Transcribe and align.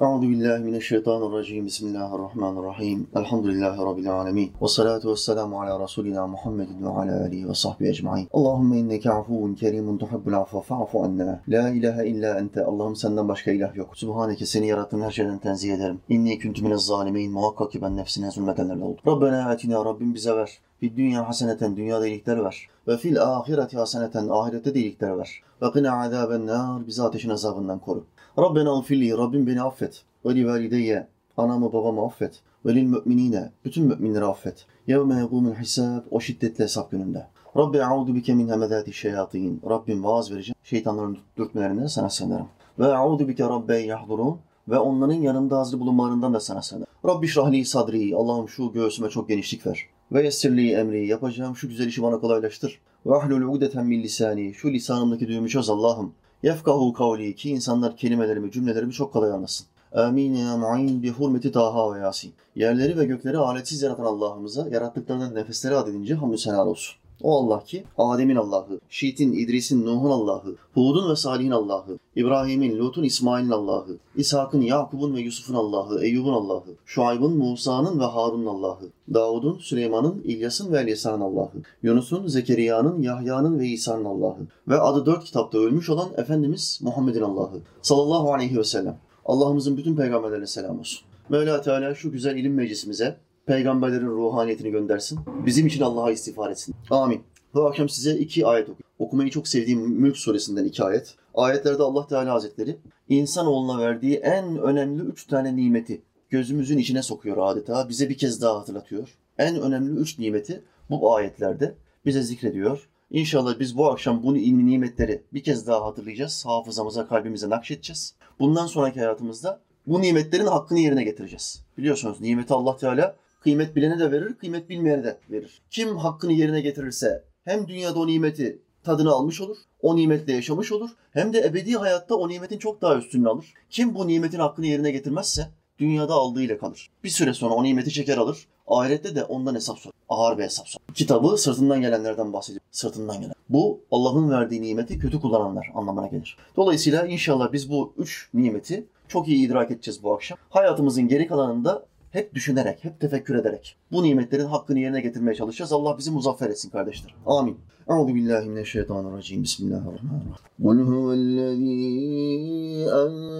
Euzu 0.00 0.22
billahi 0.22 0.64
mineşşeytanirracim. 0.64 1.66
Bismillahirrahmanirrahim. 1.66 3.06
Elhamdülillahi 3.16 3.78
rabbil 3.78 4.12
alamin. 4.12 4.52
Ve 4.62 4.68
salatu 4.68 5.10
vesselamu 5.10 5.60
ala 5.60 5.82
resulina 5.82 6.26
Muhammedin 6.26 6.82
ve 6.84 6.88
ala 6.88 7.20
alihi 7.20 7.48
ve 7.48 7.54
sahbihi 7.54 7.90
ecmaîn. 7.90 8.28
Allahumme 8.32 8.78
inneke 8.78 9.10
afuvun 9.10 9.54
kerimun 9.54 9.98
tuhibbul 9.98 10.32
afve 10.32 10.60
fa'fu 10.60 11.04
anna. 11.04 11.42
La 11.48 11.68
ilahe 11.68 12.06
illa 12.06 12.38
ente. 12.38 12.64
Allah'ım 12.64 12.96
senden 12.96 13.28
başka 13.28 13.50
ilah 13.50 13.76
yok. 13.76 13.96
Subhaneke 13.96 14.46
seni 14.46 14.66
yarattığın 14.66 15.00
her 15.00 15.10
şeyden 15.10 15.38
tenzih 15.38 15.74
ederim. 15.74 16.00
İnni 16.08 16.38
kuntu 16.38 16.62
minez 16.62 16.86
zalimin. 16.86 17.32
Muhakkak 17.32 17.72
ki 17.72 17.82
ben 17.82 17.96
nefsine 17.96 18.30
zulmedenlerden 18.30 18.80
oldum. 18.80 19.00
Rabbena 19.06 19.50
atina 19.50 19.84
Rabbim 19.84 20.14
bize 20.14 20.36
ver. 20.36 20.58
Bir 20.82 20.96
dünya 20.96 21.28
haseneten 21.28 21.76
dünyada 21.76 22.06
iyilikler 22.06 22.44
ver. 22.44 22.68
Ve 22.88 22.96
fil 22.96 23.22
ahireti 23.22 23.76
haseneten 23.76 24.28
ahirette 24.28 24.74
de 24.74 24.80
iyilikler 24.80 25.18
ver. 25.18 25.42
Ve 25.62 25.70
kına 25.70 26.02
azaben 26.02 26.46
nar. 26.46 26.86
Bizi 26.86 27.02
ateşin 27.02 27.30
azabından 27.30 27.78
koru. 27.78 28.04
Rabbena 28.38 28.78
ufilli 28.78 29.18
Rabbim 29.18 29.46
beni 29.46 29.62
affet. 29.62 30.02
Ve 30.26 30.34
li 30.34 30.46
valideyye 30.46 31.06
anamı 31.36 31.72
babamı 31.72 32.04
affet. 32.04 32.40
Ve 32.66 32.74
lil 32.74 32.82
müminine 32.82 33.52
bütün 33.64 33.84
müminleri 33.84 34.24
affet. 34.24 34.66
Yevme 34.86 35.14
yegumul 35.14 35.54
hisab 35.54 36.00
o 36.10 36.20
şiddetli 36.20 36.64
hesap 36.64 36.90
gününde. 36.90 37.26
Rabbi 37.56 37.84
a'udu 37.84 38.14
bike 38.14 38.34
min 38.34 38.48
hemedati 38.48 38.92
şeyatin. 38.92 39.62
Rabbim 39.70 40.04
vaaz 40.04 40.32
vereceğim. 40.32 40.56
Şeytanların 40.64 41.18
dürtmelerinden 41.36 41.86
sana 41.86 42.10
sığınırım. 42.10 42.48
Ve 42.78 42.86
a'udu 42.86 43.28
bike 43.28 43.44
rabbe 43.44 43.78
yahdurun. 43.78 44.38
Ve 44.68 44.78
onların 44.78 45.14
yanımda 45.14 45.58
hazır 45.58 45.80
bulunmalarından 45.80 46.34
da 46.34 46.40
sana 46.40 46.62
sığınırım. 46.62 46.88
Rabbi 47.06 47.28
şrahli 47.28 47.64
sadri. 47.64 48.16
Allah'ım 48.16 48.48
şu 48.48 48.72
göğsüme 48.72 49.08
çok 49.08 49.28
genişlik 49.28 49.66
ver. 49.66 49.86
Ve 50.12 50.24
yessirli 50.24 50.72
emri. 50.72 51.06
Yapacağım 51.06 51.56
şu 51.56 51.68
güzel 51.68 51.86
işi 51.86 52.02
bana 52.02 52.20
kolaylaştır. 52.20 52.80
Ve 53.06 53.16
ahlul 53.16 53.54
ugdeten 53.54 53.86
min 53.86 54.02
lisani. 54.02 54.54
Şu 54.54 54.72
lisanımdaki 54.72 55.28
düğümü 55.28 55.48
çöz 55.48 55.70
Allah'ım. 55.70 56.14
Yefkahu 56.42 56.92
kavli 56.92 57.34
ki 57.34 57.50
insanlar 57.50 57.96
kelimelerimi, 57.96 58.52
cümlelerimi 58.52 58.92
çok 58.92 59.12
kolay 59.12 59.30
anlasın. 59.30 59.66
Amin 59.92 60.34
ya 60.34 60.56
mu'in 60.56 61.02
bi 61.02 61.10
hurmeti 61.10 61.52
Taha 61.52 61.94
ve 61.94 61.98
Yasin. 61.98 62.32
Yerleri 62.56 62.98
ve 62.98 63.04
gökleri 63.04 63.38
aletsiz 63.38 63.82
yaratan 63.82 64.04
Allah'ımıza 64.04 64.68
yarattıklarından 64.68 65.34
nefesleri 65.34 65.76
adedince 65.76 66.14
hamdü 66.14 66.38
senar 66.38 66.66
olsun. 66.66 66.96
O 67.22 67.36
Allah 67.38 67.64
ki 67.64 67.84
Adem'in 67.98 68.36
Allah'ı, 68.36 68.80
Şiit'in, 68.88 69.32
İdris'in, 69.32 69.86
Nuh'un 69.86 70.10
Allah'ı, 70.10 70.56
Hud'un 70.74 71.10
ve 71.10 71.16
Salih'in 71.16 71.50
Allah'ı, 71.50 71.98
İbrahim'in, 72.16 72.78
Lut'un, 72.78 73.02
İsmail'in 73.02 73.50
Allah'ı, 73.50 73.96
İshak'ın, 74.16 74.60
Yakub'un 74.60 75.14
ve 75.14 75.20
Yusuf'un 75.20 75.54
Allah'ı, 75.54 76.04
Eyyub'un 76.04 76.32
Allah'ı, 76.32 76.76
Şuayb'ın, 76.84 77.36
Musa'nın 77.36 78.00
ve 78.00 78.04
Harun'un 78.04 78.46
Allah'ı, 78.46 78.90
Davud'un, 79.14 79.58
Süleyman'ın, 79.58 80.22
İlyas'ın 80.24 80.72
ve 80.72 80.80
Elyasa'nın 80.80 81.20
Allah'ı, 81.20 81.62
Yunus'un, 81.82 82.26
Zekeriya'nın, 82.26 83.02
Yahya'nın 83.02 83.58
ve 83.58 83.66
İsa'nın 83.66 84.04
Allah'ı 84.04 84.46
ve 84.68 84.80
adı 84.80 85.06
dört 85.06 85.24
kitapta 85.24 85.58
ölmüş 85.58 85.90
olan 85.90 86.08
Efendimiz 86.16 86.80
Muhammed'in 86.82 87.22
Allah'ı 87.22 87.60
sallallahu 87.82 88.32
aleyhi 88.32 88.58
ve 88.58 88.64
sellem. 88.64 88.98
Allah'ımızın 89.24 89.76
bütün 89.76 89.96
peygamberlerine 89.96 90.46
selam 90.46 90.78
olsun. 90.78 91.00
Mevla 91.28 91.62
Teala 91.62 91.94
şu 91.94 92.12
güzel 92.12 92.36
ilim 92.36 92.54
meclisimize 92.54 93.16
peygamberlerin 93.48 94.06
ruhaniyetini 94.06 94.70
göndersin. 94.70 95.20
Bizim 95.46 95.66
için 95.66 95.82
Allah'a 95.82 96.10
istiğfar 96.10 96.50
etsin. 96.50 96.74
Amin. 96.90 97.22
Bu 97.54 97.66
akşam 97.66 97.88
size 97.88 98.16
iki 98.16 98.46
ayet 98.46 98.62
okuyayım. 98.62 98.82
Okumayı 98.98 99.30
çok 99.30 99.48
sevdiğim 99.48 99.80
Mülk 99.80 100.16
suresinden 100.16 100.64
iki 100.64 100.84
ayet. 100.84 101.14
Ayetlerde 101.34 101.82
Allah 101.82 102.06
Teala 102.06 102.32
Hazretleri 102.32 102.76
insanoğluna 103.08 103.80
verdiği 103.80 104.16
en 104.16 104.58
önemli 104.58 105.02
üç 105.02 105.26
tane 105.26 105.56
nimeti 105.56 106.02
gözümüzün 106.30 106.78
içine 106.78 107.02
sokuyor 107.02 107.36
adeta. 107.40 107.88
Bize 107.88 108.08
bir 108.08 108.18
kez 108.18 108.42
daha 108.42 108.58
hatırlatıyor. 108.58 109.18
En 109.38 109.60
önemli 109.60 110.00
üç 110.00 110.18
nimeti 110.18 110.62
bu 110.90 111.14
ayetlerde 111.14 111.74
bize 112.06 112.22
zikrediyor. 112.22 112.88
İnşallah 113.10 113.60
biz 113.60 113.76
bu 113.76 113.90
akşam 113.90 114.22
bu 114.22 114.34
nimetleri 114.34 115.22
bir 115.32 115.42
kez 115.42 115.66
daha 115.66 115.84
hatırlayacağız. 115.84 116.46
Hafızamıza, 116.46 117.08
kalbimize 117.08 117.50
nakşedeceğiz. 117.50 118.14
Bundan 118.40 118.66
sonraki 118.66 119.00
hayatımızda 119.00 119.60
bu 119.86 120.02
nimetlerin 120.02 120.46
hakkını 120.46 120.78
yerine 120.78 121.04
getireceğiz. 121.04 121.62
Biliyorsunuz 121.78 122.20
nimeti 122.20 122.54
Allah 122.54 122.76
Teala 122.76 123.16
kıymet 123.40 123.76
bilene 123.76 123.98
de 123.98 124.12
verir, 124.12 124.34
kıymet 124.34 124.68
bilmeyene 124.68 125.04
de 125.04 125.18
verir. 125.30 125.62
Kim 125.70 125.96
hakkını 125.96 126.32
yerine 126.32 126.60
getirirse 126.60 127.24
hem 127.44 127.68
dünyada 127.68 127.98
o 127.98 128.06
nimeti 128.06 128.62
tadını 128.84 129.12
almış 129.12 129.40
olur, 129.40 129.56
o 129.82 129.96
nimetle 129.96 130.32
yaşamış 130.32 130.72
olur, 130.72 130.90
hem 131.10 131.32
de 131.32 131.40
ebedi 131.40 131.76
hayatta 131.76 132.14
o 132.14 132.28
nimetin 132.28 132.58
çok 132.58 132.82
daha 132.82 132.96
üstününü 132.96 133.28
alır. 133.28 133.54
Kim 133.70 133.94
bu 133.94 134.08
nimetin 134.08 134.38
hakkını 134.38 134.66
yerine 134.66 134.90
getirmezse 134.90 135.48
dünyada 135.78 136.14
aldığıyla 136.14 136.58
kalır. 136.58 136.90
Bir 137.04 137.08
süre 137.08 137.34
sonra 137.34 137.54
o 137.54 137.64
nimeti 137.64 137.90
çeker 137.90 138.18
alır, 138.18 138.46
ahirette 138.66 139.14
de 139.14 139.24
ondan 139.24 139.54
hesap 139.54 139.78
sorar. 139.78 139.94
Ağır 140.08 140.38
bir 140.38 140.42
hesap 140.42 140.68
sorar. 140.68 140.94
Kitabı 140.94 141.36
sırtından 141.36 141.80
gelenlerden 141.80 142.32
bahsediyor. 142.32 142.60
Sırtından 142.70 143.20
gelen. 143.20 143.34
Bu 143.48 143.80
Allah'ın 143.90 144.30
verdiği 144.30 144.62
nimeti 144.62 144.98
kötü 144.98 145.20
kullananlar 145.20 145.70
anlamına 145.74 146.06
gelir. 146.06 146.36
Dolayısıyla 146.56 147.06
inşallah 147.06 147.52
biz 147.52 147.70
bu 147.70 147.92
üç 147.98 148.28
nimeti 148.34 148.86
çok 149.08 149.28
iyi 149.28 149.46
idrak 149.46 149.70
edeceğiz 149.70 150.02
bu 150.02 150.14
akşam. 150.14 150.38
Hayatımızın 150.50 151.08
geri 151.08 151.26
kalanında 151.26 151.86
hep 152.11 152.33
düşünerek, 152.33 152.83
hep 152.83 152.99
tefekkür 152.99 153.35
ederek 153.35 153.77
bu 153.91 154.03
nimetlerin 154.03 154.45
hakkını 154.45 154.79
yerine 154.79 155.01
getirmeye 155.01 155.35
çalışacağız. 155.35 155.73
Allah 155.73 155.97
bizi 155.97 156.11
muzaffer 156.11 156.49
etsin 156.49 156.69
kardeşler. 156.69 157.15
Amin. 157.25 157.57
Euzu 157.89 158.15
billahi 158.15 158.49
mineşşeytanirracim. 158.49 159.43
Bismillahirrahmanirrahim. 159.43 160.33
Kul 160.63 160.79
huvellezî 160.79 161.73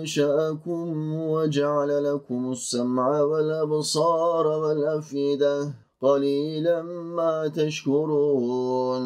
enşa'akum 0.02 0.92
ve 1.38 1.52
ceale 1.52 2.04
lekumus 2.04 2.70
sem'a 2.70 3.30
vel 3.32 3.62
absara 3.62 4.62
vel 4.62 4.84
afide. 4.98 5.74
قليلا 6.04 6.82
ما 7.18 7.36
تشكرون 7.60 9.06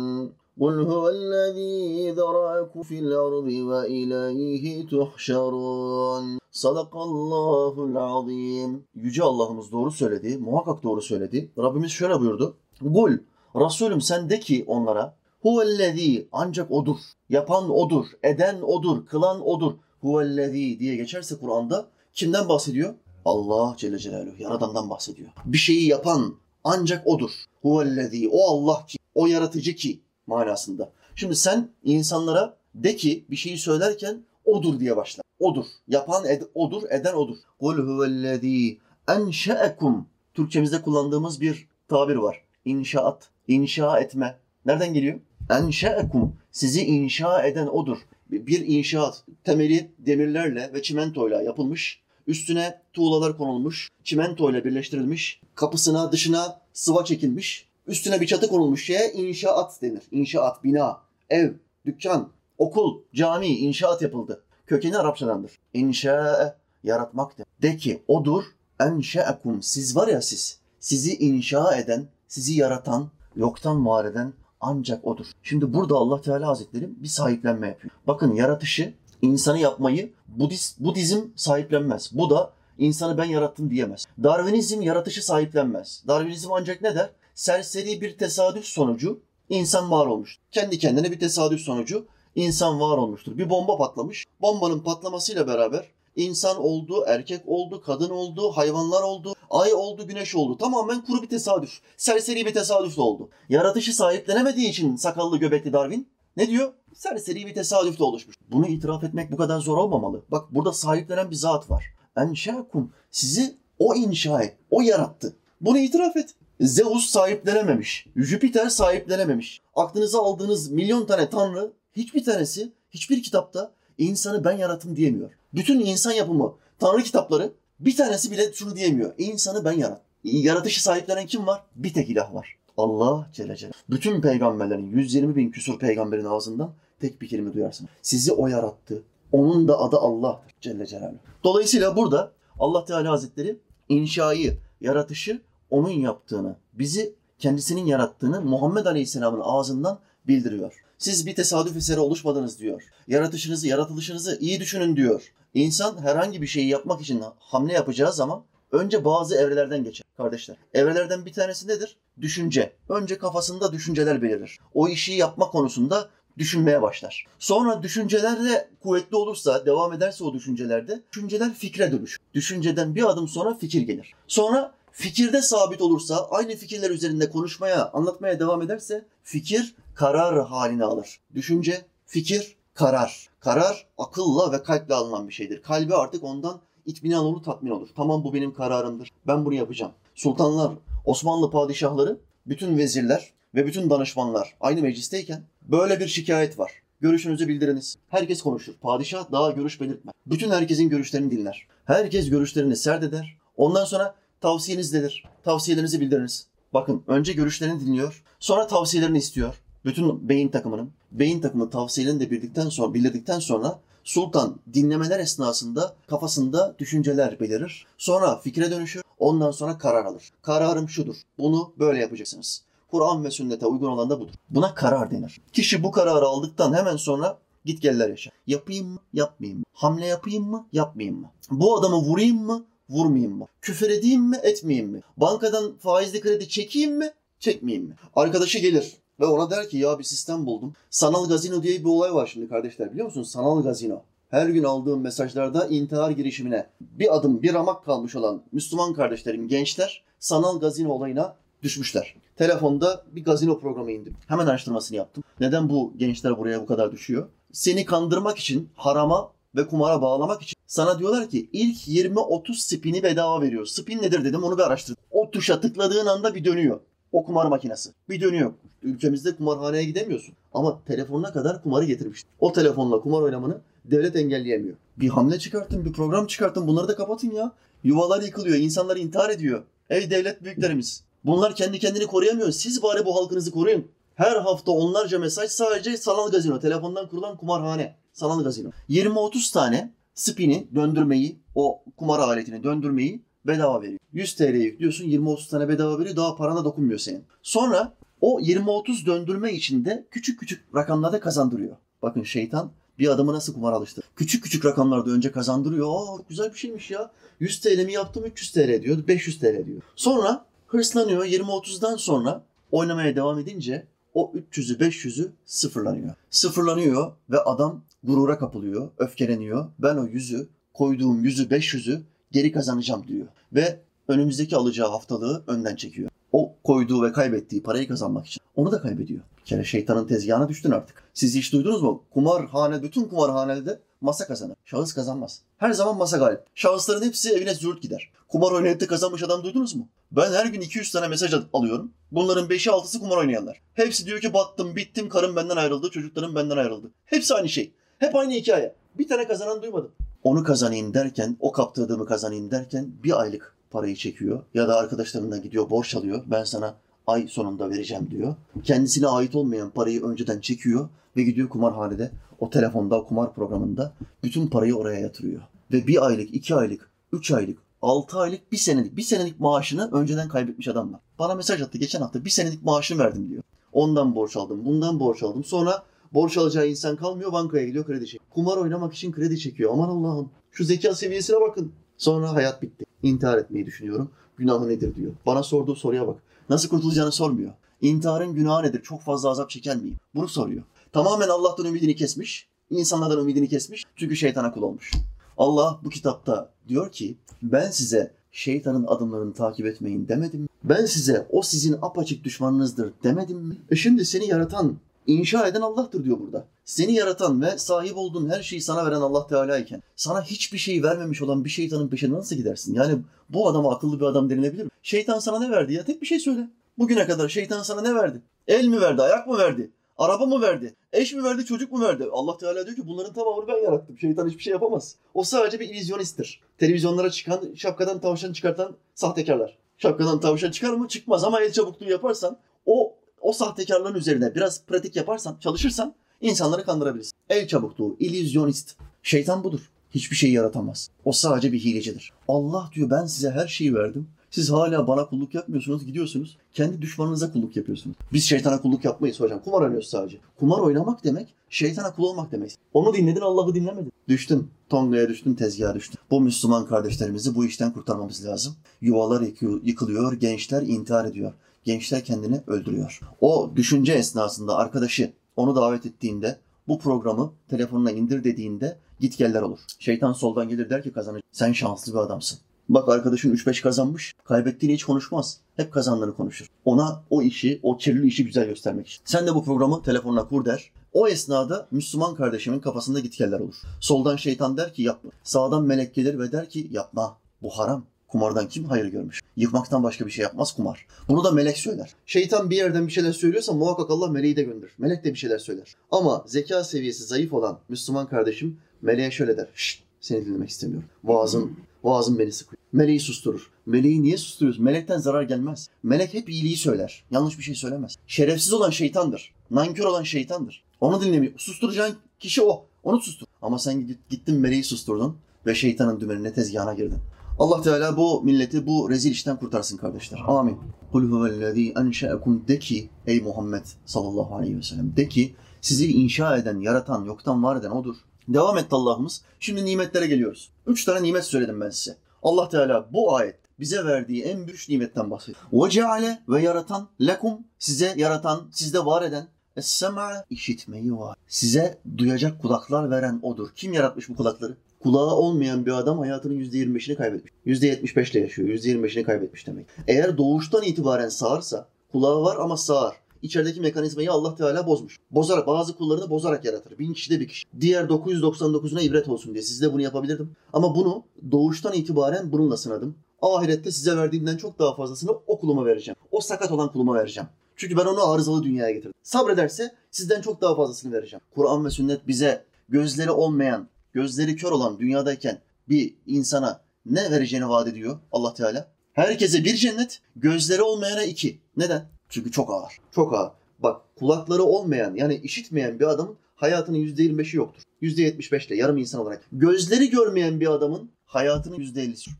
قل 0.61 0.75
هو 0.81 1.09
الذي 1.09 2.11
ذرأكم 2.11 2.81
في 2.83 2.99
الأرض 2.99 3.47
وإليه 3.69 4.65
تحشرون 4.93 6.25
Sadakallahul 6.62 7.96
azim. 7.96 8.84
Yüce 8.94 9.22
Allah'ımız 9.22 9.72
doğru 9.72 9.90
söyledi. 9.90 10.38
Muhakkak 10.38 10.82
doğru 10.82 11.02
söyledi. 11.02 11.50
Rabbimiz 11.58 11.90
şöyle 11.90 12.20
buyurdu. 12.20 12.56
Gul. 12.80 13.12
Resulüm 13.56 14.00
sen 14.00 14.30
de 14.30 14.40
ki 14.40 14.64
onlara. 14.66 15.16
Huvellezî 15.40 16.28
ancak 16.32 16.70
odur. 16.70 16.96
Yapan 17.28 17.70
odur. 17.70 18.06
Eden 18.22 18.60
odur. 18.62 19.06
Kılan 19.06 19.48
odur. 19.48 19.72
Huvellezî 20.00 20.78
diye 20.78 20.96
geçerse 20.96 21.38
Kur'an'da 21.38 21.88
kimden 22.14 22.48
bahsediyor? 22.48 22.94
Allah 23.24 23.74
Celle 23.78 23.98
Celaluhu. 23.98 24.42
Yaradandan 24.42 24.90
bahsediyor. 24.90 25.28
Bir 25.44 25.58
şeyi 25.58 25.88
yapan 25.88 26.34
ancak 26.64 27.06
odur. 27.06 27.30
Huvellezî. 27.62 28.28
O 28.32 28.42
Allah 28.50 28.86
ki. 28.86 28.98
O 29.14 29.26
yaratıcı 29.26 29.74
ki 29.74 30.00
manasında. 30.26 30.92
Şimdi 31.16 31.36
sen 31.36 31.70
insanlara 31.84 32.56
de 32.74 32.96
ki 32.96 33.24
bir 33.30 33.36
şeyi 33.36 33.58
söylerken 33.58 34.24
odur 34.44 34.80
diye 34.80 34.97
başla. 34.97 35.22
Odur. 35.38 35.64
Yapan 35.88 36.25
ed, 36.25 36.42
odur, 36.54 36.82
eden 36.91 37.14
odur. 37.14 37.36
Kul 37.60 37.78
huvellezî 37.78 38.78
enşe'ekum. 39.08 40.06
Türkçemizde 40.34 40.82
kullandığımız 40.82 41.41
bir 41.41 41.69
tabir 41.88 42.16
var. 42.16 42.44
İnşaat, 42.64 43.31
inşa 43.48 44.00
etme. 44.00 44.38
Nereden 44.66 44.94
geliyor? 44.94 45.20
Enşe'ekum. 45.50 46.36
Sizi 46.50 46.84
inşa 46.84 47.42
eden 47.42 47.66
odur. 47.66 47.98
Bir 48.31 48.66
inşaat 48.66 49.25
temeli 49.44 49.91
demirlerle 49.98 50.70
ve 50.75 50.82
çimentoyla 50.82 51.42
yapılmış. 51.42 52.02
Üstüne 52.26 52.82
tuğlalar 52.92 53.36
konulmuş, 53.36 53.88
çimentoyla 54.04 54.64
birleştirilmiş. 54.64 55.41
Kapısına, 55.54 56.12
dışına 56.12 56.60
sıva 56.72 57.04
çekilmiş. 57.04 57.69
Üstüne 57.86 58.20
bir 58.20 58.26
çatı 58.26 58.48
konulmuş 58.48 58.86
şeye 58.86 59.12
inşaat 59.12 59.82
denir. 59.82 60.02
İnşaat, 60.10 60.64
bina, 60.64 61.00
ev, 61.31 61.52
dükkan, 61.86 62.28
okul, 62.58 63.02
cami, 63.14 63.46
inşaat 63.46 64.02
yapıldı. 64.02 64.42
Kökeni 64.66 64.98
Arapçadandır. 64.98 65.58
İnşa 65.74 66.58
yaratmak 66.84 67.38
de. 67.38 67.44
De 67.62 67.76
ki 67.76 68.02
odur 68.08 68.44
enşe'ekum. 68.80 69.62
Siz 69.62 69.96
var 69.96 70.08
ya 70.08 70.22
siz. 70.22 70.58
Sizi 70.80 71.16
inşa 71.16 71.76
eden, 71.76 72.08
sizi 72.28 72.54
yaratan, 72.54 73.08
yoktan 73.36 73.86
var 73.86 74.04
eden 74.04 74.32
ancak 74.60 75.06
odur. 75.06 75.26
Şimdi 75.42 75.74
burada 75.74 75.94
Allah 75.94 76.20
Teala 76.20 76.46
Hazretleri 76.46 77.02
bir 77.02 77.08
sahiplenme 77.08 77.68
yapıyor. 77.68 77.94
Bakın 78.06 78.34
yaratışı, 78.34 78.94
insanı 79.22 79.58
yapmayı 79.58 80.12
Budist, 80.28 80.80
Budizm 80.80 81.20
sahiplenmez. 81.36 82.10
Bu 82.12 82.30
da 82.30 82.52
insanı 82.78 83.19
ben 83.19 83.24
yarattım 83.24 83.70
diyemez. 83.70 84.04
Darwinizm 84.22 84.82
yaratışı 84.82 85.26
sahiplenmez. 85.26 86.04
Darwinizm 86.08 86.52
ancak 86.52 86.82
ne 86.82 86.94
der? 86.94 87.10
Serseri 87.34 88.00
bir 88.00 88.19
tesadüf 88.19 88.64
sonucu 88.64 89.20
insan 89.49 89.90
var 89.90 90.06
olmuş. 90.06 90.38
Kendi 90.50 90.78
kendine 90.78 91.10
bir 91.10 91.20
tesadüf 91.20 91.60
sonucu 91.60 92.06
insan 92.34 92.81
var 92.81 92.99
olmuştur. 92.99 93.38
Bir 93.38 93.50
bomba 93.50 93.79
patlamış. 93.79 94.26
Bombanın 94.40 94.81
patlamasıyla 94.81 95.46
beraber 95.46 95.87
insan 96.17 96.56
oldu, 96.56 97.05
erkek 97.06 97.43
oldu, 97.46 97.82
kadın 97.87 98.11
oldu, 98.11 98.50
hayvanlar 98.50 99.02
oldu, 99.02 99.34
ay 99.50 99.75
oldu, 99.75 100.06
güneş 100.06 100.34
oldu. 100.34 100.58
Tamamen 100.58 101.05
kuru 101.05 101.23
bir 101.23 101.29
tesadüf. 101.29 101.81
Serseri 101.96 102.46
bir 102.46 102.55
tesadüfle 102.55 103.02
oldu. 103.02 103.29
Yaratışı 103.49 103.96
sahiplenemediği 103.96 104.69
için 104.69 104.96
sakallı 104.96 105.37
göbekli 105.37 105.73
Darwin 105.73 106.08
ne 106.37 106.49
diyor? 106.49 106.73
Serseri 106.94 107.46
bir 107.46 107.55
tesadüfle 107.55 108.05
oluşmuş. 108.05 108.37
Bunu 108.52 108.67
itiraf 108.67 109.05
etmek 109.05 109.32
bu 109.32 109.37
kadar 109.37 109.61
zor 109.61 109.76
olmamalı. 109.76 110.23
Bak 110.31 110.55
burada 110.55 110.73
sahiplenen 110.73 111.31
bir 111.31 111.37
zat 111.37 111.70
var. 111.70 111.85
Enşakum. 112.17 112.93
Sizi 113.11 113.56
o 113.78 113.94
inşa 113.94 114.43
et, 114.43 114.56
o 114.70 114.81
yarattı. 114.81 115.37
Bunu 115.61 115.78
itiraf 115.78 116.17
et. 116.17 116.35
Zeus 116.61 117.06
sahiplenememiş. 117.06 118.06
Jüpiter 118.17 118.69
sahiplenememiş. 118.69 119.61
Aklınıza 119.75 120.23
aldığınız 120.23 120.70
milyon 120.70 121.06
tane 121.06 121.31
tanrı 121.31 121.73
hiçbir 121.96 122.24
tanesi 122.24 122.72
hiçbir 122.90 123.22
kitapta 123.22 123.72
insanı 123.98 124.44
ben 124.44 124.52
yarattım 124.52 124.96
diyemiyor. 124.96 125.30
Bütün 125.54 125.80
insan 125.80 126.12
yapımı 126.12 126.54
Tanrı 126.78 127.02
kitapları 127.02 127.52
bir 127.80 127.96
tanesi 127.96 128.30
bile 128.30 128.52
şunu 128.52 128.76
diyemiyor. 128.76 129.14
İnsanı 129.18 129.64
ben 129.64 129.72
yarattım. 129.72 130.06
Yaratışı 130.24 130.82
sahiplenen 130.82 131.26
kim 131.26 131.46
var? 131.46 131.62
Bir 131.76 131.92
tek 131.92 132.10
ilah 132.10 132.34
var. 132.34 132.56
Allah 132.76 133.30
Celle 133.32 133.56
Celaluhu. 133.56 133.78
Bütün 133.90 134.20
peygamberlerin, 134.20 134.90
120 134.90 135.36
bin 135.36 135.50
küsur 135.50 135.78
peygamberin 135.78 136.24
ağzından 136.24 136.72
tek 137.00 137.22
bir 137.22 137.28
kelime 137.28 137.52
duyarsın. 137.52 137.88
Sizi 138.02 138.32
o 138.32 138.46
yarattı. 138.46 139.02
Onun 139.32 139.68
da 139.68 139.78
adı 139.78 139.96
Allah'tır 139.96 140.54
Celle 140.60 140.86
Celaluhu. 140.86 141.18
Dolayısıyla 141.44 141.96
burada 141.96 142.32
Allah 142.58 142.84
Teala 142.84 143.10
Hazretleri 143.10 143.58
inşayı, 143.88 144.58
yaratışı 144.80 145.42
onun 145.70 145.90
yaptığını, 145.90 146.56
bizi 146.72 147.14
kendisinin 147.38 147.86
yarattığını 147.86 148.40
Muhammed 148.40 148.86
Aleyhisselam'ın 148.86 149.40
ağzından 149.42 149.98
bildiriyor. 150.26 150.84
Siz 151.02 151.26
bir 151.26 151.34
tesadüf 151.34 151.76
eseri 151.76 152.00
oluşmadınız 152.00 152.58
diyor. 152.58 152.82
Yaratışınızı, 153.08 153.69
yaratılışınızı 153.69 154.38
iyi 154.40 154.60
düşünün 154.60 154.96
diyor. 154.96 155.32
İnsan 155.54 156.02
herhangi 156.02 156.43
bir 156.43 156.46
şeyi 156.46 156.69
yapmak 156.69 157.00
için 157.00 157.22
hamle 157.38 157.72
yapacağı 157.72 158.12
zaman 158.12 158.43
önce 158.72 159.04
bazı 159.04 159.37
evrelerden 159.37 159.84
geçer 159.84 160.06
kardeşler. 160.16 160.56
Evrelerden 160.75 161.26
bir 161.26 161.32
tanesi 161.32 161.69
nedir? 161.69 161.96
Düşünce. 162.20 162.72
Önce 162.88 163.19
kafasında 163.19 163.72
düşünceler 163.72 164.22
belirir. 164.22 164.58
O 164.75 164.88
işi 164.88 165.12
yapma 165.12 165.50
konusunda 165.50 166.08
düşünmeye 166.38 166.82
başlar. 166.82 167.26
Sonra 167.38 167.82
düşüncelerle 167.82 168.69
kuvvetli 168.82 169.16
olursa, 169.16 169.66
devam 169.66 169.93
ederse 169.93 170.25
o 170.25 170.34
düşüncelerde, 170.34 171.02
düşünceler 171.12 171.54
fikre 171.54 171.93
dönüşür. 171.93 172.19
Düşünceden 172.34 172.94
bir 172.94 173.10
adım 173.10 173.28
sonra 173.28 173.54
fikir 173.54 173.82
gelir. 173.82 174.12
Sonra 174.28 174.75
fikirde 174.92 175.42
sabit 175.42 175.82
olursa, 175.82 176.26
aynı 176.30 176.56
fikirler 176.56 176.90
üzerinde 176.90 177.30
konuşmaya, 177.30 177.90
anlatmaya 177.92 178.40
devam 178.40 178.62
ederse, 178.62 179.04
fikir 179.22 179.74
karar 179.94 180.46
halini 180.46 180.84
alır. 180.84 181.20
Düşünce, 181.34 181.84
fikir, 182.06 182.56
karar. 182.74 183.28
Karar 183.40 183.86
akılla 183.98 184.52
ve 184.52 184.62
kalple 184.62 184.94
alınan 184.94 185.28
bir 185.28 185.32
şeydir. 185.32 185.62
Kalbi 185.62 185.94
artık 185.94 186.24
ondan 186.24 186.60
itminan 186.86 187.24
olur, 187.24 187.42
tatmin 187.42 187.70
olur. 187.70 187.88
Tamam 187.96 188.24
bu 188.24 188.34
benim 188.34 188.54
kararımdır. 188.54 189.08
Ben 189.26 189.44
bunu 189.44 189.54
yapacağım. 189.54 189.92
Sultanlar, 190.14 190.72
Osmanlı 191.04 191.50
padişahları, 191.50 192.18
bütün 192.46 192.78
vezirler 192.78 193.32
ve 193.54 193.66
bütün 193.66 193.90
danışmanlar 193.90 194.54
aynı 194.60 194.82
meclisteyken 194.82 195.42
böyle 195.62 196.00
bir 196.00 196.06
şikayet 196.06 196.58
var. 196.58 196.72
Görüşünüzü 197.00 197.48
bildiriniz. 197.48 197.96
Herkes 198.08 198.42
konuşur. 198.42 198.72
Padişah 198.80 199.32
daha 199.32 199.50
görüş 199.50 199.80
belirtmez. 199.80 200.14
Bütün 200.26 200.50
herkesin 200.50 200.88
görüşlerini 200.88 201.30
dinler. 201.30 201.66
Herkes 201.84 202.30
görüşlerini 202.30 202.76
serdeder. 202.76 203.36
Ondan 203.56 203.84
sonra 203.84 204.14
tavsiyeniz 204.42 204.92
nedir? 204.92 205.24
Tavsiyelerinizi 205.44 206.00
bildiriniz. 206.00 206.46
Bakın 206.74 207.02
önce 207.06 207.32
görüşlerini 207.32 207.80
dinliyor. 207.80 208.22
Sonra 208.40 208.66
tavsiyelerini 208.66 209.18
istiyor. 209.18 209.54
Bütün 209.84 210.28
beyin 210.28 210.48
takımının. 210.48 210.90
Beyin 211.12 211.40
takımı 211.40 211.70
tavsiyelerini 211.70 212.20
de 212.20 212.30
bildikten 212.30 212.68
sonra, 212.68 212.94
bildirdikten 212.94 213.38
sonra 213.38 213.78
Sultan 214.04 214.56
dinlemeler 214.74 215.20
esnasında 215.20 215.94
kafasında 216.06 216.74
düşünceler 216.78 217.40
belirir. 217.40 217.86
Sonra 217.98 218.36
fikre 218.36 218.70
dönüşür. 218.70 219.02
Ondan 219.18 219.50
sonra 219.50 219.78
karar 219.78 220.04
alır. 220.04 220.22
Kararım 220.42 220.88
şudur. 220.88 221.16
Bunu 221.38 221.72
böyle 221.78 222.00
yapacaksınız. 222.00 222.62
Kur'an 222.90 223.24
ve 223.24 223.30
sünnete 223.30 223.66
uygun 223.66 223.88
olan 223.88 224.10
da 224.10 224.20
budur. 224.20 224.34
Buna 224.50 224.74
karar 224.74 225.10
denir. 225.10 225.40
Kişi 225.52 225.82
bu 225.82 225.90
kararı 225.90 226.26
aldıktan 226.26 226.74
hemen 226.74 226.96
sonra 226.96 227.38
git 227.64 227.82
geller 227.82 228.08
yaşar. 228.08 228.32
Yapayım 228.46 228.88
mı, 228.88 228.98
yapmayayım 229.12 229.58
mı? 229.58 229.64
Hamle 229.72 230.06
yapayım 230.06 230.44
mı, 230.44 230.66
yapmayayım 230.72 231.20
mı? 231.20 231.30
Bu 231.50 231.78
adamı 231.78 231.96
vurayım 231.96 232.46
mı, 232.46 232.64
vurmayayım 232.88 233.38
mı? 233.38 233.46
Küfür 233.61 233.90
edeyim 233.90 234.23
mi, 234.23 234.37
etmeyeyim 234.43 234.90
mi? 234.90 235.00
Bankadan 235.17 235.76
faizli 235.76 236.20
kredi 236.20 236.49
çekeyim 236.49 236.96
mi, 236.96 237.11
çekmeyeyim 237.40 237.88
mi? 237.88 237.96
Arkadaşı 238.17 238.58
gelir 238.58 238.96
ve 239.20 239.26
ona 239.26 239.50
der 239.50 239.69
ki 239.69 239.79
ya 239.79 239.99
bir 239.99 240.05
sistem 240.05 240.46
buldum. 240.46 240.73
Sanal 240.90 241.29
gazino 241.29 241.62
diye 241.62 241.81
bir 241.81 241.84
olay 241.84 242.14
var 242.14 242.31
şimdi 242.32 242.49
kardeşler 242.49 242.93
biliyor 242.93 243.06
musunuz? 243.06 243.31
Sanal 243.31 243.62
gazino. 243.62 244.02
Her 244.31 244.49
gün 244.49 244.64
aldığım 244.64 245.00
mesajlarda 245.00 245.67
intihar 245.67 246.11
girişimine 246.11 246.67
bir 246.81 247.17
adım 247.17 247.43
bir 247.43 247.55
ramak 247.55 247.84
kalmış 247.84 248.17
olan 248.17 248.43
Müslüman 248.52 248.94
kardeşlerim, 248.94 249.49
gençler 249.49 250.05
sanal 250.19 250.61
gazino 250.61 250.93
olayına 250.93 251.37
düşmüşler. 251.62 252.14
Telefonda 252.37 253.05
bir 253.12 253.25
gazino 253.25 253.58
programı 253.58 253.93
indim. 253.93 254.17
Hemen 254.28 254.46
araştırmasını 254.46 254.96
yaptım. 254.96 255.25
Neden 255.40 255.69
bu 255.69 255.93
gençler 255.96 256.38
buraya 256.38 256.61
bu 256.61 256.67
kadar 256.67 256.93
düşüyor? 256.93 257.28
Seni 257.52 257.85
kandırmak 257.85 258.38
için 258.38 258.69
harama 258.75 259.32
ve 259.56 259.67
kumara 259.67 260.02
bağlamak 260.02 260.43
için 260.43 260.56
sana 260.72 260.98
diyorlar 260.98 261.28
ki 261.28 261.48
ilk 261.52 261.88
20-30 261.88 262.54
spini 262.54 263.02
bedava 263.02 263.42
veriyor. 263.42 263.66
Spin 263.66 264.02
nedir 264.02 264.24
dedim 264.24 264.44
onu 264.44 264.58
bir 264.58 264.62
araştırdım. 264.62 265.02
O 265.10 265.30
tuşa 265.30 265.60
tıkladığın 265.60 266.06
anda 266.06 266.34
bir 266.34 266.44
dönüyor. 266.44 266.80
O 267.12 267.24
kumar 267.24 267.46
makinesi. 267.46 267.90
Bir 268.08 268.20
dönüyor. 268.20 268.52
Ülkemizde 268.82 269.36
kumarhaneye 269.36 269.84
gidemiyorsun. 269.84 270.34
Ama 270.54 270.80
telefonuna 270.86 271.32
kadar 271.32 271.62
kumarı 271.62 271.84
getirmiş. 271.84 272.22
O 272.40 272.52
telefonla 272.52 273.00
kumar 273.00 273.22
oynamanı 273.22 273.60
devlet 273.84 274.16
engelleyemiyor. 274.16 274.76
Bir 274.96 275.08
hamle 275.08 275.38
çıkartın, 275.38 275.84
bir 275.84 275.92
program 275.92 276.26
çıkartın. 276.26 276.66
Bunları 276.66 276.88
da 276.88 276.96
kapatın 276.96 277.30
ya. 277.30 277.52
Yuvalar 277.84 278.22
yıkılıyor, 278.22 278.56
insanlar 278.56 278.96
intihar 278.96 279.30
ediyor. 279.30 279.62
Ey 279.90 280.10
devlet 280.10 280.44
büyüklerimiz. 280.44 281.04
Bunlar 281.25 281.54
kendi 281.54 281.78
kendini 281.78 282.06
koruyamıyor. 282.06 282.50
Siz 282.50 282.82
bari 282.82 283.06
bu 283.06 283.16
halkınızı 283.16 283.50
koruyun. 283.50 283.86
Her 284.14 284.36
hafta 284.36 284.72
onlarca 284.72 285.18
mesaj 285.18 285.50
sadece 285.50 285.96
sanal 285.96 286.30
gazino. 286.30 286.60
Telefondan 286.60 287.08
kurulan 287.08 287.36
kumarhane. 287.36 287.94
Sanal 288.12 288.44
gazino. 288.44 288.70
20-30 288.90 289.52
tane 289.52 289.92
spini 290.14 290.67
döndürmeyi, 290.75 291.38
o 291.55 291.82
kumar 291.97 292.19
aletini 292.19 292.62
döndürmeyi 292.62 293.23
bedava 293.47 293.82
veriyor. 293.82 293.99
100 294.12 294.35
TL 294.35 294.55
yüklüyorsun 294.55 295.05
20-30 295.05 295.50
tane 295.50 295.69
bedava 295.69 295.99
veriyor 295.99 296.17
daha 296.17 296.37
parana 296.37 296.64
dokunmuyor 296.64 296.99
senin. 296.99 297.25
Sonra 297.43 297.94
o 298.20 298.41
20-30 298.41 299.06
döndürme 299.06 299.53
içinde 299.53 300.06
küçük 300.11 300.41
küçük 300.41 300.75
rakamlarda 300.75 301.20
kazandırıyor. 301.20 301.76
Bakın 302.03 302.23
şeytan 302.23 302.70
bir 302.99 303.09
adamı 303.09 303.32
nasıl 303.32 303.55
kumar 303.55 303.73
alıştı. 303.73 304.03
Küçük 304.17 304.44
küçük 304.44 304.64
rakamlarda 304.64 305.11
önce 305.11 305.32
kazandırıyor. 305.32 305.88
Aa 305.91 306.23
güzel 306.29 306.53
bir 306.53 306.59
şeymiş 306.59 306.91
ya. 306.91 307.11
100 307.41 307.61
TL 307.61 307.85
mi 307.85 307.93
yaptım 307.93 308.25
300 308.25 308.53
TL 308.53 308.82
diyor. 308.82 309.06
500 309.06 309.38
TL 309.38 309.67
diyor. 309.67 309.82
Sonra 309.97 310.44
hırslanıyor 310.67 311.25
20-30'dan 311.25 311.97
sonra 311.97 312.44
oynamaya 312.73 313.17
devam 313.17 313.38
edince 313.38 313.87
o 314.14 314.32
300'ü 314.53 314.79
500'ü 314.79 315.31
sıfırlanıyor. 315.44 316.14
Sıfırlanıyor 316.31 317.12
ve 317.31 317.38
adam 317.38 317.82
gurura 318.04 318.38
kapılıyor, 318.38 318.90
öfkeleniyor. 318.99 319.66
Ben 319.78 319.96
o 319.96 320.06
yüzü, 320.06 320.49
koyduğum 320.75 321.25
yüzü 321.25 321.49
500'ü 321.49 322.02
geri 322.32 322.52
kazanacağım 322.52 323.08
diyor. 323.08 323.26
Ve 323.52 323.81
önümüzdeki 324.08 324.56
alacağı 324.56 324.88
haftalığı 324.88 325.44
önden 325.46 325.76
çekiyor. 325.76 326.10
O 326.32 326.54
koyduğu 326.64 327.02
ve 327.02 327.12
kaybettiği 327.12 327.62
parayı 327.62 327.88
kazanmak 327.88 328.26
için. 328.26 328.43
Onu 328.56 328.72
da 328.72 328.81
kaybediyor. 328.81 329.20
Bir 329.40 329.44
kere 329.44 329.64
şeytanın 329.64 330.06
tezgahına 330.06 330.49
düştün 330.49 330.70
artık. 330.70 331.02
Siz 331.14 331.34
hiç 331.34 331.52
duydunuz 331.52 331.82
mu? 331.82 332.04
Kumarhane, 332.10 332.82
bütün 332.82 333.04
kumarhanede 333.04 333.81
masa 334.00 334.26
kazanır. 334.26 334.56
Şahıs 334.64 334.93
kazanmaz. 334.93 335.40
Her 335.58 335.72
zaman 335.72 335.96
masa 335.96 336.16
galip. 336.16 336.40
Şahısların 336.54 337.06
hepsi 337.06 337.32
evine 337.32 337.54
züğürt 337.54 337.82
gider. 337.82 338.10
Kumar 338.28 338.52
oynayıp 338.52 338.81
da 338.81 338.87
kazanmış 338.87 339.22
adam 339.22 339.43
duydunuz 339.44 339.75
mu? 339.75 339.88
Ben 340.12 340.32
her 340.32 340.47
gün 340.47 340.61
200 340.61 340.92
tane 340.92 341.09
mesaj 341.09 341.35
alıyorum. 341.52 341.92
Bunların 342.12 342.49
5'i 342.49 342.71
6'sı 342.71 343.00
kumar 343.00 343.16
oynayanlar. 343.16 343.61
Hepsi 343.75 344.06
diyor 344.06 344.21
ki 344.21 344.35
battım, 344.35 344.76
bittim, 344.76 345.09
karım 345.09 345.37
benden 345.37 345.56
ayrıldı, 345.56 345.90
çocuklarım 345.90 346.35
benden 346.35 346.56
ayrıldı. 346.56 346.90
Hepsi 347.04 347.35
aynı 347.35 347.49
şey. 347.49 347.73
Hep 348.02 348.16
aynı 348.16 348.32
hikaye. 348.32 348.75
Bir 348.99 349.09
tane 349.09 349.28
kazanan 349.28 349.62
duymadım. 349.62 349.90
Onu 350.25 350.44
kazanayım 350.44 350.94
derken, 350.94 351.37
o 351.40 351.52
kaptırdığımı 351.52 352.06
kazanayım 352.06 352.50
derken 352.50 352.90
bir 353.04 353.21
aylık 353.21 353.54
parayı 353.71 353.97
çekiyor. 353.97 354.42
Ya 354.54 354.68
da 354.68 354.76
arkadaşlarından 354.76 355.42
gidiyor 355.42 355.71
borç 355.71 355.94
alıyor. 355.94 356.23
Ben 356.26 356.44
sana 356.44 356.75
ay 357.06 357.28
sonunda 357.28 357.71
vereceğim 357.71 358.09
diyor. 358.11 358.35
Kendisine 358.64 359.06
ait 359.06 359.35
olmayan 359.35 359.71
parayı 359.71 360.04
önceden 360.04 360.40
çekiyor 360.40 360.88
ve 361.16 361.23
gidiyor 361.23 361.49
kumarhanede 361.49 362.11
o 362.40 362.50
telefonda, 362.50 363.00
o 363.00 363.06
kumar 363.06 363.35
programında 363.35 363.92
bütün 364.23 364.47
parayı 364.47 364.76
oraya 364.76 365.00
yatırıyor. 365.00 365.42
Ve 365.73 365.87
bir 365.87 366.06
aylık, 366.06 366.35
iki 366.35 366.54
aylık, 366.54 366.90
üç 367.12 367.30
aylık, 367.30 367.59
altı 367.82 368.18
aylık, 368.18 368.52
bir 368.52 368.56
senelik, 368.56 368.97
bir 368.97 369.02
senelik 369.02 369.40
maaşını 369.40 369.90
önceden 369.92 370.28
kaybetmiş 370.28 370.68
adam 370.68 370.92
var. 370.92 371.00
Bana 371.18 371.35
mesaj 371.35 371.62
attı 371.62 371.78
geçen 371.78 372.00
hafta 372.00 372.25
bir 372.25 372.30
senelik 372.30 372.62
maaşını 372.62 372.99
verdim 372.99 373.28
diyor. 373.30 373.42
Ondan 373.73 374.14
borç 374.14 374.37
aldım, 374.37 374.64
bundan 374.64 375.00
borç 375.00 375.23
aldım. 375.23 375.44
Sonra 375.44 375.82
borç 376.14 376.38
alacağı 376.38 376.69
insan 376.69 376.97
kalmıyor 376.97 377.33
bankaya 377.33 377.66
gidiyor 377.66 377.87
kredi 377.87 378.07
çekiyor. 378.07 378.25
Kumar 378.31 378.57
oynamak 378.57 378.95
için 378.95 379.12
kredi 379.12 379.38
çekiyor. 379.38 379.71
Aman 379.73 379.88
Allah'ım 379.88 380.31
şu 380.50 380.64
zeka 380.64 380.95
seviyesine 380.95 381.40
bakın. 381.40 381.73
Sonra 381.97 382.33
hayat 382.33 382.62
bitti. 382.62 382.85
İntihar 383.02 383.38
etmeyi 383.38 383.66
düşünüyorum. 383.66 384.11
Günahı 384.37 384.69
nedir 384.69 384.95
diyor. 384.95 385.12
Bana 385.26 385.42
sorduğu 385.42 385.75
soruya 385.75 386.07
bak. 386.07 386.16
Nasıl 386.50 386.69
kurtulacağını 386.69 387.12
sormuyor. 387.12 387.52
İntiharın 387.81 388.35
günahı 388.35 388.62
nedir? 388.62 388.83
Çok 388.83 389.02
fazla 389.02 389.31
azap 389.31 389.50
çeker 389.50 389.76
miyim? 389.76 389.97
Bunu 390.14 390.28
soruyor. 390.28 390.62
Tamamen 390.92 391.28
Allah'tan 391.28 391.66
ümidini 391.66 391.97
kesmiş. 391.97 392.49
insanlardan 392.71 393.19
ümidini 393.19 393.49
kesmiş. 393.49 393.85
Çünkü 393.97 394.16
şeytana 394.16 394.52
kul 394.52 394.62
olmuş. 394.62 394.90
Allah 395.38 395.81
bu 395.85 395.88
kitapta 395.88 396.52
diyor 396.69 396.92
ki 396.92 397.16
ben 397.42 397.71
size 397.71 398.14
şeytanın 398.33 398.87
adımlarını 398.87 399.33
takip 399.33 399.66
etmeyin 399.66 400.09
demedim 400.09 400.40
mi? 400.40 400.49
Ben 400.64 400.87
size 400.87 401.26
o 401.31 401.42
sizin 401.42 401.76
apaçık 401.83 402.25
düşmanınızdır 402.25 402.92
demedim 403.04 403.38
mi? 403.38 403.57
E 403.71 403.76
şimdi 403.76 404.04
seni 404.04 404.28
yaratan, 404.28 404.76
inşa 405.06 405.47
eden 405.47 405.61
Allah'tır 405.61 406.04
diyor 406.04 406.21
burada. 406.21 406.47
Seni 406.64 406.94
yaratan 406.94 407.42
ve 407.42 407.59
sahip 407.59 407.97
olduğun 407.97 408.30
her 408.30 408.42
şeyi 408.42 408.62
sana 408.62 408.87
veren 408.87 409.00
Allah 409.00 409.26
Teala 409.26 409.59
iken 409.59 409.82
sana 409.97 410.23
hiçbir 410.23 410.59
şey 410.59 410.82
vermemiş 410.82 411.23
olan 411.23 411.44
bir 411.44 411.50
şeytanın 411.50 411.88
peşine 411.88 412.14
nasıl 412.14 412.37
gidersin? 412.37 412.75
Yani 412.75 412.99
bu 413.28 413.49
adama 413.49 413.75
akıllı 413.75 414.00
bir 414.00 414.04
adam 414.04 414.30
denilebilir 414.30 414.64
mi? 414.64 414.71
Şeytan 414.82 415.18
sana 415.18 415.38
ne 415.38 415.50
verdi 415.50 415.75
ya? 415.75 415.85
Tek 415.85 416.02
bir 416.02 416.06
şey 416.06 416.18
söyle. 416.18 416.49
Bugüne 416.78 417.06
kadar 417.06 417.28
şeytan 417.28 417.62
sana 417.62 417.80
ne 417.80 417.94
verdi? 417.94 418.23
El 418.49 418.66
mi 418.66 418.80
verdi, 418.80 419.02
ayak 419.02 419.26
mı 419.26 419.38
verdi? 419.38 419.71
Araba 419.99 420.26
mı 420.26 420.40
verdi? 420.40 420.75
Eş 420.92 421.14
mi 421.14 421.25
verdi? 421.25 421.44
Çocuk 421.44 421.73
mu 421.73 421.80
verdi? 421.80 422.09
Allah 422.12 422.37
Teala 422.37 422.66
diyor 422.66 422.76
ki 422.76 422.87
bunların 422.87 423.12
tamamını 423.12 423.49
ben 423.49 423.64
yarattım. 423.64 423.99
Şeytan 423.99 424.28
hiçbir 424.28 424.42
şey 424.42 424.52
yapamaz. 424.52 424.97
O 425.14 425.25
sadece 425.25 425.61
bir 425.61 425.68
illüzyonisttir. 425.68 426.40
Televizyonlara 426.59 427.11
çıkan, 427.11 427.54
şapkadan 427.56 428.00
tavşan 428.00 428.32
çıkartan 428.32 428.76
sahtekarlar. 428.94 429.59
Şapkadan 429.78 430.21
tavşan 430.21 430.50
çıkar 430.50 430.71
mı? 430.73 430.88
Çıkmaz 430.88 431.25
ama 431.25 431.40
el 431.40 431.52
çabukluğu 431.52 431.90
yaparsan 431.90 432.37
o 432.66 432.94
o 433.23 433.33
sahtekarlığın 433.33 433.95
üzerine 433.95 434.35
biraz 434.35 434.64
pratik 434.64 434.97
yaparsan, 434.97 435.37
çalışırsan 435.41 435.95
insanları 436.21 436.64
kandırabilirsin. 436.64 437.12
El 437.29 437.49
çabukluğu, 437.49 437.97
illüzyonist. 437.99 438.76
Şeytan 439.02 439.45
budur. 439.45 439.71
Hiçbir 439.91 440.17
şey 440.17 440.33
yaratamaz. 440.33 440.91
O 441.05 441.12
sadece 441.12 441.52
bir 441.52 441.59
hilecidir. 441.59 442.12
Allah 442.29 442.71
diyor 442.75 442.91
ben 442.91 443.07
size 443.07 443.31
her 443.31 443.47
şeyi 443.47 443.75
verdim. 443.75 444.09
Siz 444.31 444.50
hala 444.50 444.87
bana 444.87 445.07
kulluk 445.07 445.35
yapmıyorsunuz, 445.35 445.87
gidiyorsunuz. 445.87 446.38
Kendi 446.52 446.83
düşmanınıza 446.83 447.33
kulluk 447.33 447.57
yapıyorsunuz. 447.57 447.97
Biz 448.12 448.25
şeytana 448.25 448.61
kulluk 448.61 448.85
yapmayız 448.85 449.21
hocam. 449.21 449.43
Kumar 449.43 449.61
oynuyoruz 449.61 449.88
sadece. 449.88 450.19
Kumar 450.38 450.59
oynamak 450.59 451.05
demek, 451.05 451.35
şeytana 451.50 451.95
kul 451.95 452.05
olmak 452.05 452.33
demek. 452.33 452.55
Onu 452.75 452.95
dinledin, 452.95 453.21
Allah'ı 453.21 453.55
dinlemedin. 453.55 453.93
Düştün, 454.09 454.49
Tonga'ya 454.69 455.09
düştün, 455.09 455.35
tezgaha 455.35 455.75
düştün. 455.75 455.99
Bu 456.11 456.21
Müslüman 456.21 456.67
kardeşlerimizi 456.67 457.35
bu 457.35 457.45
işten 457.45 457.73
kurtarmamız 457.73 458.26
lazım. 458.26 458.55
Yuvalar 458.81 459.25
yıkılıyor, 459.62 460.12
gençler 460.12 460.62
intihar 460.62 461.05
ediyor. 461.05 461.33
Gençler 461.64 462.04
kendini 462.04 462.40
öldürüyor. 462.47 463.00
O 463.21 463.52
düşünce 463.57 463.92
esnasında 463.92 464.57
arkadaşı 464.57 465.12
onu 465.37 465.57
davet 465.57 465.87
ettiğinde 465.87 466.38
bu 466.69 466.78
programı 466.78 467.33
telefonuna 467.49 467.90
indir 467.90 468.25
dediğinde 468.25 468.78
git 469.00 469.19
geller 469.19 469.42
olur. 469.42 469.59
Şeytan 469.78 470.12
soldan 470.12 470.49
gelir 470.49 470.71
der 470.71 470.83
ki 470.83 470.92
kazanacak. 470.92 471.25
Sen 471.33 471.52
şanslı 471.52 471.92
bir 471.92 471.99
adamsın. 471.99 472.38
Bak 472.69 472.88
arkadaşın 472.88 473.35
3-5 473.35 473.62
kazanmış. 473.62 474.14
Kaybettiğini 474.25 474.75
hiç 474.75 474.85
konuşmaz. 474.85 475.40
Hep 475.57 475.73
kazandığını 475.73 476.16
konuşur. 476.16 476.47
Ona 476.64 477.02
o 477.11 477.23
işi, 477.23 477.61
o 477.62 477.76
kirli 477.76 478.07
işi 478.07 478.25
güzel 478.25 478.47
göstermek 478.47 478.88
için. 478.88 479.02
Sen 479.04 479.26
de 479.26 479.35
bu 479.35 479.45
programı 479.45 479.83
telefonuna 479.83 480.28
kur 480.28 480.45
der. 480.45 480.71
O 480.92 481.09
esnada 481.09 481.66
Müslüman 481.71 482.14
kardeşimin 482.14 482.61
kafasında 482.61 483.00
gitgeller 483.00 483.40
olur. 483.40 483.54
Soldan 483.81 484.16
şeytan 484.16 484.57
der 484.57 484.75
ki 484.75 484.83
yapma. 484.83 485.11
Sağdan 485.25 485.64
melek 485.64 485.95
gelir 485.95 486.19
ve 486.19 486.33
der 486.33 486.49
ki 486.50 486.69
yapma. 486.71 487.19
Bu 487.42 487.50
haram. 487.50 487.85
Kumardan 488.12 488.49
kim 488.49 488.64
hayır 488.64 488.85
görmüş? 488.85 489.21
Yıkmaktan 489.37 489.83
başka 489.83 490.07
bir 490.07 490.11
şey 490.11 490.23
yapmaz 490.23 490.52
kumar. 490.52 490.87
Bunu 491.09 491.25
da 491.25 491.31
melek 491.31 491.59
söyler. 491.59 491.95
Şeytan 492.07 492.50
bir 492.50 492.57
yerden 492.57 492.87
bir 492.87 492.92
şeyler 492.92 493.12
söylüyorsa 493.12 493.52
muhakkak 493.52 493.90
Allah 493.90 494.09
meleği 494.09 494.37
de 494.37 494.42
gönderir. 494.42 494.73
Melek 494.78 495.04
de 495.04 495.12
bir 495.12 495.19
şeyler 495.19 495.38
söyler. 495.38 495.75
Ama 495.90 496.25
zeka 496.26 496.64
seviyesi 496.64 497.04
zayıf 497.04 497.33
olan 497.33 497.59
Müslüman 497.69 498.09
kardeşim 498.09 498.59
meleğe 498.83 499.11
şöyle 499.11 499.37
der. 499.37 499.49
Şşt 499.54 499.83
seni 500.00 500.26
dinlemek 500.26 500.49
istemiyorum. 500.49 500.88
Vaazın, 501.04 501.57
vaazın 501.85 502.19
beni 502.19 502.33
sıkıyor. 502.33 502.62
Meleği 502.73 503.00
susturur. 503.00 503.50
Meleği 503.66 504.02
niye 504.02 504.16
susturuyorsun? 504.16 504.64
Melekten 504.64 504.99
zarar 504.99 505.23
gelmez. 505.23 505.69
Melek 505.83 506.14
hep 506.14 506.28
iyiliği 506.28 506.57
söyler. 506.57 507.04
Yanlış 507.11 507.38
bir 507.38 507.45
şey 507.45 507.54
söylemez. 507.54 507.97
Şerefsiz 508.07 508.52
olan 508.52 508.71
şeytandır. 508.71 509.35
Nankör 509.50 509.85
olan 509.85 510.02
şeytandır. 510.02 510.64
Onu 510.81 511.02
dinlemiyor. 511.02 511.33
Susturacağın 511.37 511.97
kişi 512.19 512.42
o. 512.42 512.66
Onu 512.83 513.00
sustur. 513.00 513.26
Ama 513.42 513.59
sen 513.59 513.87
gittin 514.11 514.40
meleği 514.40 514.64
susturdun 514.64 515.16
ve 515.47 515.54
şeytanın 515.54 516.00
dümenine 516.00 516.33
tezgahına 516.33 516.75
girdin. 516.75 516.99
Allah 517.42 517.62
Teala 517.62 517.96
bu 517.96 518.22
milleti 518.22 518.66
bu 518.66 518.90
rezil 518.90 519.11
işten 519.11 519.37
kurtarsın 519.37 519.76
kardeşler. 519.76 520.20
Amin. 520.26 520.58
Kul 520.92 521.11
huvellezî 521.11 521.72
enşe'ekum 521.72 522.49
de 522.49 522.58
ki 522.58 522.90
ey 523.06 523.20
Muhammed 523.20 523.64
sallallahu 523.87 524.34
aleyhi 524.34 524.56
ve 524.56 524.62
sellem 524.62 524.96
de 524.96 525.08
ki 525.08 525.34
sizi 525.61 525.92
inşa 525.92 526.37
eden, 526.37 526.61
yaratan, 526.61 527.04
yoktan 527.04 527.42
var 527.42 527.56
eden 527.56 527.70
odur. 527.70 527.96
Devam 528.28 528.58
etti 528.58 528.68
Allah'ımız. 528.70 529.22
Şimdi 529.40 529.64
nimetlere 529.64 530.06
geliyoruz. 530.06 530.50
Üç 530.66 530.84
tane 530.84 531.02
nimet 531.02 531.25
söyledim 531.25 531.61
ben 531.61 531.70
size. 531.70 531.96
Allah 532.22 532.49
Teala 532.49 532.88
bu 532.92 533.16
ayet 533.16 533.37
bize 533.61 533.84
verdiği 533.84 534.22
en 534.22 534.46
büyük 534.46 534.68
nimetten 534.68 535.11
bahsediyor. 535.11 535.38
Ve 535.52 535.70
ceale 535.70 536.22
ve 536.28 536.42
yaratan 536.42 536.88
lekum 537.00 537.38
size 537.58 537.94
yaratan, 537.96 538.49
sizde 538.50 538.87
var 538.87 539.02
eden 539.02 539.28
Es-sema 539.56 540.25
işitmeyi 540.30 540.96
var. 540.96 541.16
Size 541.28 541.78
duyacak 541.99 542.42
kulaklar 542.42 542.90
veren 542.90 543.20
odur. 543.22 543.49
Kim 543.56 543.72
yaratmış 543.72 544.08
bu 544.08 544.16
kulakları? 544.16 544.56
Kulağı 544.82 545.14
olmayan 545.14 545.66
bir 545.66 545.72
adam 545.72 545.98
hayatının 545.98 546.34
%25'ini 546.34 546.94
kaybetmiş. 546.94 547.32
%75 547.46 548.12
ile 548.12 548.20
yaşıyor. 548.20 548.48
%25'ini 548.48 549.04
kaybetmiş 549.04 549.46
demek. 549.46 549.66
Eğer 549.88 550.18
doğuştan 550.18 550.62
itibaren 550.62 551.08
sağırsa, 551.08 551.68
kulağı 551.92 552.22
var 552.22 552.36
ama 552.40 552.56
sağır. 552.56 552.94
İçerideki 553.22 553.60
mekanizmayı 553.60 554.12
Allah 554.12 554.34
Teala 554.34 554.66
bozmuş. 554.66 554.96
Bozarak, 555.10 555.46
bazı 555.46 555.76
kullarını 555.76 556.10
bozarak 556.10 556.44
yaratır. 556.44 556.78
Bin 556.78 556.92
kişide 556.92 557.20
bir 557.20 557.28
kişi. 557.28 557.44
Diğer 557.60 557.84
999'una 557.84 558.82
ibret 558.82 559.08
olsun 559.08 559.34
diye. 559.34 559.42
Siz 559.42 559.62
de 559.62 559.72
bunu 559.72 559.82
yapabilirdim. 559.82 560.30
Ama 560.52 560.74
bunu 560.74 561.02
doğuştan 561.30 561.72
itibaren 561.72 562.32
bununla 562.32 562.56
sınadım. 562.56 562.94
Ahirette 563.22 563.70
size 563.70 563.96
verdiğimden 563.96 564.36
çok 564.36 564.58
daha 564.58 564.74
fazlasını 564.74 565.10
o 565.26 565.38
kuluma 565.38 565.66
vereceğim. 565.66 565.96
O 566.10 566.20
sakat 566.20 566.52
olan 566.52 566.72
kuluma 566.72 566.94
vereceğim. 566.94 567.28
Çünkü 567.56 567.76
ben 567.76 567.84
onu 567.84 568.10
arızalı 568.10 568.42
dünyaya 568.42 568.70
getirdim. 568.70 568.94
Sabrederse 569.02 569.74
sizden 569.90 570.20
çok 570.20 570.40
daha 570.40 570.54
fazlasını 570.54 570.92
vereceğim. 570.92 571.20
Kur'an 571.34 571.64
ve 571.64 571.70
sünnet 571.70 572.08
bize 572.08 572.44
gözleri 572.68 573.10
olmayan, 573.10 573.68
gözleri 573.92 574.37
kör 574.37 574.50
olan 574.50 574.78
dünyadayken 574.78 575.40
bir 575.68 575.94
insana 576.06 576.61
ne 576.87 577.11
vereceğini 577.11 577.49
vaat 577.49 577.68
ediyor 577.68 577.99
Allah 578.12 578.34
Teala? 578.34 578.72
Herkese 578.92 579.44
bir 579.44 579.54
cennet, 579.54 580.00
gözleri 580.16 580.62
olmayana 580.62 581.04
iki. 581.04 581.40
Neden? 581.56 581.88
Çünkü 582.08 582.30
çok 582.30 582.50
ağır. 582.50 582.72
Çok 582.94 583.14
ağır. 583.14 583.32
Bak 583.58 583.80
kulakları 583.96 584.42
olmayan 584.42 584.94
yani 584.94 585.14
işitmeyen 585.14 585.80
bir 585.80 585.87
adamın 585.87 586.16
hayatının 586.34 586.78
%25'i 586.78 587.37
yoktur. 587.37 587.62
%75 587.82 588.46
ile 588.46 588.56
yarım 588.56 588.76
insan 588.76 589.00
olarak. 589.00 589.22
Gözleri 589.32 589.90
görmeyen 589.90 590.40
bir 590.40 590.52
adamın 590.52 590.90
hayatının 591.06 591.58
%50'si. 591.58 592.11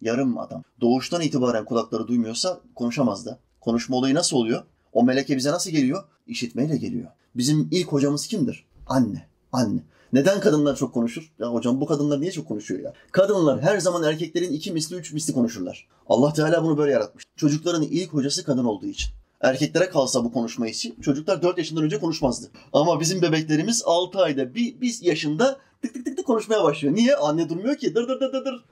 Yarım 0.00 0.38
adam. 0.38 0.62
Doğuştan 0.80 1.20
itibaren 1.22 1.64
kulakları 1.64 2.08
duymuyorsa 2.08 2.60
konuşamaz 2.74 3.26
da. 3.26 3.38
Konuşma 3.60 3.96
olayı 3.96 4.14
nasıl 4.14 4.36
oluyor? 4.36 4.62
O 4.92 5.04
meleke 5.04 5.36
bize 5.36 5.50
nasıl 5.50 5.70
geliyor? 5.70 6.04
İşitmeyle 6.26 6.76
geliyor. 6.76 7.10
Bizim 7.34 7.68
ilk 7.70 7.88
hocamız 7.88 8.26
kimdir? 8.26 8.64
Anne. 8.86 9.26
Anne. 9.52 9.80
Neden 10.12 10.40
kadınlar 10.40 10.76
çok 10.76 10.94
konuşur? 10.94 11.32
Ya 11.38 11.46
hocam 11.52 11.80
bu 11.80 11.86
kadınlar 11.86 12.20
niye 12.20 12.32
çok 12.32 12.48
konuşuyor 12.48 12.80
ya? 12.80 12.92
Kadınlar 13.12 13.62
her 13.62 13.78
zaman 13.78 14.02
erkeklerin 14.02 14.52
iki 14.52 14.72
misli, 14.72 14.96
üç 14.96 15.12
misli 15.12 15.34
konuşurlar. 15.34 15.88
Allah 16.08 16.32
Teala 16.32 16.64
bunu 16.64 16.78
böyle 16.78 16.92
yaratmış. 16.92 17.24
Çocukların 17.36 17.82
ilk 17.82 18.12
hocası 18.12 18.44
kadın 18.44 18.64
olduğu 18.64 18.86
için. 18.86 19.10
Erkeklere 19.40 19.88
kalsa 19.88 20.24
bu 20.24 20.32
konuşma 20.32 20.68
için 20.68 21.00
çocuklar 21.00 21.42
4 21.42 21.58
yaşından 21.58 21.84
önce 21.84 21.98
konuşmazdı. 21.98 22.46
Ama 22.72 23.00
bizim 23.00 23.22
bebeklerimiz 23.22 23.82
6 23.86 24.18
ayda 24.18 24.54
bir, 24.54 24.80
bir 24.80 24.98
yaşında 25.02 25.58
tık 25.82 25.94
tık 25.94 26.04
tık 26.04 26.16
tık 26.16 26.26
konuşmaya 26.26 26.64
başlıyor. 26.64 26.94
Niye? 26.94 27.16
Anne 27.16 27.48
durmuyor 27.48 27.76
ki. 27.76 27.94
Dır 27.94 28.08
dır 28.08 28.20
dır 28.20 28.32
dır 28.32 28.44
dır. 28.44 28.64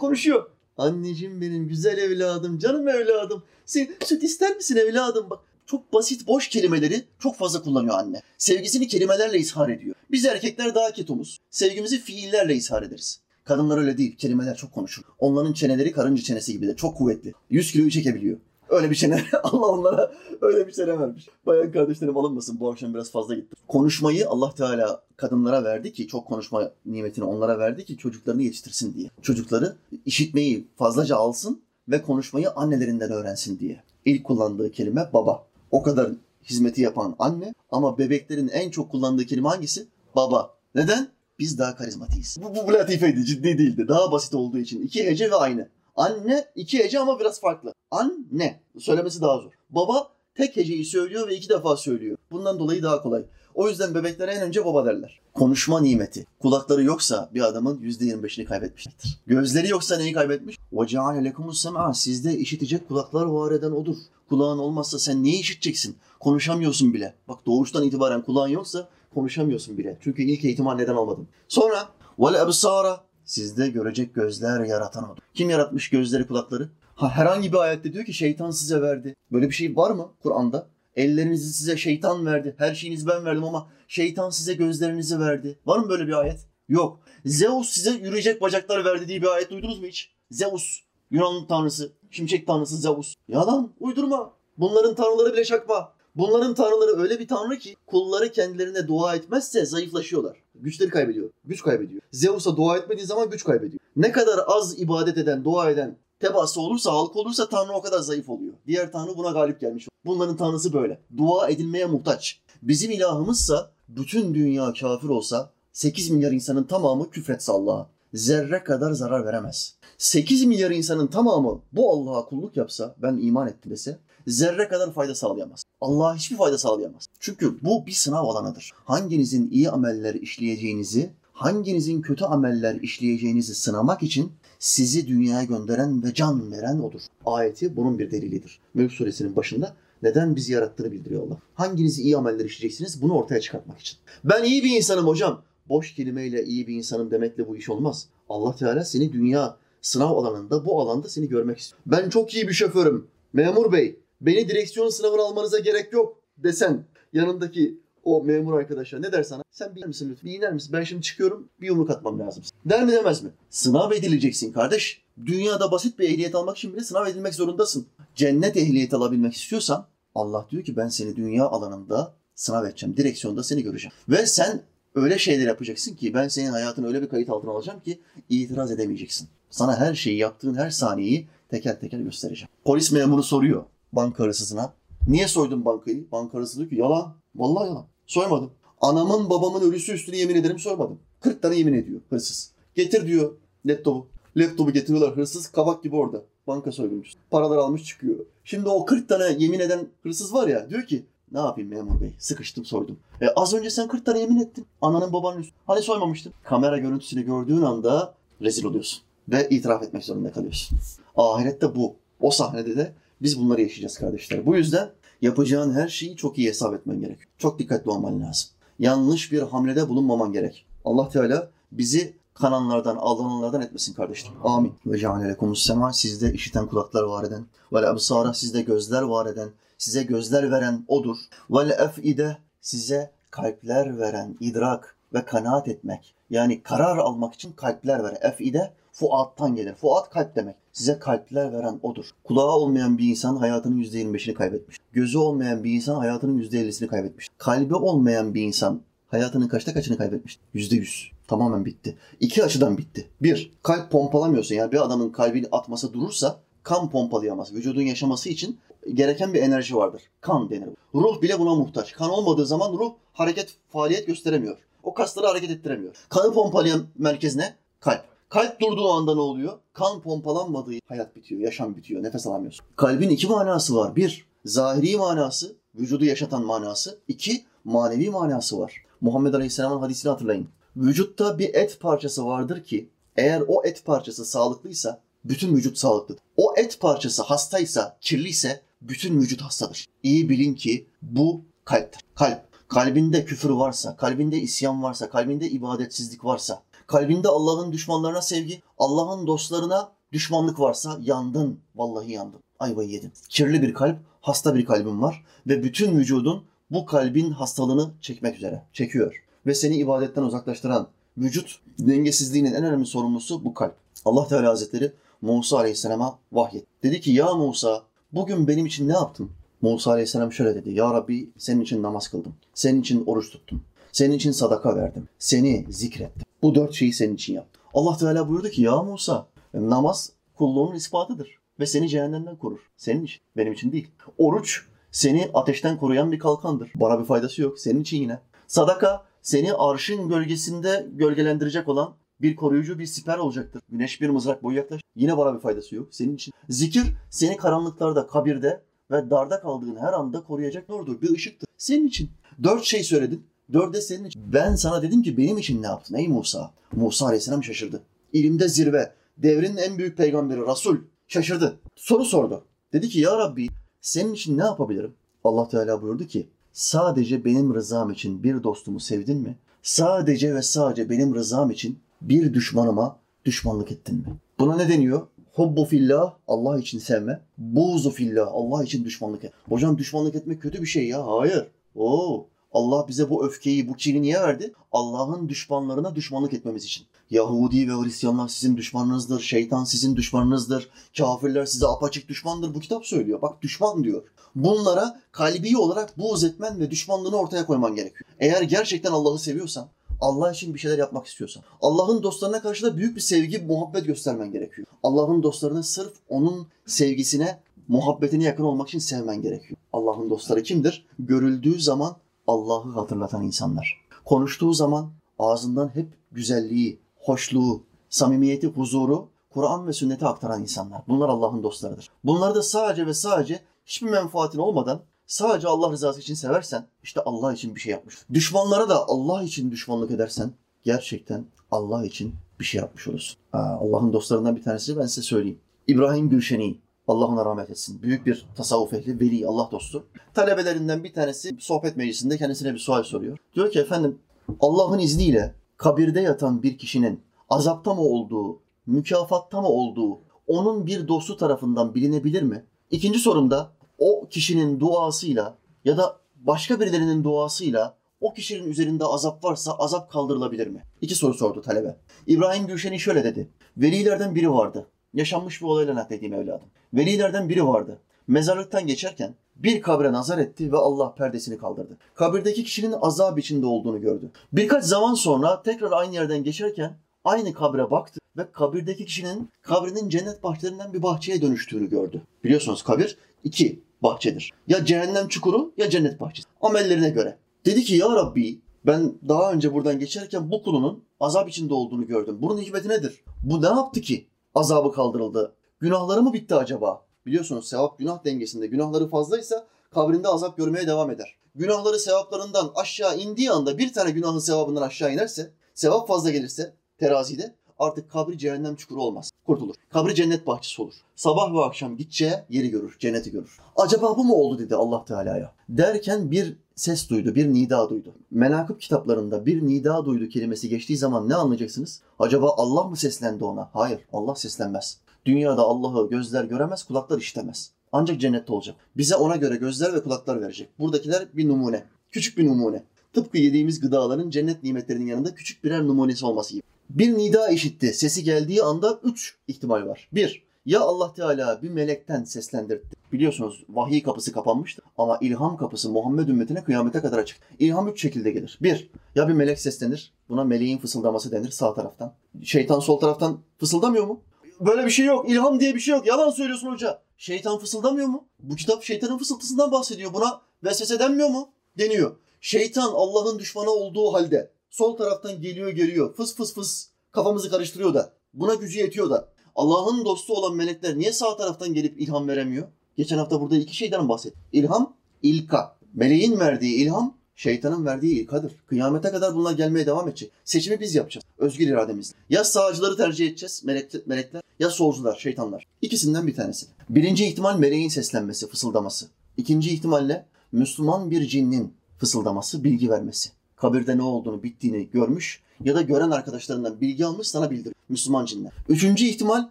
Konuşuyor. 0.00 0.50
Anneciğim 0.78 1.40
benim 1.40 1.68
güzel 1.68 1.98
evladım, 1.98 2.58
canım 2.58 2.88
evladım. 2.88 3.42
Sen 3.66 3.88
süt 4.04 4.22
ister 4.22 4.56
misin 4.56 4.76
evladım? 4.76 5.30
Bak 5.30 5.40
çok 5.66 5.92
basit 5.92 6.26
boş 6.26 6.48
kelimeleri 6.48 7.04
çok 7.18 7.36
fazla 7.36 7.62
kullanıyor 7.62 7.94
anne. 7.98 8.22
Sevgisini 8.38 8.88
kelimelerle 8.88 9.38
izhar 9.38 9.68
ediyor. 9.68 9.94
Biz 10.10 10.24
erkekler 10.24 10.74
daha 10.74 10.92
ketumuz. 10.92 11.38
Sevgimizi 11.50 11.98
fiillerle 11.98 12.54
izhar 12.54 12.82
ederiz. 12.82 13.20
Kadınlar 13.44 13.78
öyle 13.78 13.98
değil. 13.98 14.16
Kelimeler 14.16 14.56
çok 14.56 14.72
konuşur. 14.72 15.02
Onların 15.18 15.52
çeneleri 15.52 15.92
karınca 15.92 16.22
çenesi 16.22 16.52
gibi 16.52 16.66
de 16.66 16.76
çok 16.76 16.96
kuvvetli. 16.96 17.32
100 17.50 17.72
kiloyu 17.72 17.90
çekebiliyor. 17.90 18.38
Öyle 18.68 18.90
bir 18.90 18.94
çene. 18.94 19.22
Allah 19.42 19.66
onlara 19.66 20.12
öyle 20.40 20.66
bir 20.66 20.72
çene 20.72 21.00
vermiş. 21.00 21.28
Bayan 21.46 21.72
kardeşlerim 21.72 22.16
alınmasın. 22.16 22.60
Bu 22.60 22.70
akşam 22.70 22.94
biraz 22.94 23.10
fazla 23.10 23.34
gittim. 23.34 23.58
Konuşmayı 23.68 24.28
Allah 24.28 24.54
Teala 24.54 25.02
kadınlara 25.16 25.64
verdi 25.64 25.92
ki 25.92 26.06
çok 26.06 26.26
konuşma 26.26 26.72
nimetini 26.86 27.24
onlara 27.24 27.58
verdi 27.58 27.84
ki 27.84 27.96
çocuklarını 27.96 28.42
yetiştirsin 28.42 28.94
diye. 28.94 29.10
Çocukları 29.22 29.76
işitmeyi 30.06 30.66
fazlaca 30.76 31.16
alsın 31.16 31.62
ve 31.88 32.02
konuşmayı 32.02 32.50
annelerinden 32.50 33.10
öğrensin 33.10 33.58
diye. 33.58 33.82
İlk 34.04 34.24
kullandığı 34.24 34.70
kelime 34.70 35.08
baba 35.12 35.46
o 35.71 35.83
kadar 35.83 36.11
hizmeti 36.43 36.81
yapan 36.81 37.15
anne 37.19 37.53
ama 37.71 37.97
bebeklerin 37.97 38.47
en 38.47 38.69
çok 38.69 38.91
kullandığı 38.91 39.25
kelime 39.25 39.49
hangisi? 39.49 39.87
Baba. 40.15 40.53
Neden? 40.75 41.07
Biz 41.39 41.59
daha 41.59 41.75
karizmatiyiz. 41.75 42.37
Bu, 42.41 42.55
bu, 42.55 42.67
bu 42.67 42.73
latifeydi, 42.73 43.25
ciddi 43.25 43.57
değildi. 43.57 43.87
Daha 43.87 44.11
basit 44.11 44.33
olduğu 44.33 44.57
için. 44.57 44.81
iki 44.81 45.05
hece 45.05 45.31
ve 45.31 45.35
aynı. 45.35 45.69
Anne 45.95 46.45
iki 46.55 46.83
hece 46.83 46.99
ama 46.99 47.19
biraz 47.19 47.41
farklı. 47.41 47.73
Anne. 47.91 48.59
Söylemesi 48.79 49.21
daha 49.21 49.37
zor. 49.37 49.51
Baba 49.69 50.07
tek 50.35 50.57
heceyi 50.57 50.85
söylüyor 50.85 51.27
ve 51.27 51.35
iki 51.35 51.49
defa 51.49 51.77
söylüyor. 51.77 52.17
Bundan 52.31 52.59
dolayı 52.59 52.83
daha 52.83 53.01
kolay. 53.01 53.25
O 53.53 53.69
yüzden 53.69 53.95
bebeklere 53.95 54.31
en 54.31 54.41
önce 54.41 54.65
baba 54.65 54.85
derler. 54.85 55.21
Konuşma 55.33 55.81
nimeti. 55.81 56.25
Kulakları 56.39 56.83
yoksa 56.83 57.29
bir 57.33 57.41
adamın 57.41 57.81
%25'ini 57.81 58.45
kaybetmiştir. 58.45 59.19
Gözleri 59.27 59.69
yoksa 59.69 59.97
neyi 59.97 60.13
kaybetmiş? 60.13 60.57
وَجَعَلَ 60.73 61.31
لَكُمُ 61.31 61.49
السَّمْعَ 61.49 61.93
Sizde 61.93 62.37
işitecek 62.37 62.87
kulaklar 62.87 63.25
var 63.25 63.51
eden 63.51 63.71
odur. 63.71 63.95
Kulağın 64.32 64.58
olmazsa 64.58 64.98
sen 64.98 65.24
neyi 65.24 65.40
işiteceksin? 65.40 65.96
Konuşamıyorsun 66.20 66.94
bile. 66.94 67.14
Bak 67.28 67.46
doğuştan 67.46 67.84
itibaren 67.84 68.22
kulağın 68.22 68.48
yoksa 68.48 68.88
konuşamıyorsun 69.14 69.78
bile. 69.78 69.98
Çünkü 70.00 70.22
ilk 70.22 70.44
eğitima 70.44 70.74
neden 70.74 70.94
olmadın. 70.94 71.28
Sonra 71.48 71.88
vel 72.18 72.46
ebsara 72.46 73.04
sizde 73.24 73.68
görecek 73.68 74.14
gözler 74.14 74.64
yaratan 74.64 75.10
odur. 75.10 75.22
Kim 75.34 75.50
yaratmış 75.50 75.90
gözleri 75.90 76.26
kulakları? 76.26 76.68
Ha, 76.94 77.10
herhangi 77.10 77.52
bir 77.52 77.56
ayette 77.56 77.92
diyor 77.92 78.04
ki 78.04 78.12
şeytan 78.12 78.50
size 78.50 78.82
verdi. 78.82 79.14
Böyle 79.32 79.48
bir 79.48 79.54
şey 79.54 79.76
var 79.76 79.90
mı 79.90 80.08
Kur'an'da? 80.22 80.66
Ellerinizi 80.96 81.52
size 81.52 81.76
şeytan 81.76 82.26
verdi. 82.26 82.54
Her 82.58 82.74
şeyinizi 82.74 83.06
ben 83.06 83.24
verdim 83.24 83.44
ama 83.44 83.68
şeytan 83.88 84.30
size 84.30 84.54
gözlerinizi 84.54 85.20
verdi. 85.20 85.58
Var 85.66 85.78
mı 85.78 85.88
böyle 85.88 86.06
bir 86.06 86.20
ayet? 86.20 86.46
Yok. 86.68 87.00
Zeus 87.24 87.68
size 87.68 87.90
yürüyecek 87.90 88.40
bacaklar 88.40 88.84
verdi 88.84 89.08
diye 89.08 89.22
bir 89.22 89.34
ayet 89.34 89.50
duydunuz 89.50 89.80
mu 89.80 89.86
hiç? 89.86 90.12
Zeus 90.30 90.80
Yunan 91.12 91.46
tanrısı. 91.46 91.92
Şimşek 92.10 92.46
tanrısı 92.46 92.76
Zeus. 92.76 93.14
Yalan. 93.28 93.70
Uydurma. 93.80 94.32
Bunların 94.58 94.94
tanrıları 94.94 95.32
bile 95.32 95.44
çakma. 95.44 95.92
Bunların 96.16 96.54
tanrıları 96.54 97.02
öyle 97.02 97.18
bir 97.18 97.28
tanrı 97.28 97.58
ki 97.58 97.76
kulları 97.86 98.32
kendilerine 98.32 98.88
dua 98.88 99.14
etmezse 99.14 99.66
zayıflaşıyorlar. 99.66 100.36
Güçleri 100.54 100.90
kaybediyor. 100.90 101.30
Güç 101.44 101.62
kaybediyor. 101.62 102.02
Zeus'a 102.12 102.56
dua 102.56 102.76
etmediği 102.76 103.06
zaman 103.06 103.30
güç 103.30 103.44
kaybediyor. 103.44 103.80
Ne 103.96 104.12
kadar 104.12 104.40
az 104.46 104.80
ibadet 104.80 105.18
eden, 105.18 105.44
dua 105.44 105.70
eden 105.70 105.96
tebaası 106.20 106.60
olursa, 106.60 106.92
halk 106.92 107.16
olursa 107.16 107.48
tanrı 107.48 107.72
o 107.72 107.82
kadar 107.82 107.98
zayıf 107.98 108.28
oluyor. 108.28 108.52
Diğer 108.66 108.92
tanrı 108.92 109.16
buna 109.16 109.30
galip 109.30 109.60
gelmiş. 109.60 109.88
Bunların 110.04 110.36
tanrısı 110.36 110.72
böyle. 110.72 111.00
Dua 111.16 111.48
edilmeye 111.48 111.86
muhtaç. 111.86 112.40
Bizim 112.62 112.90
ilahımızsa 112.90 113.70
bütün 113.88 114.34
dünya 114.34 114.72
kafir 114.72 115.08
olsa 115.08 115.50
8 115.72 116.10
milyar 116.10 116.32
insanın 116.32 116.64
tamamı 116.64 117.10
küfretse 117.10 117.52
Allah'a. 117.52 117.88
Zerre 118.14 118.64
kadar 118.64 118.92
zarar 118.92 119.26
veremez. 119.26 119.74
8 119.98 120.44
milyar 120.44 120.70
insanın 120.70 121.06
tamamı 121.06 121.60
bu 121.72 121.90
Allah'a 121.92 122.24
kulluk 122.24 122.56
yapsa, 122.56 122.94
ben 123.02 123.18
iman 123.22 123.48
ettim 123.48 123.72
dese, 123.72 123.98
zerre 124.26 124.68
kadar 124.68 124.92
fayda 124.92 125.14
sağlayamaz. 125.14 125.62
Allah'a 125.80 126.16
hiçbir 126.16 126.36
fayda 126.36 126.58
sağlayamaz. 126.58 127.06
Çünkü 127.20 127.62
bu 127.62 127.86
bir 127.86 127.92
sınav 127.92 128.24
alanıdır. 128.24 128.72
Hanginizin 128.84 129.50
iyi 129.50 129.70
ameller 129.70 130.14
işleyeceğinizi, 130.14 131.10
hanginizin 131.32 132.02
kötü 132.02 132.24
ameller 132.24 132.74
işleyeceğinizi 132.74 133.54
sınamak 133.54 134.02
için 134.02 134.32
sizi 134.58 135.06
dünyaya 135.06 135.44
gönderen 135.44 136.02
ve 136.04 136.14
can 136.14 136.52
veren 136.52 136.78
odur. 136.78 137.00
Ayeti 137.26 137.76
bunun 137.76 137.98
bir 137.98 138.10
delilidir. 138.10 138.60
Mülk 138.74 138.92
suresinin 138.92 139.36
başında 139.36 139.74
neden 140.02 140.36
bizi 140.36 140.52
yarattığını 140.52 140.92
bildiriyor 140.92 141.26
Allah. 141.26 141.38
Hanginiz 141.54 141.98
iyi 141.98 142.16
ameller 142.16 142.44
işleyeceksiniz 142.44 143.02
bunu 143.02 143.14
ortaya 143.14 143.40
çıkartmak 143.40 143.78
için. 143.78 143.98
Ben 144.24 144.44
iyi 144.44 144.64
bir 144.64 144.76
insanım 144.76 145.06
hocam. 145.06 145.42
Boş 145.68 145.94
kelimeyle 145.94 146.44
iyi 146.44 146.66
bir 146.66 146.74
insanım 146.74 147.10
demekle 147.10 147.48
bu 147.48 147.56
iş 147.56 147.68
olmaz. 147.68 148.08
Allah 148.28 148.56
Teala 148.56 148.84
seni 148.84 149.12
dünya 149.12 149.56
sınav 149.80 150.16
alanında, 150.16 150.64
bu 150.64 150.80
alanda 150.80 151.08
seni 151.08 151.28
görmek 151.28 151.58
istiyor. 151.58 151.82
Ben 151.86 152.08
çok 152.08 152.34
iyi 152.34 152.48
bir 152.48 152.52
şoförüm. 152.52 153.06
Memur 153.32 153.72
bey, 153.72 154.00
beni 154.20 154.48
direksiyon 154.48 154.88
sınavına 154.88 155.22
almanıza 155.22 155.58
gerek 155.58 155.92
yok 155.92 156.16
desen 156.38 156.84
yanındaki 157.12 157.80
o 158.04 158.24
memur 158.24 158.58
arkadaşa 158.58 158.98
ne 158.98 159.12
der 159.12 159.22
sana? 159.22 159.42
Sen 159.50 159.74
bir 159.74 159.80
iner 159.80 159.88
misin 159.88 160.10
lütfen? 160.10 160.30
Bir 160.30 160.38
iner 160.38 160.52
misin? 160.52 160.72
Ben 160.72 160.82
şimdi 160.82 161.02
çıkıyorum 161.02 161.48
bir 161.60 161.66
yumruk 161.66 161.90
atmam 161.90 162.18
lazım. 162.18 162.42
Der 162.64 162.84
mi 162.84 162.92
demez 162.92 163.22
mi? 163.22 163.30
Sınav 163.50 163.92
edileceksin 163.92 164.52
kardeş. 164.52 165.02
Dünyada 165.26 165.70
basit 165.70 165.98
bir 165.98 166.08
ehliyet 166.08 166.34
almak 166.34 166.56
için 166.56 166.72
bile 166.72 166.80
sınav 166.84 167.06
edilmek 167.06 167.34
zorundasın. 167.34 167.86
Cennet 168.14 168.56
ehliyeti 168.56 168.96
alabilmek 168.96 169.34
istiyorsan 169.34 169.86
Allah 170.14 170.46
diyor 170.50 170.64
ki 170.64 170.76
ben 170.76 170.88
seni 170.88 171.16
dünya 171.16 171.44
alanında 171.44 172.14
sınav 172.34 172.64
edeceğim. 172.64 172.96
Direksiyonda 172.96 173.42
seni 173.42 173.62
göreceğim. 173.62 173.92
Ve 174.08 174.26
sen 174.26 174.62
öyle 174.94 175.18
şeyler 175.18 175.46
yapacaksın 175.46 175.94
ki 175.94 176.14
ben 176.14 176.28
senin 176.28 176.50
hayatını 176.50 176.86
öyle 176.86 177.02
bir 177.02 177.08
kayıt 177.08 177.30
altına 177.30 177.50
alacağım 177.50 177.80
ki 177.80 178.00
itiraz 178.28 178.70
edemeyeceksin. 178.70 179.28
Sana 179.50 179.76
her 179.76 179.94
şeyi 179.94 180.18
yaptığın 180.18 180.54
her 180.54 180.70
saniyeyi 180.70 181.28
teker 181.48 181.80
teker 181.80 181.98
göstereceğim. 181.98 182.48
Polis 182.64 182.92
memuru 182.92 183.22
soruyor 183.22 183.64
banka 183.92 184.24
hırsızına. 184.24 184.74
Niye 185.08 185.28
soydun 185.28 185.64
bankayı? 185.64 186.10
Banka 186.12 186.38
hırsızı 186.38 186.58
diyor 186.58 186.70
ki 186.70 186.76
yalan. 186.76 187.14
Vallahi 187.34 187.68
yalan. 187.68 187.86
Soymadım. 188.06 188.50
Anamın 188.80 189.30
babamın 189.30 189.60
ölüsü 189.60 189.92
üstüne 189.92 190.16
yemin 190.16 190.34
ederim 190.34 190.58
soymadım. 190.58 190.98
40 191.20 191.42
tane 191.42 191.56
yemin 191.56 191.72
ediyor 191.72 192.00
hırsız. 192.10 192.52
Getir 192.74 193.06
diyor 193.06 193.32
laptopu. 193.66 194.08
Laptopu 194.36 194.72
getiriyorlar 194.72 195.16
hırsız 195.16 195.46
kabak 195.46 195.82
gibi 195.82 195.96
orada. 195.96 196.22
Banka 196.46 196.72
soyguncusu. 196.72 197.18
Paralar 197.30 197.56
almış 197.56 197.84
çıkıyor. 197.84 198.16
Şimdi 198.44 198.68
o 198.68 198.84
40 198.84 199.08
tane 199.08 199.36
yemin 199.38 199.60
eden 199.60 199.86
hırsız 200.02 200.34
var 200.34 200.48
ya 200.48 200.70
diyor 200.70 200.86
ki 200.86 201.06
ne 201.32 201.40
yapayım 201.40 201.70
memur 201.70 202.00
bey? 202.00 202.14
Sıkıştım 202.18 202.64
soydum. 202.64 202.98
E, 203.20 203.28
az 203.28 203.54
önce 203.54 203.70
sen 203.70 203.88
40 203.88 204.06
tane 204.06 204.20
yemin 204.20 204.40
ettin. 204.40 204.66
Ananın 204.82 205.12
babanın 205.12 205.40
üstü. 205.40 205.54
Hani 205.66 205.82
soymamıştın? 205.82 206.32
Kamera 206.44 206.78
görüntüsünü 206.78 207.22
gördüğün 207.22 207.62
anda 207.62 208.14
rezil 208.40 208.64
oluyorsun. 208.64 209.02
Ve 209.28 209.48
itiraf 209.48 209.82
etmek 209.82 210.04
zorunda 210.04 210.32
kalıyorsun. 210.32 210.78
Ahirette 211.16 211.74
bu. 211.74 211.96
O 212.20 212.30
sahnede 212.30 212.76
de 212.76 212.92
biz 213.22 213.40
bunları 213.40 213.62
yaşayacağız 213.62 213.98
kardeşler. 213.98 214.46
Bu 214.46 214.56
yüzden 214.56 214.90
yapacağın 215.22 215.74
her 215.74 215.88
şeyi 215.88 216.16
çok 216.16 216.38
iyi 216.38 216.48
hesap 216.48 216.74
etmen 216.74 217.00
gerek. 217.00 217.18
Çok 217.38 217.58
dikkatli 217.58 217.90
olman 217.90 218.20
lazım. 218.20 218.50
Yanlış 218.78 219.32
bir 219.32 219.42
hamlede 219.42 219.88
bulunmaman 219.88 220.32
gerek. 220.32 220.66
Allah 220.84 221.08
Teala 221.08 221.50
bizi 221.72 222.14
kananlardan, 222.34 222.96
aldananlardan 222.96 223.60
etmesin 223.60 223.94
kardeşlerim. 223.94 224.36
Amin. 224.44 224.72
Ve 224.86 224.98
ceale 224.98 225.36
sema 225.56 225.92
sizde 225.92 226.32
işiten 226.32 226.66
kulaklar 226.66 227.02
var 227.02 227.24
eden. 227.24 227.46
Ve 227.72 227.78
ebsara 227.78 228.34
sizde 228.34 228.62
gözler 228.62 229.02
var 229.02 229.26
eden. 229.26 229.48
Size 229.82 230.02
gözler 230.02 230.50
veren 230.50 230.84
odur. 230.88 231.16
Ve 231.50 231.72
efide 231.72 232.36
size 232.60 233.10
kalpler 233.30 233.98
veren, 233.98 234.36
idrak 234.40 234.96
ve 235.14 235.24
kanaat 235.24 235.68
etmek. 235.68 236.14
Yani 236.30 236.62
karar 236.62 236.98
almak 236.98 237.34
için 237.34 237.52
kalpler 237.52 238.04
veren. 238.04 238.18
Efide 238.20 238.72
fuattan 238.92 239.56
gelir. 239.56 239.74
Fuat 239.74 240.10
kalp 240.10 240.36
demek. 240.36 240.56
Size 240.72 240.98
kalpler 240.98 241.52
veren 241.52 241.80
odur. 241.82 242.10
Kulağı 242.24 242.46
olmayan 242.46 242.98
bir 242.98 243.08
insan 243.08 243.36
hayatının 243.36 243.82
%25'ini 243.82 244.34
kaybetmiş. 244.34 244.76
Gözü 244.92 245.18
olmayan 245.18 245.64
bir 245.64 245.72
insan 245.72 245.96
hayatının 245.96 246.42
%50'sini 246.42 246.86
kaybetmiş. 246.86 247.28
Kalbi 247.38 247.74
olmayan 247.74 248.34
bir 248.34 248.42
insan 248.42 248.80
hayatının 249.08 249.48
kaçta 249.48 249.74
kaçını 249.74 249.98
kaybetmiş? 249.98 250.38
%100. 250.54 251.10
Tamamen 251.28 251.64
bitti. 251.64 251.96
İki 252.20 252.44
açıdan 252.44 252.78
bitti. 252.78 253.08
Bir, 253.22 253.52
kalp 253.62 253.90
pompalamıyorsun. 253.90 254.54
Yani 254.54 254.72
bir 254.72 254.84
adamın 254.84 255.10
kalbini 255.10 255.46
atması 255.52 255.92
durursa 255.92 256.40
kan 256.62 256.90
pompalayamaz. 256.90 257.54
Vücudun 257.54 257.82
yaşaması 257.82 258.28
için 258.28 258.58
gereken 258.94 259.34
bir 259.34 259.42
enerji 259.42 259.76
vardır. 259.76 260.02
Kan 260.20 260.50
denir. 260.50 260.68
Ruh 260.94 261.22
bile 261.22 261.38
buna 261.38 261.54
muhtaç. 261.54 261.92
Kan 261.92 262.10
olmadığı 262.10 262.46
zaman 262.46 262.72
ruh 262.72 262.92
hareket, 263.12 263.54
faaliyet 263.68 264.06
gösteremiyor. 264.06 264.58
O 264.82 264.94
kasları 264.94 265.26
hareket 265.26 265.50
ettiremiyor. 265.50 265.94
Kanı 266.08 266.32
pompalayan 266.32 266.86
merkez 266.98 267.36
ne? 267.36 267.54
Kalp. 267.80 268.04
Kalp 268.28 268.60
durduğu 268.60 268.88
anda 268.88 269.14
ne 269.14 269.20
oluyor? 269.20 269.58
Kan 269.72 270.00
pompalanmadığı 270.00 270.72
hayat 270.88 271.16
bitiyor, 271.16 271.40
yaşam 271.40 271.76
bitiyor, 271.76 272.02
nefes 272.02 272.26
alamıyorsun. 272.26 272.66
Kalbin 272.76 273.08
iki 273.08 273.26
manası 273.26 273.76
var. 273.76 273.96
Bir, 273.96 274.26
zahiri 274.44 274.96
manası, 274.96 275.56
vücudu 275.74 276.04
yaşatan 276.04 276.44
manası. 276.44 276.98
İki, 277.08 277.44
manevi 277.64 278.10
manası 278.10 278.58
var. 278.58 278.84
Muhammed 279.00 279.34
Aleyhisselam'ın 279.34 279.80
hadisini 279.80 280.10
hatırlayın. 280.10 280.48
Vücutta 280.76 281.38
bir 281.38 281.54
et 281.54 281.80
parçası 281.80 282.26
vardır 282.26 282.64
ki 282.64 282.88
eğer 283.16 283.42
o 283.48 283.64
et 283.64 283.84
parçası 283.84 284.24
sağlıklıysa 284.24 285.00
bütün 285.24 285.56
vücut 285.56 285.78
sağlıklıdır. 285.78 286.22
O 286.36 286.54
et 286.56 286.80
parçası 286.80 287.22
hastaysa, 287.22 287.96
kirliyse 288.00 288.60
bütün 288.88 289.20
vücut 289.20 289.42
hastadır. 289.42 289.86
İyi 290.02 290.28
bilin 290.28 290.54
ki 290.54 290.86
bu 291.02 291.40
kalptir. 291.64 292.00
Kalp. 292.14 292.52
Kalbinde 292.68 293.24
küfür 293.24 293.50
varsa, 293.50 293.96
kalbinde 293.96 294.40
isyan 294.40 294.82
varsa, 294.82 295.10
kalbinde 295.10 295.50
ibadetsizlik 295.50 296.24
varsa, 296.24 296.62
kalbinde 296.86 297.28
Allah'ın 297.28 297.72
düşmanlarına 297.72 298.22
sevgi, 298.22 298.62
Allah'ın 298.78 299.26
dostlarına 299.26 299.92
düşmanlık 300.12 300.60
varsa 300.60 300.98
yandın. 301.00 301.60
Vallahi 301.76 302.12
yandın. 302.12 302.40
Ayvayı 302.58 302.88
yedin. 302.88 303.12
Kirli 303.28 303.62
bir 303.62 303.74
kalp, 303.74 303.98
hasta 304.20 304.54
bir 304.54 304.64
kalbin 304.64 305.02
var 305.02 305.24
ve 305.46 305.62
bütün 305.62 305.98
vücudun 305.98 306.44
bu 306.70 306.86
kalbin 306.86 307.30
hastalığını 307.30 307.90
çekmek 308.00 308.36
üzere. 308.36 308.62
Çekiyor. 308.72 309.24
Ve 309.46 309.54
seni 309.54 309.76
ibadetten 309.76 310.22
uzaklaştıran 310.22 310.88
vücut 311.18 311.58
dengesizliğinin 311.78 312.54
en 312.54 312.64
önemli 312.64 312.86
sorumlusu 312.86 313.44
bu 313.44 313.54
kalp. 313.54 313.74
Allah 314.04 314.28
Teala 314.28 314.48
Hazretleri 314.48 314.92
Musa 315.22 315.58
Aleyhisselam'a 315.58 316.18
vahyet. 316.32 316.66
Dedi 316.82 317.00
ki 317.00 317.10
ya 317.10 317.34
Musa 317.34 317.82
bugün 318.12 318.48
benim 318.48 318.66
için 318.66 318.88
ne 318.88 318.92
yaptın? 318.92 319.30
Musa 319.62 319.90
Aleyhisselam 319.90 320.32
şöyle 320.32 320.54
dedi. 320.54 320.70
Ya 320.70 320.94
Rabbi 320.94 321.30
senin 321.38 321.60
için 321.60 321.82
namaz 321.82 322.08
kıldım. 322.08 322.34
Senin 322.54 322.80
için 322.80 323.04
oruç 323.06 323.30
tuttum. 323.30 323.62
Senin 323.92 324.14
için 324.14 324.30
sadaka 324.32 324.76
verdim. 324.76 325.08
Seni 325.18 325.66
zikrettim. 325.68 326.22
Bu 326.42 326.54
dört 326.54 326.74
şeyi 326.74 326.92
senin 326.92 327.14
için 327.14 327.34
yaptım. 327.34 327.62
Allah 327.74 327.96
Teala 327.96 328.28
buyurdu 328.28 328.48
ki 328.48 328.62
ya 328.62 328.82
Musa 328.82 329.26
namaz 329.54 330.12
kulluğunun 330.34 330.74
ispatıdır. 330.74 331.38
Ve 331.60 331.66
seni 331.66 331.88
cehennemden 331.88 332.36
korur. 332.36 332.58
Senin 332.76 333.04
için. 333.04 333.20
Benim 333.36 333.52
için 333.52 333.72
değil. 333.72 333.88
Oruç 334.18 334.66
seni 334.90 335.30
ateşten 335.34 335.76
koruyan 335.78 336.12
bir 336.12 336.18
kalkandır. 336.18 336.72
Bana 336.74 337.00
bir 337.00 337.04
faydası 337.04 337.42
yok. 337.42 337.58
Senin 337.58 337.82
için 337.82 338.00
yine. 338.00 338.18
Sadaka 338.46 339.04
seni 339.22 339.52
arşın 339.52 340.08
gölgesinde 340.08 340.86
gölgelendirecek 340.92 341.68
olan 341.68 341.94
bir 342.22 342.36
koruyucu 342.36 342.78
bir 342.78 342.86
siper 342.86 343.18
olacaktır. 343.18 343.62
Güneş 343.68 344.00
bir 344.00 344.08
mızrak 344.08 344.42
boyu 344.42 344.56
yaklaş. 344.56 344.80
Yine 344.96 345.18
bana 345.18 345.34
bir 345.34 345.40
faydası 345.40 345.74
yok. 345.74 345.88
Senin 345.90 346.14
için. 346.14 346.34
Zikir 346.48 346.84
seni 347.10 347.36
karanlıklarda, 347.36 348.06
kabirde 348.06 348.62
ve 348.90 349.10
darda 349.10 349.40
kaldığın 349.40 349.76
her 349.76 349.92
anda 349.92 350.24
koruyacak 350.24 350.68
nurdur. 350.68 351.02
Bir 351.02 351.10
ışıktır. 351.10 351.48
Senin 351.58 351.86
için. 351.86 352.10
Dört 352.42 352.64
şey 352.64 352.84
söyledim. 352.84 353.24
Dörde 353.52 353.80
senin 353.80 354.04
için. 354.04 354.22
Ben 354.32 354.54
sana 354.54 354.82
dedim 354.82 355.02
ki 355.02 355.16
benim 355.16 355.38
için 355.38 355.62
ne 355.62 355.66
yaptın 355.66 355.94
ey 355.94 356.08
Musa? 356.08 356.50
Musa 356.72 357.06
Aleyhisselam 357.06 357.44
şaşırdı. 357.44 357.82
İlimde 358.12 358.48
zirve. 358.48 358.92
Devrin 359.18 359.56
en 359.56 359.78
büyük 359.78 359.96
peygamberi 359.96 360.40
Resul. 360.46 360.76
Şaşırdı. 361.08 361.60
Soru 361.76 362.04
sordu. 362.04 362.44
Dedi 362.72 362.88
ki 362.88 363.00
ya 363.00 363.18
Rabbi 363.18 363.48
senin 363.80 364.14
için 364.14 364.38
ne 364.38 364.42
yapabilirim? 364.42 364.94
Allah 365.24 365.48
Teala 365.48 365.82
buyurdu 365.82 366.06
ki 366.06 366.28
sadece 366.52 367.24
benim 367.24 367.54
rızam 367.54 367.90
için 367.90 368.22
bir 368.22 368.42
dostumu 368.42 368.80
sevdin 368.80 369.18
mi? 369.18 369.38
Sadece 369.62 370.34
ve 370.34 370.42
sadece 370.42 370.90
benim 370.90 371.14
rızam 371.14 371.50
için 371.50 371.78
bir 372.08 372.34
düşmanıma 372.34 372.98
düşmanlık 373.24 373.72
ettin 373.72 373.96
mi? 373.96 374.04
Buna 374.38 374.56
ne 374.56 374.68
deniyor? 374.68 375.06
Hubbu 375.32 375.64
fillah, 375.64 376.14
Allah 376.28 376.58
için 376.58 376.78
sevme. 376.78 377.20
Buğzu 377.38 377.90
fillah, 377.90 378.28
Allah 378.32 378.64
için 378.64 378.84
düşmanlık 378.84 379.24
et. 379.24 379.32
Hocam 379.48 379.78
düşmanlık 379.78 380.14
etmek 380.14 380.42
kötü 380.42 380.62
bir 380.62 380.66
şey 380.66 380.88
ya. 380.88 381.06
Hayır. 381.06 381.46
Oo. 381.74 382.26
Allah 382.52 382.88
bize 382.88 383.10
bu 383.10 383.26
öfkeyi, 383.26 383.68
bu 383.68 383.74
kini 383.74 384.02
niye 384.02 384.20
verdi? 384.20 384.52
Allah'ın 384.72 385.28
düşmanlarına 385.28 385.94
düşmanlık 385.94 386.34
etmemiz 386.34 386.64
için. 386.64 386.86
Yahudi 387.10 387.68
ve 387.68 387.72
Hristiyanlar 387.72 388.28
sizin 388.28 388.56
düşmanınızdır, 388.56 389.20
şeytan 389.20 389.64
sizin 389.64 389.96
düşmanınızdır, 389.96 390.68
kafirler 390.98 391.46
size 391.46 391.66
apaçık 391.66 392.08
düşmandır. 392.08 392.54
Bu 392.54 392.60
kitap 392.60 392.86
söylüyor. 392.86 393.22
Bak 393.22 393.42
düşman 393.42 393.84
diyor. 393.84 394.02
Bunlara 394.34 395.00
kalbi 395.12 395.56
olarak 395.58 395.98
buğz 395.98 396.24
etmen 396.24 396.60
ve 396.60 396.70
düşmanlığını 396.70 397.16
ortaya 397.16 397.46
koyman 397.46 397.74
gerekiyor. 397.74 398.10
Eğer 398.20 398.42
gerçekten 398.42 398.92
Allah'ı 398.92 399.18
seviyorsan, 399.18 399.68
Allah 400.02 400.32
için 400.32 400.54
bir 400.54 400.58
şeyler 400.58 400.78
yapmak 400.78 401.06
istiyorsan, 401.06 401.42
Allah'ın 401.60 402.02
dostlarına 402.02 402.42
karşı 402.42 402.66
da 402.66 402.76
büyük 402.76 402.96
bir 402.96 403.00
sevgi, 403.00 403.38
muhabbet 403.38 403.86
göstermen 403.86 404.32
gerekiyor. 404.32 404.66
Allah'ın 404.82 405.22
dostlarını 405.22 405.62
sırf 405.64 405.92
onun 406.08 406.46
sevgisine, 406.66 407.40
muhabbetine 407.68 408.24
yakın 408.24 408.44
olmak 408.44 408.68
için 408.68 408.78
sevmen 408.78 409.22
gerekiyor. 409.22 409.58
Allah'ın 409.72 410.10
dostları 410.10 410.42
kimdir? 410.42 410.86
Görüldüğü 410.98 411.60
zaman 411.60 411.96
Allah'ı 412.26 412.72
hatırlatan 412.72 413.22
insanlar. 413.24 413.80
Konuştuğu 414.04 414.52
zaman 414.52 414.92
ağzından 415.18 415.68
hep 415.68 415.88
güzelliği, 416.12 416.80
hoşluğu, 416.96 417.62
samimiyeti, 417.90 418.46
huzuru, 418.46 419.08
Kur'an 419.30 419.66
ve 419.66 419.72
sünneti 419.72 420.06
aktaran 420.06 420.42
insanlar. 420.42 420.82
Bunlar 420.88 421.08
Allah'ın 421.08 421.42
dostlarıdır. 421.42 421.90
Bunları 422.04 422.34
da 422.34 422.42
sadece 422.42 422.86
ve 422.86 422.94
sadece 422.94 423.40
hiçbir 423.66 423.90
menfaatin 423.90 424.38
olmadan 424.38 424.82
sadece 425.12 425.48
Allah 425.48 425.72
rızası 425.72 426.00
için 426.00 426.14
seversen 426.14 426.66
işte 426.82 427.00
Allah 427.00 427.32
için 427.32 427.54
bir 427.54 427.60
şey 427.60 427.72
yapmış. 427.72 427.96
Düşmanlara 428.12 428.68
da 428.68 428.88
Allah 428.88 429.22
için 429.22 429.50
düşmanlık 429.50 429.90
edersen 429.90 430.32
gerçekten 430.62 431.24
Allah 431.50 431.84
için 431.84 432.14
bir 432.40 432.44
şey 432.44 432.60
yapmış 432.60 432.88
olursun. 432.88 433.18
Allah'ın 433.32 433.92
dostlarından 433.92 434.36
bir 434.36 434.42
tanesi 434.42 434.76
ben 434.78 434.86
size 434.86 435.02
söyleyeyim. 435.02 435.38
İbrahim 435.66 436.08
Gülşeni, 436.08 436.58
Allah 436.88 437.06
ona 437.06 437.24
rahmet 437.24 437.50
etsin. 437.50 437.82
Büyük 437.82 438.06
bir 438.06 438.26
tasavvuf 438.36 438.74
ehli, 438.74 439.00
veli, 439.00 439.26
Allah 439.26 439.48
dostu. 439.52 439.86
Talebelerinden 440.14 440.84
bir 440.84 440.92
tanesi 440.92 441.36
sohbet 441.40 441.76
meclisinde 441.76 442.18
kendisine 442.18 442.54
bir 442.54 442.58
sual 442.58 442.82
soruyor. 442.82 443.18
Diyor 443.34 443.50
ki 443.50 443.58
efendim 443.58 443.98
Allah'ın 444.40 444.78
izniyle 444.78 445.34
kabirde 445.56 446.00
yatan 446.00 446.42
bir 446.42 446.58
kişinin 446.58 447.00
azapta 447.30 447.74
mı 447.74 447.80
olduğu, 447.80 448.40
mükafatta 448.66 449.40
mı 449.40 449.48
olduğu 449.48 449.98
onun 450.26 450.66
bir 450.66 450.88
dostu 450.88 451.16
tarafından 451.16 451.74
bilinebilir 451.74 452.22
mi? 452.22 452.44
İkinci 452.70 452.98
sorumda 452.98 453.52
o 453.82 454.08
kişinin 454.08 454.60
duasıyla 454.60 455.38
ya 455.64 455.76
da 455.76 455.96
başka 456.16 456.60
birilerinin 456.60 457.04
duasıyla 457.04 457.74
o 458.00 458.14
kişinin 458.14 458.50
üzerinde 458.50 458.84
azap 458.84 459.24
varsa 459.24 459.52
azap 459.52 459.90
kaldırılabilir 459.90 460.46
mi? 460.46 460.62
İki 460.80 460.94
soru 460.94 461.14
sordu 461.14 461.42
talebe. 461.42 461.76
İbrahim 462.06 462.46
Gülşen'i 462.46 462.80
şöyle 462.80 463.04
dedi. 463.04 463.28
Velilerden 463.56 464.14
biri 464.14 464.30
vardı. 464.30 464.66
Yaşanmış 464.94 465.40
bir 465.42 465.46
olayla 465.46 465.74
naklediğim 465.74 466.14
evladım. 466.14 466.48
Velilerden 466.74 467.28
biri 467.28 467.46
vardı. 467.46 467.78
Mezarlıktan 468.06 468.66
geçerken 468.66 469.14
bir 469.36 469.62
kabre 469.62 469.92
nazar 469.92 470.18
etti 470.18 470.52
ve 470.52 470.56
Allah 470.56 470.94
perdesini 470.94 471.38
kaldırdı. 471.38 471.76
Kabirdeki 471.94 472.44
kişinin 472.44 472.74
azap 472.80 473.18
içinde 473.18 473.46
olduğunu 473.46 473.80
gördü. 473.80 474.10
Birkaç 474.32 474.64
zaman 474.64 474.94
sonra 474.94 475.42
tekrar 475.42 475.72
aynı 475.72 475.94
yerden 475.94 476.24
geçerken 476.24 476.76
aynı 477.04 477.32
kabre 477.32 477.70
baktı 477.70 478.00
ve 478.16 478.32
kabirdeki 478.32 478.84
kişinin 478.84 479.30
kabrinin 479.42 479.88
cennet 479.88 480.22
bahçelerinden 480.22 480.72
bir 480.72 480.82
bahçeye 480.82 481.22
dönüştüğünü 481.22 481.70
gördü. 481.70 482.02
Biliyorsunuz 482.24 482.62
kabir 482.62 482.98
iki 483.24 483.62
bahçedir. 483.82 484.32
Ya 484.48 484.64
cehennem 484.64 485.08
çukuru 485.08 485.52
ya 485.56 485.70
cennet 485.70 486.00
bahçesi. 486.00 486.28
Amellerine 486.40 486.90
göre. 486.90 487.18
Dedi 487.46 487.64
ki 487.64 487.74
ya 487.74 487.88
Rabbi 487.88 488.40
ben 488.66 488.94
daha 489.08 489.32
önce 489.32 489.54
buradan 489.54 489.78
geçerken 489.78 490.30
bu 490.30 490.42
kulunun 490.42 490.84
azap 491.00 491.28
içinde 491.28 491.54
olduğunu 491.54 491.86
gördüm. 491.86 492.18
Bunun 492.20 492.38
hikmeti 492.38 492.68
nedir? 492.68 493.04
Bu 493.22 493.42
ne 493.42 493.46
yaptı 493.46 493.80
ki 493.80 494.06
azabı 494.34 494.72
kaldırıldı? 494.72 495.34
Günahları 495.60 496.02
mı 496.02 496.12
bitti 496.12 496.34
acaba? 496.34 496.86
Biliyorsunuz 497.06 497.48
sevap 497.48 497.78
günah 497.78 498.04
dengesinde. 498.04 498.46
Günahları 498.46 498.88
fazlaysa 498.88 499.46
kabrinde 499.70 500.08
azap 500.08 500.36
görmeye 500.36 500.66
devam 500.66 500.90
eder. 500.90 501.16
Günahları 501.34 501.78
sevaplarından 501.78 502.52
aşağı 502.54 502.98
indiği 502.98 503.30
anda 503.30 503.58
bir 503.58 503.72
tane 503.72 503.90
günahın 503.90 504.18
sevabından 504.18 504.62
aşağı 504.62 504.92
inerse, 504.92 505.32
sevap 505.54 505.88
fazla 505.88 506.10
gelirse 506.10 506.54
terazide 506.78 507.34
artık 507.62 507.90
kabri 507.90 508.18
cehennem 508.18 508.56
çukuru 508.56 508.82
olmaz. 508.82 509.10
Kurtulur. 509.26 509.54
Kabri 509.70 509.94
cennet 509.94 510.26
bahçesi 510.26 510.62
olur. 510.62 510.74
Sabah 510.96 511.34
ve 511.34 511.44
akşam 511.44 511.76
gideceği 511.76 512.12
yeri 512.30 512.50
görür, 512.50 512.76
cenneti 512.78 513.10
görür. 513.10 513.38
Acaba 513.56 513.96
bu 513.96 514.04
mu 514.04 514.14
oldu 514.14 514.38
dedi 514.38 514.56
Allah 514.56 514.84
Teala'ya. 514.84 515.32
Derken 515.48 516.10
bir 516.10 516.36
ses 516.54 516.90
duydu, 516.90 517.14
bir 517.14 517.32
nida 517.32 517.70
duydu. 517.70 517.94
Menakıb 518.10 518.60
kitaplarında 518.60 519.26
bir 519.26 519.46
nida 519.46 519.84
duydu 519.84 520.08
kelimesi 520.08 520.48
geçtiği 520.48 520.76
zaman 520.76 521.08
ne 521.08 521.14
anlayacaksınız? 521.14 521.82
Acaba 521.98 522.34
Allah 522.36 522.64
mı 522.64 522.76
seslendi 522.76 523.24
ona? 523.24 523.50
Hayır, 523.52 523.80
Allah 523.92 524.14
seslenmez. 524.14 524.80
Dünyada 525.04 525.42
Allah'ı 525.42 525.88
gözler 525.88 526.24
göremez, 526.24 526.64
kulaklar 526.64 526.98
işitemez. 526.98 527.50
Ancak 527.72 528.00
cennette 528.00 528.32
olacak. 528.32 528.56
Bize 528.76 528.96
ona 528.96 529.16
göre 529.16 529.36
gözler 529.36 529.74
ve 529.74 529.82
kulaklar 529.82 530.20
verecek. 530.20 530.58
Buradakiler 530.58 531.08
bir 531.14 531.28
numune. 531.28 531.64
Küçük 531.90 532.18
bir 532.18 532.26
numune. 532.26 532.64
Tıpkı 532.92 533.18
yediğimiz 533.18 533.60
gıdaların 533.60 534.10
cennet 534.10 534.42
nimetlerinin 534.42 534.86
yanında 534.86 535.14
küçük 535.14 535.44
birer 535.44 535.62
numunesi 535.62 536.06
olması 536.06 536.34
gibi. 536.34 536.51
Bir 536.70 536.98
nida 536.98 537.28
işitti. 537.28 537.74
Sesi 537.74 538.04
geldiği 538.04 538.42
anda 538.42 538.80
üç 538.82 539.16
ihtimal 539.28 539.66
var. 539.66 539.88
Bir, 539.92 540.22
ya 540.46 540.60
Allah 540.60 540.94
Teala 540.94 541.42
bir 541.42 541.50
melekten 541.50 542.04
seslendirdi. 542.04 542.62
Biliyorsunuz 542.92 543.44
vahiy 543.48 543.82
kapısı 543.82 544.12
kapanmıştı 544.12 544.62
ama 544.78 544.98
ilham 545.00 545.36
kapısı 545.36 545.70
Muhammed 545.70 546.08
ümmetine 546.08 546.44
kıyamete 546.44 546.80
kadar 546.80 546.98
açık. 546.98 547.18
İlham 547.38 547.68
üç 547.68 547.82
şekilde 547.82 548.10
gelir. 548.10 548.38
Bir, 548.42 548.70
ya 548.94 549.08
bir 549.08 549.12
melek 549.12 549.40
seslenir. 549.40 549.92
Buna 550.08 550.24
meleğin 550.24 550.58
fısıldaması 550.58 551.12
denir 551.12 551.30
sağ 551.30 551.54
taraftan. 551.54 551.94
Şeytan 552.22 552.60
sol 552.60 552.80
taraftan 552.80 553.20
fısıldamıyor 553.38 553.86
mu? 553.86 554.00
Böyle 554.40 554.66
bir 554.66 554.70
şey 554.70 554.86
yok. 554.86 555.10
İlham 555.10 555.40
diye 555.40 555.54
bir 555.54 555.60
şey 555.60 555.74
yok. 555.74 555.86
Yalan 555.86 556.10
söylüyorsun 556.10 556.52
hoca. 556.52 556.82
Şeytan 556.96 557.38
fısıldamıyor 557.38 557.86
mu? 557.86 558.08
Bu 558.22 558.36
kitap 558.36 558.62
şeytanın 558.62 558.98
fısıltısından 558.98 559.52
bahsediyor. 559.52 559.94
Buna 559.94 560.20
vesvese 560.44 560.78
denmiyor 560.78 561.08
mu? 561.08 561.32
Deniyor. 561.58 561.96
Şeytan 562.20 562.72
Allah'ın 562.72 563.18
düşmanı 563.18 563.50
olduğu 563.50 563.92
halde 563.92 564.30
sol 564.52 564.76
taraftan 564.76 565.20
geliyor 565.20 565.50
geliyor. 565.50 565.94
Fıs 565.94 566.16
fıs 566.16 566.34
fıs 566.34 566.66
kafamızı 566.92 567.30
karıştırıyor 567.30 567.74
da. 567.74 567.92
Buna 568.14 568.34
gücü 568.34 568.58
yetiyor 568.58 568.90
da. 568.90 569.08
Allah'ın 569.34 569.84
dostu 569.84 570.14
olan 570.14 570.36
melekler 570.36 570.78
niye 570.78 570.92
sağ 570.92 571.16
taraftan 571.16 571.54
gelip 571.54 571.80
ilham 571.80 572.08
veremiyor? 572.08 572.48
Geçen 572.76 572.98
hafta 572.98 573.20
burada 573.20 573.36
iki 573.36 573.56
şeyden 573.56 573.88
bahsettim. 573.88 574.20
İlham, 574.32 574.76
ilka. 575.02 575.56
Meleğin 575.74 576.20
verdiği 576.20 576.54
ilham, 576.54 576.96
şeytanın 577.16 577.66
verdiği 577.66 578.00
ilkadır. 578.00 578.32
Kıyamete 578.46 578.90
kadar 578.90 579.14
bunlar 579.14 579.32
gelmeye 579.32 579.66
devam 579.66 579.88
edecek. 579.88 580.10
Seçimi 580.24 580.60
biz 580.60 580.74
yapacağız. 580.74 581.04
Özgür 581.18 581.48
irademizle. 581.48 581.96
Ya 582.10 582.24
sağcıları 582.24 582.76
tercih 582.76 583.06
edeceğiz 583.06 583.44
melek, 583.44 583.86
melekler 583.86 584.22
ya 584.38 584.50
solcular, 584.50 584.96
şeytanlar. 584.96 585.46
İkisinden 585.62 586.06
bir 586.06 586.14
tanesi. 586.14 586.46
Birinci 586.68 587.06
ihtimal 587.06 587.38
meleğin 587.38 587.68
seslenmesi, 587.68 588.28
fısıldaması. 588.28 588.86
İkinci 589.16 589.50
ihtimalle 589.50 590.06
Müslüman 590.32 590.90
bir 590.90 591.06
cinnin 591.06 591.54
fısıldaması, 591.78 592.44
bilgi 592.44 592.70
vermesi. 592.70 593.10
Kabirde 593.42 593.78
ne 593.78 593.82
olduğunu, 593.82 594.22
bittiğini 594.22 594.68
görmüş 594.72 595.20
ya 595.44 595.54
da 595.54 595.62
gören 595.62 595.90
arkadaşlarından 595.90 596.60
bilgi 596.60 596.86
almış 596.86 597.08
sana 597.08 597.30
bildir. 597.30 597.52
Müslüman 597.68 598.04
cinler. 598.04 598.32
Üçüncü 598.48 598.84
ihtimal 598.84 599.28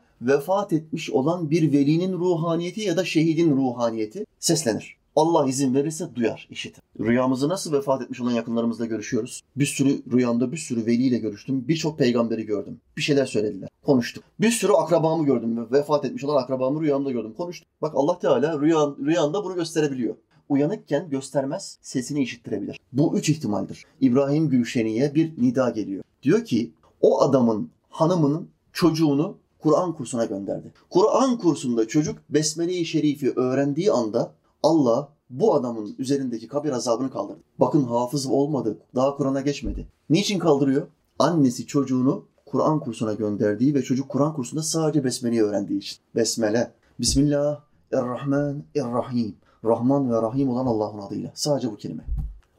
vefat 0.21 0.73
etmiş 0.73 1.09
olan 1.09 1.51
bir 1.51 1.71
velinin 1.71 2.13
ruhaniyeti 2.13 2.81
ya 2.81 2.97
da 2.97 3.05
şehidin 3.05 3.57
ruhaniyeti 3.57 4.25
seslenir. 4.39 4.95
Allah 5.15 5.47
izin 5.47 5.75
verirse 5.75 6.15
duyar, 6.15 6.47
işitir. 6.51 6.83
Rüyamızı 6.99 7.49
nasıl 7.49 7.73
vefat 7.73 8.01
etmiş 8.01 8.21
olan 8.21 8.31
yakınlarımızla 8.31 8.85
görüşüyoruz? 8.85 9.41
Bir 9.55 9.65
sürü 9.65 10.01
rüyamda 10.11 10.51
bir 10.51 10.57
sürü 10.57 10.85
veliyle 10.85 11.17
görüştüm. 11.17 11.67
Birçok 11.67 11.97
peygamberi 11.97 12.45
gördüm. 12.45 12.81
Bir 12.97 13.01
şeyler 13.01 13.25
söylediler. 13.25 13.69
Konuştuk. 13.85 14.23
Bir 14.39 14.51
sürü 14.51 14.71
akrabamı 14.71 15.25
gördüm. 15.25 15.71
Vefat 15.71 16.05
etmiş 16.05 16.23
olan 16.23 16.43
akrabamı 16.43 16.81
rüyamda 16.81 17.11
gördüm. 17.11 17.33
Konuştuk. 17.37 17.67
Bak 17.81 17.93
Allah 17.95 18.19
Teala 18.19 18.59
rüyan, 18.59 18.97
rüyanda 19.05 19.43
bunu 19.43 19.55
gösterebiliyor. 19.55 20.15
Uyanıkken 20.49 21.09
göstermez, 21.09 21.77
sesini 21.81 22.23
işittirebilir. 22.23 22.79
Bu 22.93 23.17
üç 23.17 23.29
ihtimaldir. 23.29 23.85
İbrahim 24.01 24.49
Gülşeni'ye 24.49 25.15
bir 25.15 25.41
nida 25.41 25.69
geliyor. 25.69 26.03
Diyor 26.23 26.45
ki 26.45 26.73
o 27.01 27.21
adamın 27.21 27.69
hanımının 27.89 28.49
çocuğunu 28.73 29.37
Kur'an 29.59 29.95
kursuna 29.95 30.25
gönderdi. 30.25 30.73
Kur'an 30.89 31.37
kursunda 31.37 31.87
çocuk 31.87 32.19
Besmele-i 32.29 32.85
Şerif'i 32.85 33.33
öğrendiği 33.35 33.91
anda 33.91 34.33
Allah 34.63 35.09
bu 35.29 35.55
adamın 35.55 35.95
üzerindeki 35.97 36.47
kabir 36.47 36.71
azabını 36.71 37.11
kaldırdı. 37.11 37.39
Bakın 37.59 37.83
hafız 37.83 38.25
olmadı, 38.25 38.77
daha 38.95 39.17
Kur'an'a 39.17 39.41
geçmedi. 39.41 39.87
Niçin 40.09 40.39
kaldırıyor? 40.39 40.87
Annesi 41.19 41.67
çocuğunu 41.67 42.25
Kur'an 42.45 42.79
kursuna 42.79 43.13
gönderdiği 43.13 43.75
ve 43.75 43.81
çocuk 43.81 44.09
Kur'an 44.09 44.33
kursunda 44.33 44.63
sadece 44.63 45.03
Besmele'yi 45.03 45.43
öğrendiği 45.43 45.79
için. 45.79 45.97
Besmele. 46.15 46.71
Bismillahirrahmanirrahim. 46.99 49.35
Rahman 49.65 50.11
ve 50.11 50.21
Rahim 50.21 50.49
olan 50.49 50.65
Allah'ın 50.65 50.99
adıyla. 50.99 51.31
Sadece 51.35 51.71
bu 51.71 51.77
kelime. 51.77 52.03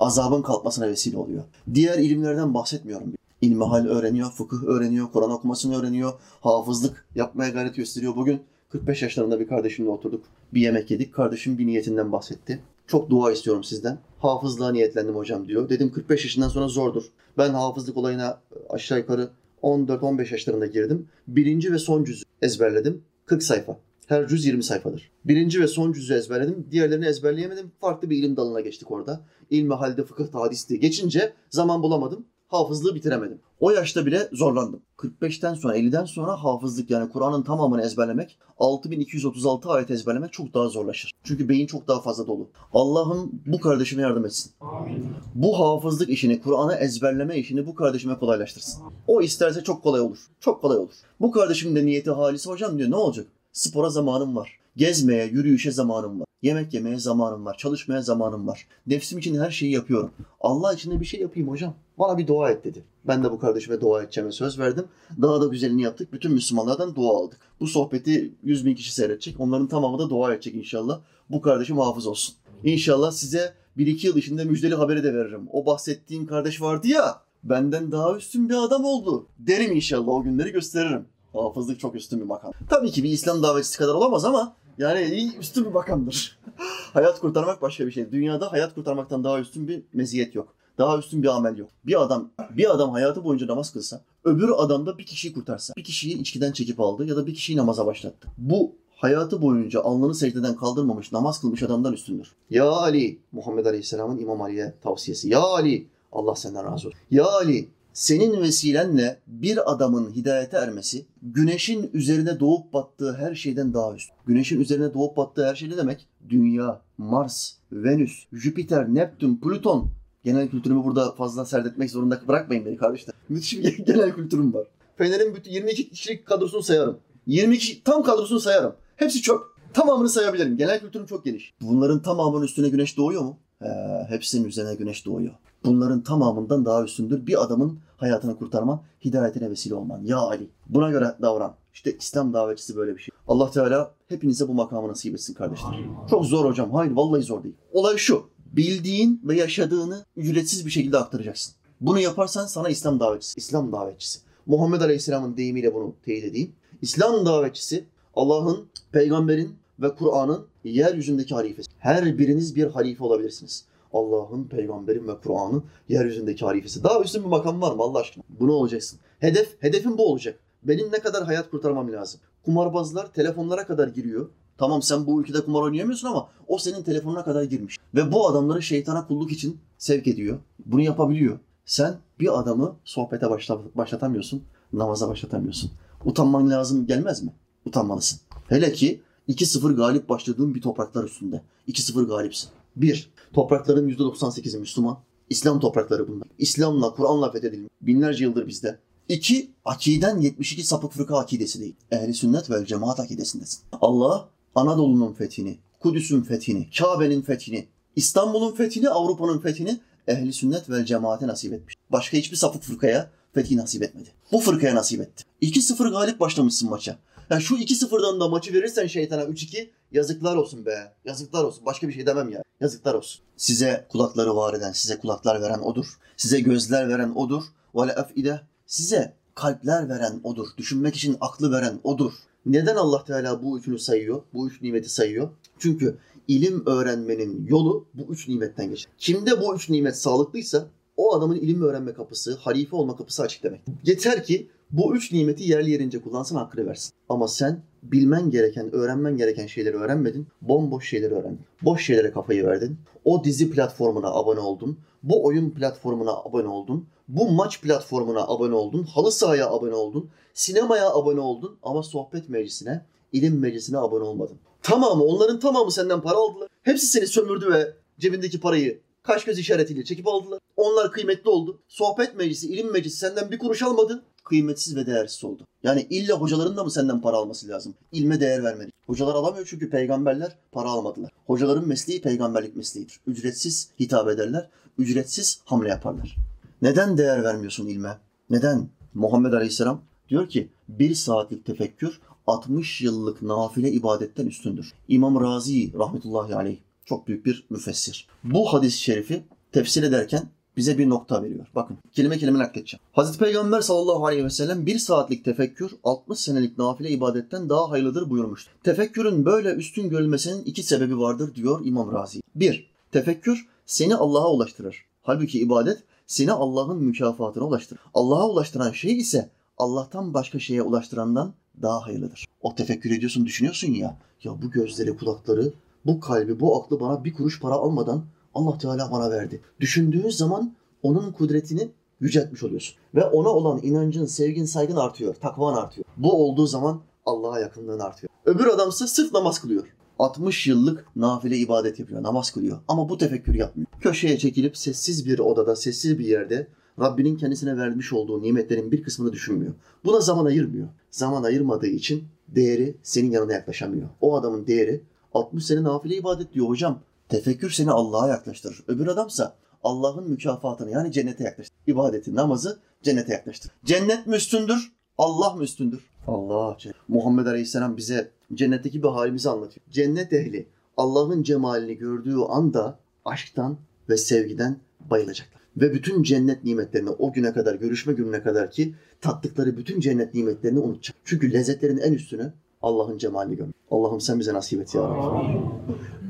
Azabın 0.01 0.43
kalkmasına 0.43 0.89
vesile 0.89 1.19
oluyor. 1.19 1.43
Diğer 1.75 1.99
ilimlerden 1.99 2.55
bahsetmiyorum. 2.55 3.13
İlmihal 3.41 3.87
öğreniyor, 3.87 4.31
fıkıh 4.31 4.63
öğreniyor, 4.65 5.07
Kur'an 5.13 5.31
okumasını 5.31 5.81
öğreniyor, 5.81 6.13
hafızlık 6.41 7.07
yapmaya 7.15 7.51
gayret 7.51 7.77
gösteriyor. 7.77 8.17
Bugün 8.17 8.41
45 8.73 9.03
yaşlarında 9.03 9.41
bir 9.41 9.49
kardeşimle 9.49 9.91
oturduk. 9.91 10.25
Bir 10.55 10.61
yemek 10.61 10.91
yedik. 10.91 11.15
Kardeşim 11.15 11.59
bir 11.59 11.67
niyetinden 11.67 12.13
bahsetti. 12.13 12.61
Çok 12.87 13.11
dua 13.11 13.33
istiyorum 13.33 13.65
sizden. 13.65 13.99
Hafızlığa 14.19 14.73
niyetlendim 14.73 15.15
hocam 15.15 15.49
diyor. 15.49 15.69
Dedim 15.69 15.93
45 15.93 16.25
yaşından 16.25 16.49
sonra 16.49 16.69
zordur. 16.69 17.05
Ben 17.39 17.51
hafızlık 17.51 17.97
olayına 17.97 18.41
aşağı 18.71 18.99
yukarı 18.99 19.31
14-15 19.63 20.33
yaşlarında 20.33 20.67
girdim. 20.67 21.09
Birinci 21.29 21.73
ve 21.73 21.79
son 21.79 22.05
cüzü 22.05 22.25
ezberledim. 22.43 23.03
40 23.27 23.43
sayfa. 23.43 23.79
Her 24.07 24.29
cüz 24.29 24.47
20 24.47 24.63
sayfadır. 24.63 25.11
Birinci 25.25 25.61
ve 25.61 25.67
son 25.67 25.93
cüzü 25.93 26.15
ezberledim. 26.15 26.67
Diğerlerini 26.71 27.07
ezberleyemedim. 27.07 27.73
Farklı 27.81 28.11
bir 28.11 28.19
ilim 28.19 28.37
dalına 28.37 28.61
geçtik 28.61 28.91
orada. 28.91 29.21
İlmi 29.51 29.75
halde, 29.75 30.05
fıkıh, 30.05 30.35
hadis 30.35 30.69
geçince 30.69 31.33
zaman 31.51 31.83
bulamadım. 31.83 32.27
Hafızlığı 32.49 32.95
bitiremedim. 32.95 33.39
O 33.61 33.71
yaşta 33.71 34.07
bile 34.07 34.29
zorlandım. 34.33 34.83
45'ten 34.99 35.55
sonra 35.55 35.77
50'den 35.77 36.05
sonra 36.05 36.45
hafızlık 36.45 36.91
yani 36.91 37.09
Kur'an'ın 37.09 37.43
tamamını 37.43 37.83
ezberlemek 37.83 38.39
6236 38.59 39.69
ayet 39.69 39.91
ezberlemek 39.91 40.33
çok 40.33 40.55
daha 40.55 40.69
zorlaşır. 40.69 41.11
Çünkü 41.25 41.49
beyin 41.49 41.67
çok 41.67 41.89
daha 41.89 42.01
fazla 42.01 42.27
dolu. 42.27 42.51
Allah'ım 42.73 43.31
bu 43.47 43.61
kardeşime 43.61 44.03
yardım 44.03 44.27
etsin. 44.27 44.53
Amin. 44.61 45.07
Bu 45.35 45.59
hafızlık 45.61 46.09
işini, 46.09 46.41
Kur'an'ı 46.41 46.75
ezberleme 46.75 47.39
işini 47.39 47.67
bu 47.67 47.75
kardeşime 47.75 48.19
kolaylaştırsın. 48.19 48.83
O 49.07 49.23
isterse 49.23 49.65
çok 49.65 49.83
kolay 49.83 50.01
olur. 50.01 50.19
Çok 50.41 50.63
kolay 50.63 50.79
olur. 50.79 50.95
Bu 51.21 51.31
kardeşimin 51.31 51.77
de 51.77 51.87
niyeti 51.87 52.11
halisi 52.11 52.51
hocam 52.51 52.79
diyor 52.79 52.91
ne 52.91 52.97
olacak? 52.97 53.27
Spora 53.53 53.91
zamanım 53.91 54.37
var. 54.37 54.59
Gezmeye, 54.77 55.27
yürüyüşe 55.27 55.71
zamanım 55.71 56.21
var. 56.21 56.27
Yemek 56.43 56.75
yemeye 56.75 56.99
zamanım 56.99 57.47
var. 57.47 57.57
Çalışmaya 57.59 58.03
zamanım 58.03 58.47
var. 58.47 58.67
Nefsim 58.87 59.19
için 59.19 59.41
her 59.41 59.51
şeyi 59.51 59.73
yapıyorum. 59.73 60.11
Allah 60.41 60.75
için 60.75 60.91
de 60.91 61.01
bir 61.01 61.05
şey 61.05 61.21
yapayım 61.21 61.49
hocam. 61.49 61.75
Bana 61.99 62.19
bir 62.19 62.27
dua 62.27 62.51
et 62.51 62.65
dedi. 62.65 62.85
Ben 63.07 63.25
de 63.25 63.31
bu 63.31 63.39
kardeşime 63.39 63.81
dua 63.81 64.03
edeceğime 64.03 64.33
söz 64.33 64.59
verdim. 64.59 64.85
Daha 65.23 65.41
da 65.41 65.47
güzelini 65.47 65.83
yaptık. 65.83 66.13
Bütün 66.13 66.33
Müslümanlardan 66.33 66.95
dua 66.95 67.17
aldık. 67.17 67.41
Bu 67.61 67.67
sohbeti 67.67 68.35
100 68.43 68.67
bin 68.67 68.75
kişi 68.75 68.95
seyredecek. 68.95 69.41
Onların 69.41 69.67
tamamı 69.67 69.99
da 69.99 70.11
dua 70.11 70.35
edecek 70.35 70.55
inşallah. 70.55 71.01
Bu 71.31 71.41
kardeşim 71.41 71.79
hafız 71.79 72.07
olsun. 72.07 72.35
İnşallah 72.65 73.11
size 73.11 73.55
bir 73.77 73.87
iki 73.87 74.07
yıl 74.07 74.17
içinde 74.17 74.45
müjdeli 74.45 74.75
haberi 74.75 75.05
de 75.05 75.15
veririm. 75.15 75.49
O 75.53 75.67
bahsettiğim 75.67 76.27
kardeş 76.27 76.61
vardı 76.61 76.89
ya, 76.89 77.21
benden 77.45 77.93
daha 77.93 78.17
üstün 78.17 78.49
bir 78.49 78.65
adam 78.65 78.85
oldu. 78.85 79.27
Derim 79.39 79.73
inşallah 79.73 80.09
o 80.09 80.23
günleri 80.23 80.53
gösteririm. 80.53 81.05
Hafızlık 81.33 81.81
çok 81.81 81.95
üstün 81.95 82.21
bir 82.21 82.25
makam. 82.25 82.53
Tabii 82.71 82.91
ki 82.91 83.03
bir 83.03 83.09
İslam 83.09 83.43
davetçisi 83.43 83.79
kadar 83.79 83.95
olamaz 83.95 84.25
ama 84.25 84.57
yani 84.79 85.33
üstün 85.41 85.65
bir 85.65 85.71
makamdır. 85.71 86.39
hayat 86.93 87.21
kurtarmak 87.21 87.63
başka 87.63 87.87
bir 87.87 87.93
şey. 87.93 88.13
Dünyada 88.13 88.53
hayat 88.53 88.75
kurtarmaktan 88.75 89.25
daha 89.25 89.41
üstün 89.41 89.69
bir 89.69 89.83
meziyet 89.93 90.35
yok. 90.35 90.55
Daha 90.79 90.99
üstün 90.99 91.23
bir 91.23 91.29
amel 91.29 91.57
yok. 91.57 91.69
Bir 91.87 92.03
adam 92.03 92.31
bir 92.51 92.71
adam 92.71 92.91
hayatı 92.91 93.25
boyunca 93.25 93.47
namaz 93.47 93.73
kılsa, 93.73 94.01
öbür 94.25 94.51
adam 94.57 94.87
da 94.87 94.99
bir 94.99 95.07
kişiyi 95.07 95.33
kurtarsa, 95.33 95.75
bir 95.77 95.85
kişiyi 95.85 96.19
içkiden 96.21 96.53
çekip 96.53 96.81
aldı 96.81 97.07
ya 97.07 97.17
da 97.17 97.27
bir 97.27 97.35
kişiyi 97.35 97.57
namaza 97.57 97.87
başlattı. 97.87 98.29
Bu 98.39 98.73
hayatı 98.97 99.43
boyunca 99.43 99.81
alnını 99.81 100.15
secdeden 100.15 100.57
kaldırmamış, 100.57 101.13
namaz 101.13 101.41
kılmış 101.41 101.63
adamdan 101.63 101.93
üstündür. 101.93 102.33
Ya 102.51 102.71
Ali, 102.71 103.19
Muhammed 103.33 103.67
Aleyhisselam'ın 103.67 104.19
İmam 104.19 104.43
Ali'ye 104.43 104.75
tavsiyesi. 104.83 105.29
Ya 105.29 105.41
Ali, 105.41 105.87
Allah 106.13 106.35
senden 106.35 106.65
razı 106.65 106.89
olsun. 106.89 106.93
Ya 107.11 107.27
Ali, 107.27 107.69
senin 107.93 108.43
vesilenle 108.43 109.21
bir 109.27 109.73
adamın 109.73 110.13
hidayete 110.13 110.57
ermesi, 110.57 111.07
güneşin 111.23 111.91
üzerine 111.93 112.41
doğup 112.41 112.73
battığı 112.73 113.15
her 113.15 113.35
şeyden 113.35 113.75
daha 113.75 113.95
üstün. 113.95 114.15
Güneşin 114.27 114.61
üzerine 114.61 114.95
doğup 114.95 115.17
battığı 115.17 115.47
her 115.47 115.55
şey 115.55 115.71
ne 115.71 115.77
demek? 115.77 116.07
Dünya, 116.29 116.81
Mars, 116.99 117.53
Venüs, 117.73 118.25
Jüpiter, 118.33 118.95
Neptün, 118.95 119.37
Plüton. 119.37 119.91
Genel 120.25 120.49
kültürümü 120.49 120.85
burada 120.85 121.13
fazla 121.13 121.45
serdetmek 121.45 121.91
zorunda 121.91 122.21
bırakmayın 122.29 122.67
beni 122.67 122.77
kardeşler. 122.77 123.15
Müthiş 123.29 123.59
bir 123.59 123.79
genel 123.87 124.13
kültürüm 124.15 124.55
var. 124.55 124.67
Fener'in 124.97 125.35
bütün 125.35 125.51
22 125.51 125.91
kişilik 125.91 126.27
kadrosunu 126.27 126.63
sayarım. 126.63 126.99
20 127.27 127.59
kişi 127.59 127.85
tam 127.85 128.03
kadrosunu 128.03 128.41
sayarım. 128.41 128.75
Hepsi 128.97 129.23
çöp. 129.23 129.41
Tamamını 129.75 130.09
sayabilirim. 130.09 130.57
Genel 130.57 130.81
kültürüm 130.81 131.07
çok 131.07 131.25
geniş. 131.25 131.53
Bunların 131.61 132.03
tamamının 132.03 132.45
üstüne 132.45 132.69
güneş 132.69 132.97
doğuyor 132.97 133.23
mu? 133.23 133.39
He, 133.59 134.07
hepsinin 134.09 134.49
üzerine 134.49 134.75
güneş 134.75 135.07
doğuyor. 135.07 135.33
Bunların 135.65 136.03
tamamından 136.03 136.65
daha 136.65 136.85
üstündür. 136.85 137.27
Bir 137.27 137.43
adamın 137.43 137.79
hayatını 137.97 138.39
kurtarman, 138.39 138.83
hidayetine 139.05 139.51
vesile 139.51 139.75
olman. 139.75 140.05
Ya 140.05 140.19
Ali. 140.19 140.49
Buna 140.69 140.91
göre 140.91 141.17
davran. 141.23 141.55
İşte 141.75 141.97
İslam 141.99 142.33
davetçisi 142.33 142.77
böyle 142.77 142.95
bir 142.95 143.01
şey. 143.01 143.15
Allah 143.29 143.51
Teala 143.51 143.95
hepinize 144.09 144.49
bu 144.49 144.55
makamı 144.55 144.89
nasip 144.89 145.15
etsin 145.15 145.35
kardeşler. 145.35 145.71
Çok 146.11 146.25
zor 146.27 146.45
hocam. 146.45 146.73
Hayır 146.73 146.93
vallahi 146.93 147.23
zor 147.23 147.43
değil. 147.43 147.55
Olay 147.73 147.97
şu. 147.97 148.31
Bildiğin 148.53 149.21
ve 149.25 149.37
yaşadığını 149.37 150.05
ücretsiz 150.17 150.67
bir 150.67 150.71
şekilde 150.71 150.99
aktaracaksın. 150.99 151.55
Bunu 151.81 152.01
yaparsan 152.01 152.47
sana 152.47 152.69
İslam 152.69 153.01
davetçisi. 153.01 153.39
İslam 153.39 153.73
davetçisi. 153.73 154.21
Muhammed 154.47 154.81
Aleyhisselam'ın 154.81 155.37
deyimiyle 155.37 155.75
bunu 155.75 155.95
teyit 156.05 156.25
edeyim. 156.25 156.53
İslam 156.83 157.27
davetçisi 157.27 157.85
Allah'ın, 158.15 158.67
peygamberin 158.93 159.57
ve 159.81 159.95
Kur'an'ın 159.95 160.47
yeryüzündeki 160.65 161.35
halifesi. 161.35 161.71
Her 161.79 162.19
biriniz 162.19 162.57
bir 162.57 162.67
halife 162.67 163.05
olabilirsiniz. 163.05 163.65
Allah'ın, 163.93 164.45
peygamberin 164.45 165.09
ve 165.09 165.21
Kur'an'ın 165.21 165.65
yeryüzündeki 165.89 166.45
halifesi. 166.45 166.85
Daha 166.85 167.01
üstün 167.01 167.25
bir 167.25 167.29
makam 167.29 167.63
var 167.63 167.73
mı 167.73 167.83
Allah 167.83 167.99
aşkına? 167.99 168.25
Bunu 168.41 168.53
olacaksın. 168.53 168.99
Hedef, 169.19 169.63
hedefin 169.63 169.99
bu 169.99 170.11
olacak. 170.11 170.39
Benim 170.63 170.93
ne 170.93 170.99
kadar 170.99 171.25
hayat 171.25 171.51
kurtarmam 171.51 171.93
lazım? 171.93 172.21
Kumarbazlar 172.45 173.13
telefonlara 173.13 173.67
kadar 173.67 173.89
giriyor. 173.89 174.29
Tamam 174.59 174.83
sen 174.83 175.07
bu 175.07 175.21
ülkede 175.21 175.45
kumar 175.45 175.63
oynayamıyorsun 175.63 176.09
ama 176.09 176.29
o 176.49 176.59
senin 176.59 176.83
telefonuna 176.83 177.25
kadar 177.25 177.43
girmiş. 177.43 177.79
Ve 177.95 178.13
bu 178.13 178.29
adamları 178.29 178.63
şeytana 178.63 179.07
kulluk 179.07 179.33
için 179.33 179.59
sevk 179.79 180.07
ediyor. 180.07 180.39
Bunu 180.67 180.81
yapabiliyor. 180.81 181.39
Sen 181.65 181.95
bir 182.21 182.41
adamı 182.41 182.77
sohbete 182.85 183.31
başla, 183.31 183.61
başlatamıyorsun, 183.75 184.43
namaza 184.73 185.09
başlatamıyorsun. 185.09 185.71
Utanman 186.05 186.51
lazım 186.51 186.87
gelmez 186.87 187.23
mi? 187.23 187.33
Utanmalısın. 187.67 188.21
Hele 188.49 188.73
ki 188.73 189.01
2-0 189.29 189.77
galip 189.77 190.09
başladığın 190.09 190.55
bir 190.55 190.61
topraklar 190.61 191.05
üstünde. 191.05 191.43
2-0 191.69 192.07
galipsin. 192.07 192.51
Bir, 192.77 193.11
toprakların 193.33 193.89
%98'i 193.89 194.61
Müslüman. 194.61 194.99
İslam 195.31 195.61
toprakları 195.61 196.09
bunlar. 196.09 196.29
İslam'la, 196.39 196.95
Kur'an'la 196.95 197.33
fethedilmiş. 197.33 197.71
Binlerce 197.81 198.25
yıldır 198.25 198.47
bizde. 198.47 198.79
İki, 199.09 199.51
akiden 199.65 200.19
72 200.19 200.65
sapık 200.65 200.93
fırka 200.93 201.19
akidesi 201.19 201.61
değil. 201.61 201.77
Ehli 201.91 202.15
sünnet 202.15 202.51
ve 202.51 202.67
cemaat 202.67 203.01
akidesindesin. 203.01 203.61
Allah 203.81 204.29
Anadolu'nun 204.55 205.13
fethini, 205.13 205.59
Kudüs'ün 205.81 206.23
fethini, 206.23 206.69
Kabe'nin 206.79 207.23
fethini, 207.23 207.69
İstanbul'un 207.97 208.55
fethini, 208.55 208.89
Avrupa'nın 208.89 209.39
fethini 209.39 209.81
ehli 210.09 210.33
sünnet 210.33 210.71
ve 210.71 210.87
cemaate 210.87 211.27
nasip 211.27 211.53
etmiş. 211.53 211.75
Başka 211.93 212.17
hiçbir 212.17 212.37
sapık 212.37 212.63
fırkaya 212.63 213.11
fethi 213.35 213.57
nasip 213.57 213.83
etmedi. 213.83 214.09
Bu 214.33 214.41
fırkaya 214.41 214.75
nasip 214.75 215.01
etti. 215.01 215.25
2-0 215.43 215.91
galip 215.91 216.21
başlamışsın 216.21 216.71
maça. 216.71 216.99
Ya 217.31 217.41
şu 217.41 217.55
2-0'dan 217.55 218.21
da 218.21 218.29
maçı 218.29 218.53
verirsen 218.53 218.87
şeytana 218.87 219.23
3-2 219.23 219.69
yazıklar 219.93 220.37
olsun 220.37 220.67
be. 220.67 220.93
Yazıklar 221.05 221.45
olsun. 221.45 221.67
Başka 221.67 221.89
bir 221.89 221.93
şey 221.93 222.07
demem 222.07 222.31
ya. 222.31 222.43
Yazıklar 222.61 222.95
olsun. 222.95 223.23
Size 223.37 223.87
kulakları 223.89 224.37
var 224.37 224.55
eden, 224.55 224.73
size 224.73 224.99
kulaklar 224.99 225.43
veren 225.43 225.59
odur. 225.59 225.87
Size 226.17 226.41
gözler 226.41 226.89
veren 226.89 227.11
odur. 227.11 227.43
Ve 227.75 227.89
le 227.89 227.93
efide. 227.93 228.41
Size 228.67 229.15
kalpler 229.35 229.89
veren 229.89 230.21
odur. 230.25 230.47
Düşünmek 230.59 230.97
için 230.97 231.17
aklı 231.21 231.53
veren 231.53 231.81
odur. 231.85 232.13
Neden 232.47 232.77
Allah 232.77 233.05
Teala 233.05 233.43
bu 233.43 233.59
üçünü 233.59 233.79
sayıyor? 233.79 234.23
Bu 234.35 234.49
üç 234.49 234.63
nimeti 234.63 234.89
sayıyor. 234.89 235.31
Çünkü 235.59 235.99
ilim 236.29 236.67
öğrenmenin 236.67 237.47
yolu 237.47 237.87
bu 237.95 238.13
üç 238.13 238.29
nimetten 238.29 238.71
geçer. 238.71 238.93
Kimde 238.99 239.41
bu 239.41 239.57
üç 239.57 239.69
nimet 239.69 239.97
sağlıklıysa 239.97 240.67
o 240.97 241.15
adamın 241.17 241.37
ilim 241.37 241.63
öğrenme 241.63 241.95
kapısı, 241.95 242.35
halife 242.35 242.77
olma 242.77 242.97
kapısı 242.97 243.23
açık 243.23 243.43
demek. 243.43 243.61
Yeter 243.85 244.25
ki 244.25 244.51
bu 244.73 244.97
üç 244.97 245.13
nimeti 245.13 245.45
yerli 245.45 245.71
yerince 245.71 246.03
kullansın 246.03 246.37
hakkını 246.37 246.67
versin. 246.67 246.93
Ama 247.09 247.29
sen 247.29 247.63
bilmen 247.83 248.31
gereken, 248.31 248.75
öğrenmen 248.75 249.17
gereken 249.17 249.47
şeyleri 249.47 249.77
öğrenmedin. 249.77 250.27
Bomboş 250.43 250.89
şeyleri 250.89 251.15
öğrendin. 251.15 251.41
Boş 251.63 251.87
şeylere 251.87 252.11
kafayı 252.13 252.47
verdin. 252.47 252.79
O 253.05 253.25
dizi 253.25 253.51
platformuna 253.51 254.11
abone 254.11 254.41
oldun. 254.41 254.79
Bu 255.03 255.25
oyun 255.25 255.51
platformuna 255.51 256.13
abone 256.13 256.49
oldun. 256.49 256.87
Bu 257.09 257.31
maç 257.31 257.61
platformuna 257.61 258.23
abone 258.23 258.55
oldun. 258.55 258.83
Halı 258.83 259.13
sahaya 259.13 259.51
abone 259.51 259.75
oldun. 259.75 260.11
Sinemaya 260.35 260.91
abone 260.91 261.21
oldun. 261.21 261.59
Ama 261.63 261.83
sohbet 261.83 262.29
meclisine, 262.29 262.87
ilim 263.13 263.39
meclisine 263.39 263.79
abone 263.79 264.05
olmadın. 264.05 264.37
Tamamı, 264.63 265.05
onların 265.05 265.41
tamamı 265.41 265.73
senden 265.73 266.01
para 266.01 266.17
aldılar. 266.17 266.49
Hepsi 266.63 266.87
seni 266.87 267.07
sömürdü 267.07 267.53
ve 267.53 267.73
cebindeki 267.99 268.41
parayı 268.41 268.81
kaş 269.03 269.25
göz 269.25 269.39
işaretiyle 269.39 269.85
çekip 269.85 270.09
aldılar. 270.09 270.41
Onlar 270.57 270.93
kıymetli 270.93 271.31
oldu. 271.31 271.61
Sohbet 271.69 272.17
meclisi, 272.17 272.49
ilim 272.49 272.73
meclisi 272.73 272.97
senden 272.97 273.31
bir 273.31 273.39
kuruş 273.39 273.63
almadı. 273.63 274.05
Kıymetsiz 274.25 274.77
ve 274.77 274.87
değersiz 274.87 275.25
oldu. 275.25 275.47
Yani 275.63 275.87
illa 275.91 276.21
hocaların 276.21 276.57
da 276.57 276.65
mı 276.65 276.71
senden 276.71 277.01
para 277.01 277.17
alması 277.17 277.49
lazım? 277.49 277.75
İlme 277.93 278.21
değer 278.21 278.45
vermeli. 278.45 278.71
Hocalar 278.87 279.15
alamıyor 279.15 279.47
çünkü 279.51 279.71
peygamberler 279.71 280.37
para 280.53 280.69
almadılar. 280.69 281.11
Hocaların 281.27 281.69
mesleği 281.69 282.03
peygamberlik 282.03 282.57
mesleğidir. 282.57 283.01
Ücretsiz 283.07 283.71
hitap 283.81 284.09
ederler. 284.09 284.49
Ücretsiz 284.79 285.41
hamle 285.45 285.69
yaparlar. 285.69 286.17
Neden 286.63 286.99
değer 286.99 287.25
vermiyorsun 287.25 287.67
ilme? 287.67 287.99
Neden? 288.31 288.69
Muhammed 288.95 289.33
Aleyhisselam 289.33 289.83
diyor 290.09 290.29
ki 290.29 290.49
bir 290.69 290.95
saatlik 290.95 291.45
tefekkür 291.45 292.01
60 292.27 292.81
yıllık 292.81 293.23
nafile 293.23 293.71
ibadetten 293.71 294.27
üstündür. 294.27 294.73
İmam 294.89 295.21
Razi 295.21 295.73
rahmetullahi 295.79 296.35
aleyh 296.35 296.59
çok 296.85 297.09
büyük 297.09 297.27
bir 297.27 297.47
müfessir. 297.51 298.09
Bu 298.25 298.53
hadis-i 298.53 298.81
şerifi 298.81 299.23
tefsir 299.53 299.83
ederken 299.83 300.23
bize 300.57 300.79
bir 300.79 300.89
nokta 300.89 301.23
veriyor. 301.23 301.47
Bakın 301.55 301.79
kelime 301.93 302.19
kelime 302.19 302.39
nakledeceğim. 302.39 302.83
Hazreti 302.93 303.19
Peygamber 303.19 303.61
sallallahu 303.61 304.07
aleyhi 304.07 304.25
ve 304.25 304.31
sellem 304.31 304.67
bir 304.67 304.79
saatlik 304.79 305.25
tefekkür 305.25 305.73
60 305.85 306.19
senelik 306.19 306.59
nafile 306.59 306.91
ibadetten 306.91 307.49
daha 307.49 307.71
hayırlıdır 307.71 308.11
buyurmuştur. 308.11 308.53
Tefekkürün 308.65 309.25
böyle 309.25 309.55
üstün 309.55 309.89
görülmesinin 309.89 310.45
iki 310.45 310.63
sebebi 310.63 310.99
vardır 310.99 311.35
diyor 311.35 311.61
İmam 311.65 311.93
Razi. 311.93 312.23
Bir, 312.35 312.71
tefekkür 312.93 313.47
seni 313.67 313.97
Allah'a 313.97 314.33
ulaştırır. 314.33 314.85
Halbuki 315.03 315.41
ibadet 315.41 315.83
seni 316.07 316.33
Allah'ın 316.33 316.83
mükafatına 316.83 317.45
ulaştırır. 317.45 317.83
Allah'a 317.95 318.29
ulaştıran 318.29 318.73
şey 318.73 318.99
ise 318.99 319.31
Allah'tan 319.59 320.15
başka 320.15 320.39
şeye 320.39 320.63
ulaştırandan 320.63 321.35
daha 321.63 321.87
hayırlıdır. 321.87 322.25
O 322.41 322.55
tefekkür 322.55 322.91
ediyorsun, 322.91 323.27
düşünüyorsun 323.27 323.73
ya, 323.73 323.99
ya 324.23 324.43
bu 324.43 324.51
gözleri, 324.51 324.97
kulakları, 324.97 325.53
bu 325.87 326.01
kalbi, 326.01 326.41
bu 326.41 326.63
aklı 326.63 326.81
bana 326.81 327.05
bir 327.05 327.15
kuruş 327.15 327.41
para 327.41 327.55
almadan 327.55 328.05
Allah 328.35 328.59
Teala 328.59 328.91
bana 328.93 329.11
verdi. 329.11 329.41
Düşündüğün 329.61 330.09
zaman 330.09 330.55
onun 330.83 331.13
kudretini 331.13 331.69
yüceltmiş 332.01 332.43
oluyorsun. 332.43 332.77
Ve 332.95 333.05
ona 333.05 333.29
olan 333.29 333.61
inancın, 333.63 334.07
sevgin, 334.07 334.45
saygın 334.45 334.77
artıyor. 334.77 335.15
Takvan 335.15 335.55
artıyor. 335.55 335.85
Bu 335.97 336.13
olduğu 336.13 336.47
zaman 336.47 336.81
Allah'a 337.07 337.41
yakınlığın 337.41 337.79
artıyor. 337.79 338.13
Öbür 338.25 338.47
adamsa 338.47 338.87
sırf 338.87 339.13
namaz 339.13 339.41
kılıyor. 339.41 339.67
60 339.99 340.47
yıllık 340.47 340.87
nafile 340.97 341.37
ibadet 341.37 341.79
yapıyor, 341.79 342.03
namaz 342.03 342.31
kılıyor. 342.31 342.59
Ama 342.69 342.89
bu 342.89 342.99
tefekkür 342.99 343.35
yapmıyor. 343.35 343.67
Köşeye 343.81 344.19
çekilip 344.19 344.57
sessiz 344.57 345.07
bir 345.07 345.19
odada, 345.19 345.57
sessiz 345.57 345.99
bir 345.99 346.05
yerde 346.05 346.49
Rabbinin 346.81 347.17
kendisine 347.17 347.57
vermiş 347.57 347.93
olduğu 347.93 348.23
nimetlerin 348.23 348.73
bir 348.73 348.83
kısmını 348.83 349.13
düşünmüyor. 349.13 349.55
Buna 349.85 350.01
zaman 350.01 350.25
ayırmıyor. 350.25 350.69
Zaman 350.91 351.23
ayırmadığı 351.23 351.67
için 351.67 352.05
değeri 352.29 352.77
senin 352.83 353.11
yanına 353.11 353.33
yaklaşamıyor. 353.33 353.89
O 354.01 354.17
adamın 354.17 354.47
değeri 354.47 354.83
60 355.15 355.47
sene 355.47 355.63
nafile 355.63 355.97
ibadet 355.97 356.33
diyor 356.33 356.49
hocam. 356.49 356.81
Tefekkür 357.13 357.51
seni 357.51 357.71
Allah'a 357.71 358.09
yaklaştırır. 358.09 358.65
Öbür 358.69 358.87
adamsa 358.87 359.37
Allah'ın 359.65 360.11
mükafatını 360.11 360.71
yani 360.71 360.93
cennete 360.93 361.25
yaklaştırır. 361.25 361.61
İbadeti, 361.67 362.15
namazı 362.15 362.59
cennete 362.83 363.13
yaklaştırır. 363.13 363.55
Cennet 363.65 364.07
mi 364.07 364.17
üstündür? 364.17 364.73
Allah 364.99 365.35
mı 365.35 365.43
üstündür? 365.43 365.91
Allah. 366.07 366.57
Muhammed 366.89 367.27
Aleyhisselam 367.27 367.77
bize 367.77 368.11
cennetteki 368.35 368.83
bir 368.83 368.89
halimizi 368.89 369.31
anlatıyor. 369.31 369.67
Cennet 369.71 370.13
ehli 370.13 370.49
Allah'ın 370.77 371.23
cemalini 371.23 371.77
gördüğü 371.77 372.17
anda 372.17 372.79
aşktan 373.05 373.59
ve 373.89 373.97
sevgiden 373.97 374.57
bayılacaklar. 374.91 375.43
Ve 375.57 375.75
bütün 375.75 376.03
cennet 376.03 376.45
nimetlerini 376.45 376.91
o 376.91 377.13
güne 377.13 377.33
kadar, 377.33 377.55
görüşme 377.55 377.93
gününe 377.93 378.23
kadar 378.23 378.51
ki 378.51 378.75
tattıkları 379.01 379.57
bütün 379.57 379.81
cennet 379.81 380.15
nimetlerini 380.15 380.59
unutacak. 380.59 380.97
Çünkü 381.05 381.33
lezzetlerin 381.33 381.79
en 381.79 381.93
üstünü 381.93 382.33
Allah'ın 382.63 382.99
cemalini 382.99 383.37
görmek. 383.37 383.55
Allah'ım 383.71 384.01
sen 384.01 384.21
bize 384.21 384.35
nasip 384.35 384.61
et 384.61 384.75
ya 384.75 384.83
Rabbi. 384.83 385.41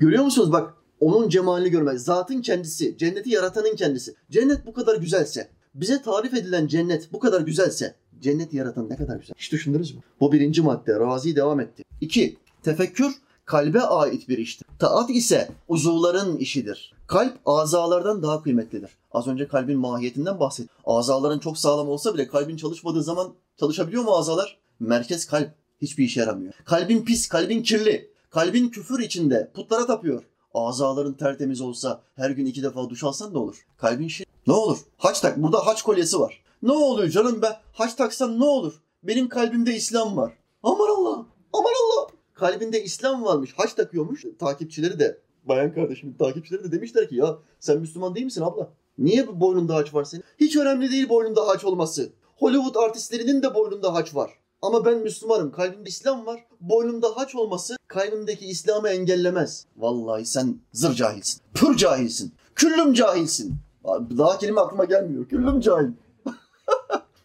Görüyor 0.01 0.25
musunuz 0.25 0.53
bak 0.53 0.82
onun 1.03 1.29
cemalini 1.29 1.71
görmek. 1.71 2.01
Zatın 2.01 2.43
kendisi, 2.43 2.99
cenneti 2.99 3.31
yaratanın 3.31 3.77
kendisi. 3.77 4.15
Cennet 4.31 4.67
bu 4.67 4.73
kadar 4.73 4.97
güzelse, 4.97 5.49
bize 5.75 6.03
tarif 6.03 6.35
edilen 6.35 6.67
cennet 6.67 7.13
bu 7.13 7.19
kadar 7.19 7.41
güzelse, 7.41 7.95
cenneti 8.21 8.57
yaratan 8.57 8.91
ne 8.91 8.97
kadar 8.97 9.17
güzel. 9.17 9.35
Hiç 9.39 9.53
düşündünüz 9.53 9.95
mü? 9.95 10.01
Bu 10.21 10.33
birinci 10.33 10.63
madde. 10.63 11.01
Razi 11.01 11.37
devam 11.37 11.61
etti. 11.61 11.85
İki, 12.01 12.37
tefekkür 12.63 13.13
kalbe 13.45 13.81
ait 13.81 14.29
bir 14.29 14.39
iştir. 14.39 14.67
Taat 14.79 15.11
ise 15.11 15.49
uzuvların 15.69 16.37
işidir. 16.37 16.95
Kalp 17.07 17.39
azalardan 17.47 18.23
daha 18.23 18.43
kıymetlidir. 18.43 18.91
Az 19.13 19.27
önce 19.27 19.49
kalbin 19.49 19.79
mahiyetinden 19.79 20.41
bahsettim. 20.41 20.77
Azaların 20.85 21.39
çok 21.39 21.59
sağlam 21.59 21.89
olsa 21.89 22.15
bile 22.15 22.29
kalbin 22.29 22.57
çalışmadığı 22.57 23.03
zaman 23.03 23.35
çalışabiliyor 23.57 24.03
mu 24.03 24.17
azalar? 24.17 24.59
Merkez 24.81 25.27
kalp 25.27 25.51
hiçbir 25.83 26.05
işe 26.05 26.21
yaramıyor. 26.21 26.53
Kalbin 26.65 27.05
pis, 27.05 27.29
kalbin 27.29 27.63
kirli. 27.63 28.13
Kalbin 28.31 28.69
küfür 28.69 29.01
içinde, 29.01 29.51
putlara 29.55 29.87
tapıyor. 29.87 30.23
Azaların 30.55 31.13
tertemiz 31.13 31.61
olsa 31.61 32.03
her 32.17 32.31
gün 32.31 32.47
iki 32.47 32.63
defa 32.63 32.91
duş 32.91 33.05
alsan 33.05 33.35
ne 33.35 33.39
olur? 33.39 33.67
Kalbin 33.79 34.09
şey 34.09 34.27
ne 34.47 34.53
olur? 34.53 34.79
Haç 34.97 35.21
tak. 35.21 35.43
Burada 35.43 35.67
haç 35.67 35.83
kolyesi 35.83 36.21
var. 36.21 36.43
Ne 36.63 36.73
oluyor 36.73 37.09
canım 37.09 37.43
ben 37.43 37.53
haç 37.73 37.95
taksam 37.95 38.41
ne 38.41 38.45
olur? 38.45 38.83
Benim 39.03 39.29
kalbimde 39.29 39.75
İslam 39.75 40.17
var. 40.17 40.33
Aman 40.63 40.89
Allah. 40.89 41.27
Aman 41.53 41.73
Allah. 41.85 42.07
Kalbinde 42.35 42.85
İslam 42.85 43.25
varmış. 43.25 43.55
Haç 43.57 43.75
takıyormuş. 43.75 44.25
Takipçileri 44.39 44.99
de 44.99 45.19
bayan 45.45 45.75
kardeşimin 45.75 46.15
takipçileri 46.15 46.65
de 46.65 46.73
demişler 46.73 47.09
ki 47.09 47.17
ya 47.17 47.39
sen 47.61 47.81
Müslüman 47.81 48.15
değil 48.15 48.25
misin 48.25 48.43
abla? 48.43 48.69
Niye 48.99 49.29
bu 49.29 49.41
boynunda 49.41 49.75
haç 49.75 49.95
var 49.95 50.05
senin? 50.05 50.25
Hiç 50.41 50.57
önemli 50.57 50.91
değil 50.91 51.09
boynunda 51.09 51.49
haç 51.49 51.65
olması. 51.65 52.13
Hollywood 52.37 52.75
artistlerinin 52.75 53.43
de 53.43 53.55
boynunda 53.55 53.95
haç 53.95 54.15
var. 54.15 54.31
Ama 54.63 54.85
ben 54.85 54.99
Müslümanım. 54.99 55.53
Kalbimde 55.53 55.89
İslam 55.89 56.27
var. 56.27 56.45
Boynumda 56.61 57.17
haç 57.17 57.35
olması 57.35 57.77
kalbimdeki 57.89 58.47
İslam'ı 58.47 58.89
engellemez. 58.89 59.67
Vallahi 59.77 60.27
sen 60.27 60.61
zır 60.73 60.95
cahilsin. 60.95 61.41
Pür 61.55 61.77
cahilsin. 61.77 62.33
Küllüm 62.55 62.95
cahilsin. 62.95 63.55
Daha 64.19 64.39
kelime 64.39 64.61
aklıma 64.61 64.85
gelmiyor. 64.85 65.29
Küllüm 65.29 65.61
cahil. 65.61 65.89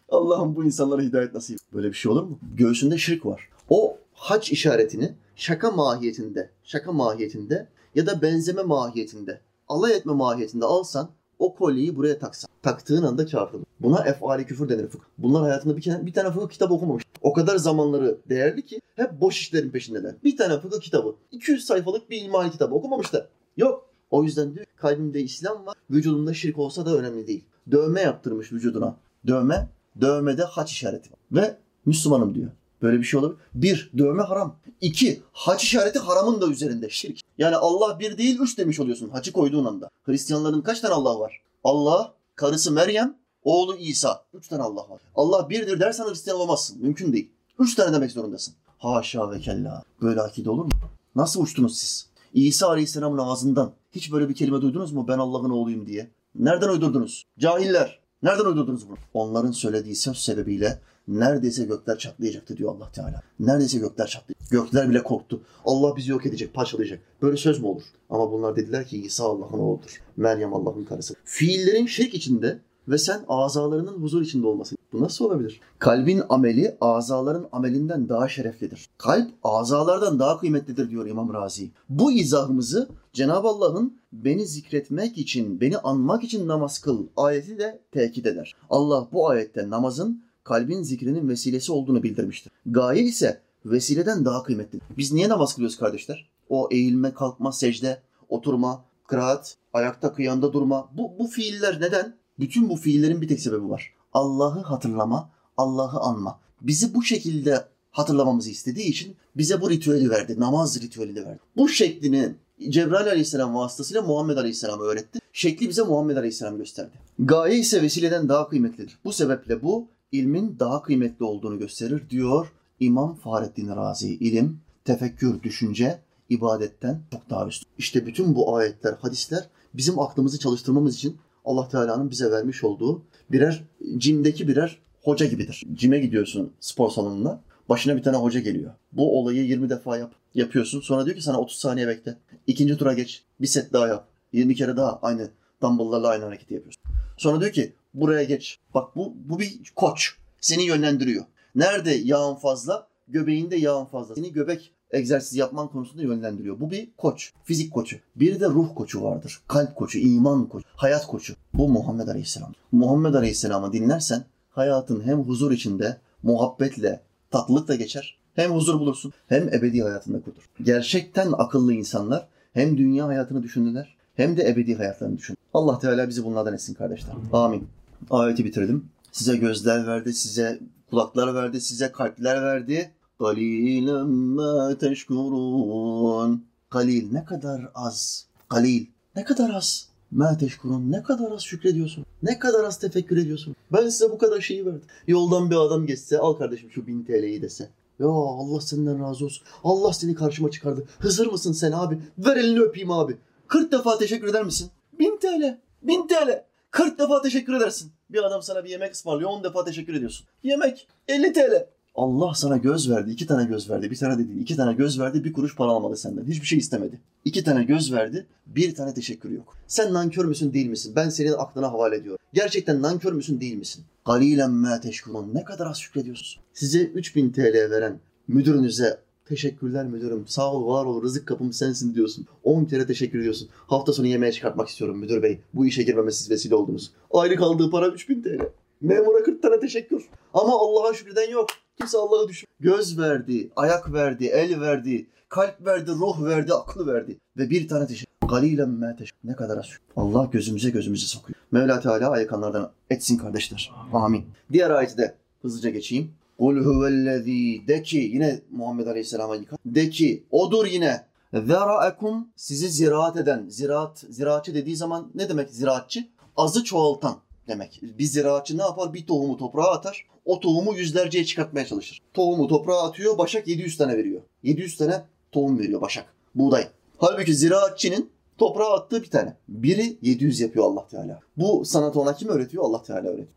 Allah'ım 0.08 0.56
bu 0.56 0.64
insanlara 0.64 1.02
hidayet 1.02 1.34
nasip. 1.34 1.58
Böyle 1.72 1.88
bir 1.88 1.94
şey 1.94 2.12
olur 2.12 2.22
mu? 2.22 2.38
Göğsünde 2.54 2.98
şirk 2.98 3.26
var. 3.26 3.48
O 3.70 3.96
haç 4.14 4.52
işaretini 4.52 5.14
şaka 5.36 5.70
mahiyetinde, 5.70 6.50
şaka 6.62 6.92
mahiyetinde 6.92 7.68
ya 7.94 8.06
da 8.06 8.22
benzeme 8.22 8.62
mahiyetinde, 8.62 9.40
alay 9.68 9.92
etme 9.92 10.12
mahiyetinde 10.12 10.64
alsan 10.64 11.10
o 11.38 11.54
kolyeyi 11.54 11.96
buraya 11.96 12.18
taksan. 12.18 12.50
Taktığın 12.62 13.02
anda 13.02 13.26
kafir. 13.26 13.60
Buna 13.80 14.04
efali 14.04 14.46
küfür 14.46 14.68
denir 14.68 14.88
fıkıh. 14.88 15.06
Bunlar 15.18 15.42
hayatında 15.42 15.76
bir, 15.76 15.82
tane, 15.82 16.06
bir 16.06 16.12
tane 16.12 16.30
fıkıh 16.30 16.48
kitabı 16.48 16.74
okumamış. 16.74 17.04
O 17.22 17.32
kadar 17.32 17.56
zamanları 17.56 18.18
değerli 18.28 18.64
ki 18.64 18.80
hep 18.96 19.20
boş 19.20 19.40
işlerin 19.40 19.70
peşindeler. 19.70 20.14
Bir 20.24 20.36
tane 20.36 20.60
fıkıh 20.60 20.80
kitabı, 20.80 21.14
200 21.32 21.64
sayfalık 21.64 22.10
bir 22.10 22.22
ilmihal 22.22 22.50
kitabı 22.50 22.74
okumamışlar. 22.74 23.28
Yok. 23.56 23.88
O 24.10 24.24
yüzden 24.24 24.54
diyor 24.54 24.66
kalbimde 24.76 25.20
İslam 25.20 25.66
var, 25.66 25.74
vücudumda 25.90 26.34
şirk 26.34 26.58
olsa 26.58 26.86
da 26.86 26.96
önemli 26.96 27.26
değil. 27.26 27.44
Dövme 27.70 28.00
yaptırmış 28.00 28.52
vücuduna. 28.52 28.96
Dövme, 29.26 29.68
dövmede 30.00 30.42
haç 30.42 30.72
işareti 30.72 31.10
var. 31.10 31.18
Ve 31.32 31.56
Müslümanım 31.86 32.34
diyor. 32.34 32.50
Böyle 32.82 32.98
bir 32.98 33.04
şey 33.04 33.20
olabilir. 33.20 33.38
Bir, 33.54 33.90
dövme 33.98 34.22
haram. 34.22 34.56
İki, 34.80 35.22
haç 35.32 35.64
işareti 35.64 35.98
haramın 35.98 36.40
da 36.40 36.46
üzerinde. 36.46 36.90
Şirk. 36.90 37.20
Yani 37.38 37.56
Allah 37.56 37.98
bir 37.98 38.18
değil 38.18 38.38
üç 38.40 38.58
demiş 38.58 38.80
oluyorsun 38.80 39.08
haçı 39.08 39.32
koyduğun 39.32 39.64
anda. 39.64 39.90
Hristiyanların 40.06 40.60
kaç 40.60 40.80
tane 40.80 40.94
Allah 40.94 41.20
var? 41.20 41.40
Allah, 41.64 42.12
karısı 42.36 42.72
Meryem, 42.72 43.16
oğlu 43.44 43.76
İsa. 43.76 44.24
Üç 44.34 44.48
tane 44.48 44.62
Allah 44.62 44.90
var. 44.90 45.00
Allah 45.16 45.50
birdir 45.50 45.80
dersen 45.80 46.04
Hristiyan 46.04 46.38
olamazsın. 46.38 46.82
Mümkün 46.82 47.12
değil. 47.12 47.30
Üç 47.58 47.74
tane 47.74 47.92
demek 47.92 48.10
zorundasın. 48.10 48.54
Haşa 48.78 49.30
ve 49.30 49.40
kella. 49.40 49.82
Böyle 50.02 50.20
akide 50.20 50.50
olur 50.50 50.64
mu? 50.64 50.70
Nasıl 51.16 51.42
uçtunuz 51.42 51.78
siz? 51.78 52.08
İsa 52.34 52.68
Aleyhisselam'ın 52.68 53.18
ağzından 53.18 53.72
hiç 53.92 54.12
böyle 54.12 54.28
bir 54.28 54.34
kelime 54.34 54.60
duydunuz 54.60 54.92
mu? 54.92 55.04
Ben 55.08 55.18
Allah'ın 55.18 55.50
oğluyum 55.50 55.86
diye. 55.86 56.10
Nereden 56.34 56.68
uydurdunuz? 56.68 57.24
Cahiller. 57.38 57.98
Nereden 58.22 58.44
uydurdunuz 58.44 58.88
bunu? 58.88 58.96
Onların 59.14 59.52
söylediği 59.52 59.96
söz 59.96 60.18
sebebiyle 60.18 60.80
neredeyse 61.08 61.64
gökler 61.64 61.98
çatlayacaktı 61.98 62.56
diyor 62.56 62.74
Allah 62.76 62.92
Teala. 62.92 63.22
Neredeyse 63.40 63.78
gökler 63.78 64.06
çatlayacak. 64.06 64.50
Gökler 64.50 64.90
bile 64.90 65.02
korktu. 65.02 65.40
Allah 65.64 65.96
bizi 65.96 66.10
yok 66.10 66.26
edecek, 66.26 66.54
parçalayacak. 66.54 67.00
Böyle 67.22 67.36
söz 67.36 67.60
mü 67.60 67.66
olur? 67.66 67.82
Ama 68.10 68.32
bunlar 68.32 68.56
dediler 68.56 68.86
ki 68.86 69.02
İsa 69.02 69.24
Allah'ın 69.24 69.58
oğludur. 69.58 70.02
Meryem 70.16 70.54
Allah'ın 70.54 70.84
karısı. 70.84 71.14
Fiillerin 71.24 71.86
şirk 71.86 72.14
içinde 72.14 72.58
ve 72.88 72.98
sen 72.98 73.24
azalarının 73.28 74.02
huzur 74.02 74.22
içinde 74.22 74.46
olması. 74.46 74.76
Bu 74.92 75.02
nasıl 75.02 75.24
olabilir? 75.24 75.60
Kalbin 75.78 76.22
ameli 76.28 76.76
azaların 76.80 77.48
amelinden 77.52 78.08
daha 78.08 78.28
şereflidir. 78.28 78.88
Kalp 78.98 79.30
azalardan 79.44 80.18
daha 80.18 80.38
kıymetlidir 80.38 80.90
diyor 80.90 81.06
İmam 81.06 81.34
Razi. 81.34 81.70
Bu 81.88 82.12
izahımızı 82.12 82.88
Cenab-ı 83.12 83.48
Allah'ın 83.48 83.98
beni 84.12 84.46
zikretmek 84.46 85.18
için, 85.18 85.60
beni 85.60 85.78
anmak 85.78 86.24
için 86.24 86.48
namaz 86.48 86.78
kıl 86.78 87.06
ayeti 87.16 87.58
de 87.58 87.80
tekit 87.92 88.26
eder. 88.26 88.56
Allah 88.70 89.08
bu 89.12 89.28
ayette 89.28 89.70
namazın 89.70 90.22
kalbin 90.48 90.82
zikrinin 90.82 91.28
vesilesi 91.28 91.72
olduğunu 91.72 92.02
bildirmiştir. 92.02 92.52
Gaye 92.66 93.02
ise 93.02 93.40
vesileden 93.64 94.24
daha 94.24 94.42
kıymetli. 94.42 94.80
Biz 94.98 95.12
niye 95.12 95.28
namaz 95.28 95.54
kılıyoruz 95.54 95.76
kardeşler? 95.76 96.28
O 96.48 96.68
eğilme, 96.72 97.14
kalkma, 97.14 97.52
secde, 97.52 98.02
oturma, 98.28 98.84
kıraat, 99.06 99.56
ayakta 99.72 100.12
kıyanda 100.12 100.52
durma. 100.52 100.88
Bu, 100.92 101.18
bu 101.18 101.26
fiiller 101.26 101.80
neden? 101.80 102.16
Bütün 102.38 102.68
bu 102.68 102.76
fiillerin 102.76 103.22
bir 103.22 103.28
tek 103.28 103.40
sebebi 103.40 103.70
var. 103.70 103.92
Allah'ı 104.12 104.62
hatırlama, 104.62 105.30
Allah'ı 105.56 106.00
anma. 106.00 106.40
Bizi 106.60 106.94
bu 106.94 107.02
şekilde 107.02 107.64
hatırlamamızı 107.90 108.50
istediği 108.50 108.86
için 108.86 109.16
bize 109.36 109.60
bu 109.60 109.70
ritüeli 109.70 110.10
verdi. 110.10 110.40
Namaz 110.40 110.82
ritüelini 110.82 111.24
verdi. 111.26 111.40
Bu 111.56 111.68
şeklini 111.68 112.34
Cebrail 112.68 113.06
aleyhisselam 113.06 113.54
vasıtasıyla 113.54 114.02
Muhammed 114.02 114.36
aleyhisselam 114.36 114.80
öğretti. 114.80 115.18
Şekli 115.32 115.68
bize 115.68 115.82
Muhammed 115.82 116.16
aleyhisselam 116.16 116.58
gösterdi. 116.58 116.92
Gaye 117.18 117.58
ise 117.58 117.82
vesileden 117.82 118.28
daha 118.28 118.48
kıymetlidir. 118.48 118.98
Bu 119.04 119.12
sebeple 119.12 119.62
bu 119.62 119.88
ilmin 120.12 120.56
daha 120.58 120.82
kıymetli 120.82 121.24
olduğunu 121.24 121.58
gösterir 121.58 122.10
diyor 122.10 122.52
İmam 122.80 123.14
Fahrettin 123.14 123.68
Razi. 123.68 124.14
İlim, 124.14 124.60
tefekkür, 124.84 125.42
düşünce 125.42 125.98
ibadetten 126.28 127.00
çok 127.12 127.30
daha 127.30 127.46
üstün. 127.46 127.68
İşte 127.78 128.06
bütün 128.06 128.34
bu 128.34 128.56
ayetler, 128.56 128.92
hadisler 128.92 129.48
bizim 129.74 129.98
aklımızı 129.98 130.38
çalıştırmamız 130.38 130.94
için 130.94 131.16
Allah 131.44 131.68
Teala'nın 131.68 132.10
bize 132.10 132.30
vermiş 132.30 132.64
olduğu 132.64 133.02
birer 133.30 133.64
cimdeki 133.96 134.48
birer 134.48 134.78
hoca 135.02 135.26
gibidir. 135.26 135.64
Cime 135.74 135.98
gidiyorsun 135.98 136.52
spor 136.60 136.90
salonuna. 136.90 137.40
Başına 137.68 137.96
bir 137.96 138.02
tane 138.02 138.16
hoca 138.16 138.40
geliyor. 138.40 138.72
Bu 138.92 139.20
olayı 139.20 139.44
20 139.44 139.70
defa 139.70 139.96
yap. 139.96 140.14
Yapıyorsun. 140.34 140.80
Sonra 140.80 141.06
diyor 141.06 141.16
ki 141.16 141.22
sana 141.22 141.40
30 141.40 141.58
saniye 141.58 141.88
bekle. 141.88 142.16
İkinci 142.46 142.76
tura 142.76 142.92
geç. 142.92 143.22
Bir 143.40 143.46
set 143.46 143.72
daha 143.72 143.88
yap. 143.88 144.08
20 144.32 144.54
kere 144.54 144.76
daha 144.76 144.98
aynı 145.02 145.30
dumbbell'larla 145.62 146.08
aynı 146.08 146.24
hareketi 146.24 146.54
yapıyorsun. 146.54 146.82
Sonra 147.16 147.40
diyor 147.40 147.52
ki 147.52 147.72
buraya 148.00 148.24
geç. 148.24 148.58
Bak 148.74 148.96
bu, 148.96 149.14
bu 149.24 149.38
bir 149.38 149.60
koç. 149.76 150.14
Seni 150.40 150.64
yönlendiriyor. 150.64 151.24
Nerede 151.54 151.90
yağın 151.90 152.34
fazla? 152.34 152.88
Göbeğinde 153.08 153.56
yağın 153.56 153.84
fazla. 153.84 154.14
Seni 154.14 154.32
göbek 154.32 154.72
egzersiz 154.90 155.38
yapman 155.38 155.68
konusunda 155.68 156.02
yönlendiriyor. 156.02 156.60
Bu 156.60 156.70
bir 156.70 156.88
koç, 156.96 157.32
fizik 157.44 157.72
koçu. 157.72 157.96
Bir 158.16 158.40
de 158.40 158.46
ruh 158.46 158.74
koçu 158.74 159.02
vardır. 159.02 159.40
Kalp 159.48 159.76
koçu, 159.76 159.98
iman 159.98 160.48
koçu, 160.48 160.66
hayat 160.76 161.06
koçu. 161.06 161.34
Bu 161.54 161.68
Muhammed 161.68 162.08
Aleyhisselam. 162.08 162.52
Muhammed 162.72 163.14
Aleyhisselam'ı 163.14 163.72
dinlersen 163.72 164.24
hayatın 164.50 165.06
hem 165.06 165.18
huzur 165.18 165.52
içinde, 165.52 166.00
muhabbetle, 166.22 167.00
tatlılıkla 167.30 167.74
geçer. 167.74 168.18
Hem 168.34 168.50
huzur 168.50 168.80
bulursun 168.80 169.12
hem 169.28 169.48
ebedi 169.48 169.82
hayatında 169.82 170.20
kurdur. 170.20 170.48
Gerçekten 170.62 171.32
akıllı 171.32 171.72
insanlar 171.72 172.28
hem 172.52 172.78
dünya 172.78 173.06
hayatını 173.06 173.42
düşündüler 173.42 173.96
hem 174.14 174.36
de 174.36 174.48
ebedi 174.48 174.74
hayatlarını 174.74 175.18
düşün. 175.18 175.36
Allah 175.54 175.78
Teala 175.78 176.08
bizi 176.08 176.24
bunlardan 176.24 176.54
etsin 176.54 176.74
kardeşler. 176.74 177.14
Amin 177.32 177.68
Ayeti 178.09 178.45
bitirelim. 178.45 178.89
Size 179.11 179.37
gözler 179.37 179.87
verdi, 179.87 180.13
size 180.13 180.59
kulaklar 180.89 181.35
verdi, 181.35 181.61
size 181.61 181.91
kalpler 181.91 182.43
verdi. 182.43 182.91
قَلِيلًا 183.19 183.99
مَا 184.37 184.53
تَشْكُرُونَ 184.83 186.37
Kalil 186.69 187.11
ne 187.11 187.25
kadar 187.25 187.71
az. 187.75 188.27
Kalil 188.49 188.85
ne 189.15 189.23
kadar 189.23 189.49
az. 189.49 189.89
Ma 190.11 190.37
teşkurun 190.37 190.91
ne 190.91 191.03
kadar 191.03 191.31
az 191.31 191.41
şükrediyorsun. 191.41 192.05
Ne 192.23 192.39
kadar 192.39 192.63
az 192.63 192.79
tefekkür 192.79 193.17
ediyorsun. 193.17 193.55
Ben 193.73 193.89
size 193.89 194.11
bu 194.11 194.17
kadar 194.17 194.41
şeyi 194.41 194.65
verdim. 194.65 194.81
Yoldan 195.07 195.51
bir 195.51 195.55
adam 195.55 195.85
geçse 195.85 196.19
al 196.19 196.33
kardeşim 196.33 196.71
şu 196.71 196.87
bin 196.87 197.03
TL'yi 197.03 197.41
dese. 197.41 197.69
Ya 197.99 198.07
Allah 198.07 198.61
senden 198.61 199.03
razı 199.03 199.25
olsun. 199.25 199.47
Allah 199.63 199.93
seni 199.93 200.15
karşıma 200.15 200.51
çıkardı. 200.51 200.85
Hızır 200.99 201.27
mısın 201.27 201.51
sen 201.51 201.71
abi? 201.71 201.99
Ver 202.17 202.37
elini 202.37 202.59
öpeyim 202.59 202.91
abi. 202.91 203.17
40 203.47 203.71
defa 203.71 203.97
teşekkür 203.97 204.27
eder 204.27 204.43
misin? 204.43 204.69
1000 204.99 205.17
TL. 205.17 205.59
1000 205.83 206.07
TL. 206.07 206.43
40 206.70 206.98
defa 206.98 207.22
teşekkür 207.22 207.54
edersin. 207.54 207.92
Bir 208.10 208.22
adam 208.22 208.42
sana 208.42 208.64
bir 208.64 208.70
yemek 208.70 208.92
ısmarlıyor 208.92 209.30
10 209.30 209.44
defa 209.44 209.64
teşekkür 209.64 209.94
ediyorsun. 209.94 210.26
Yemek 210.42 210.88
50 211.08 211.32
TL. 211.32 211.66
Allah 211.94 212.34
sana 212.34 212.56
göz 212.56 212.90
verdi, 212.90 213.10
iki 213.10 213.26
tane 213.26 213.44
göz 213.44 213.70
verdi, 213.70 213.90
bir 213.90 213.96
tane 213.96 214.14
de 214.18 214.28
değil, 214.28 214.40
iki 214.40 214.56
tane 214.56 214.72
göz 214.72 215.00
verdi, 215.00 215.24
bir 215.24 215.32
kuruş 215.32 215.56
para 215.56 215.70
almadı 215.70 215.96
senden. 215.96 216.24
Hiçbir 216.24 216.46
şey 216.46 216.58
istemedi. 216.58 217.00
İki 217.24 217.44
tane 217.44 217.64
göz 217.64 217.92
verdi, 217.92 218.26
bir 218.46 218.74
tane 218.74 218.94
teşekkür 218.94 219.30
yok. 219.30 219.56
Sen 219.66 219.92
nankör 219.92 220.24
müsün 220.24 220.52
değil 220.52 220.66
misin? 220.66 220.92
Ben 220.96 221.08
senin 221.08 221.32
aklına 221.32 221.72
havale 221.72 221.96
ediyorum. 221.96 222.18
Gerçekten 222.32 222.82
nankör 222.82 223.12
müsün 223.12 223.40
değil 223.40 223.54
misin? 223.56 223.84
Galilen 224.04 224.50
ma 224.50 224.80
teşkurun. 224.80 225.34
Ne 225.34 225.44
kadar 225.44 225.66
az 225.66 225.78
şükrediyorsun. 225.78 226.42
Size 226.52 226.82
3000 226.82 227.32
TL 227.32 227.70
veren 227.70 227.98
müdürünüze 228.28 228.98
teşekkürler 229.28 229.86
müdürüm, 229.86 230.24
sağ 230.26 230.52
ol, 230.52 230.66
var 230.66 230.84
ol, 230.84 231.02
rızık 231.02 231.28
kapım 231.28 231.52
sensin 231.52 231.94
diyorsun. 231.94 232.26
10 232.44 232.64
kere 232.64 232.86
teşekkür 232.86 233.18
ediyorsun. 233.18 233.48
Hafta 233.66 233.92
sonu 233.92 234.06
yemeğe 234.06 234.32
çıkartmak 234.32 234.68
istiyorum 234.68 234.98
müdür 234.98 235.22
bey. 235.22 235.40
Bu 235.54 235.66
işe 235.66 235.82
girmeme 235.82 236.10
siz 236.10 236.30
vesile 236.30 236.54
oldunuz. 236.54 236.92
Aylık 237.10 237.40
aldığı 237.40 237.70
para 237.70 237.88
3000 237.88 238.22
TL. 238.22 238.40
Memura 238.80 239.22
40 239.22 239.42
tane 239.42 239.60
teşekkür. 239.60 240.08
Ama 240.34 240.52
Allah'a 240.60 240.94
şükreden 240.94 241.30
yok. 241.30 241.48
Kimse 241.78 241.98
Allah'ı 241.98 242.28
düşün. 242.28 242.48
Göz 242.60 242.98
verdi, 242.98 243.50
ayak 243.56 243.92
verdi, 243.92 244.26
el 244.26 244.60
verdi, 244.60 245.06
kalp 245.28 245.66
verdi, 245.66 245.90
ruh 245.90 246.24
verdi, 246.24 246.54
aklı 246.54 246.86
verdi. 246.86 247.18
Ve 247.38 247.50
bir 247.50 247.68
tane 247.68 247.86
teşekkür. 247.86 248.28
Galilen 248.28 248.68
me. 248.68 248.96
Ne 249.24 249.36
kadar 249.36 249.56
az. 249.56 249.66
Allah 249.96 250.28
gözümüze 250.32 250.70
gözümüze 250.70 251.06
sokuyor. 251.06 251.36
Mevla 251.50 251.80
Teala 251.80 252.10
ayakanlardan 252.10 252.70
etsin 252.90 253.16
kardeşler. 253.16 253.72
Amin. 253.92 254.26
Diğer 254.52 254.70
ayeti 254.70 254.98
de 254.98 255.14
hızlıca 255.42 255.70
geçeyim. 255.70 256.10
Kul 256.38 256.56
huvellezî 256.64 257.68
de 257.68 257.82
ki 257.82 257.96
yine 257.96 258.40
Muhammed 258.50 258.86
Aleyhisselam'a 258.86 259.36
yıkar. 259.36 259.58
De 259.66 259.90
ki 259.90 260.24
odur 260.30 260.66
yine 260.66 261.08
Zera'ekum 261.32 262.28
sizi 262.36 262.68
ziraat 262.68 263.16
eden, 263.16 263.46
ziraat, 263.48 264.04
ziraatçı 264.10 264.54
dediği 264.54 264.76
zaman 264.76 265.10
ne 265.14 265.28
demek 265.28 265.50
ziraatçı? 265.50 266.08
Azı 266.36 266.64
çoğaltan 266.64 267.18
demek. 267.48 267.80
Bir 267.82 268.04
ziraatçı 268.04 268.58
ne 268.58 268.62
yapar? 268.62 268.94
Bir 268.94 269.06
tohumu 269.06 269.36
toprağa 269.36 269.70
atar. 269.70 270.06
O 270.24 270.40
tohumu 270.40 270.74
yüzlerceye 270.74 271.24
çıkartmaya 271.24 271.66
çalışır. 271.66 272.00
Tohumu 272.14 272.48
toprağa 272.48 272.82
atıyor, 272.82 273.18
başak 273.18 273.48
700 273.48 273.76
tane 273.76 273.96
veriyor. 273.96 274.22
700 274.42 274.76
tane 274.76 275.02
tohum 275.32 275.58
veriyor 275.58 275.80
başak. 275.80 276.14
Buğday. 276.34 276.68
Halbuki 276.98 277.34
ziraatçının 277.34 278.10
toprağa 278.38 278.74
attığı 278.74 279.02
bir 279.02 279.10
tane. 279.10 279.36
Biri 279.48 279.98
700 280.02 280.40
yapıyor 280.40 280.64
Allah 280.64 280.86
Teala. 280.88 281.20
Bu 281.36 281.64
sanatı 281.64 282.00
ona 282.00 282.16
kim 282.16 282.28
öğretiyor? 282.28 282.64
Allah 282.64 282.82
Teala 282.82 283.08
öğretiyor. 283.08 283.28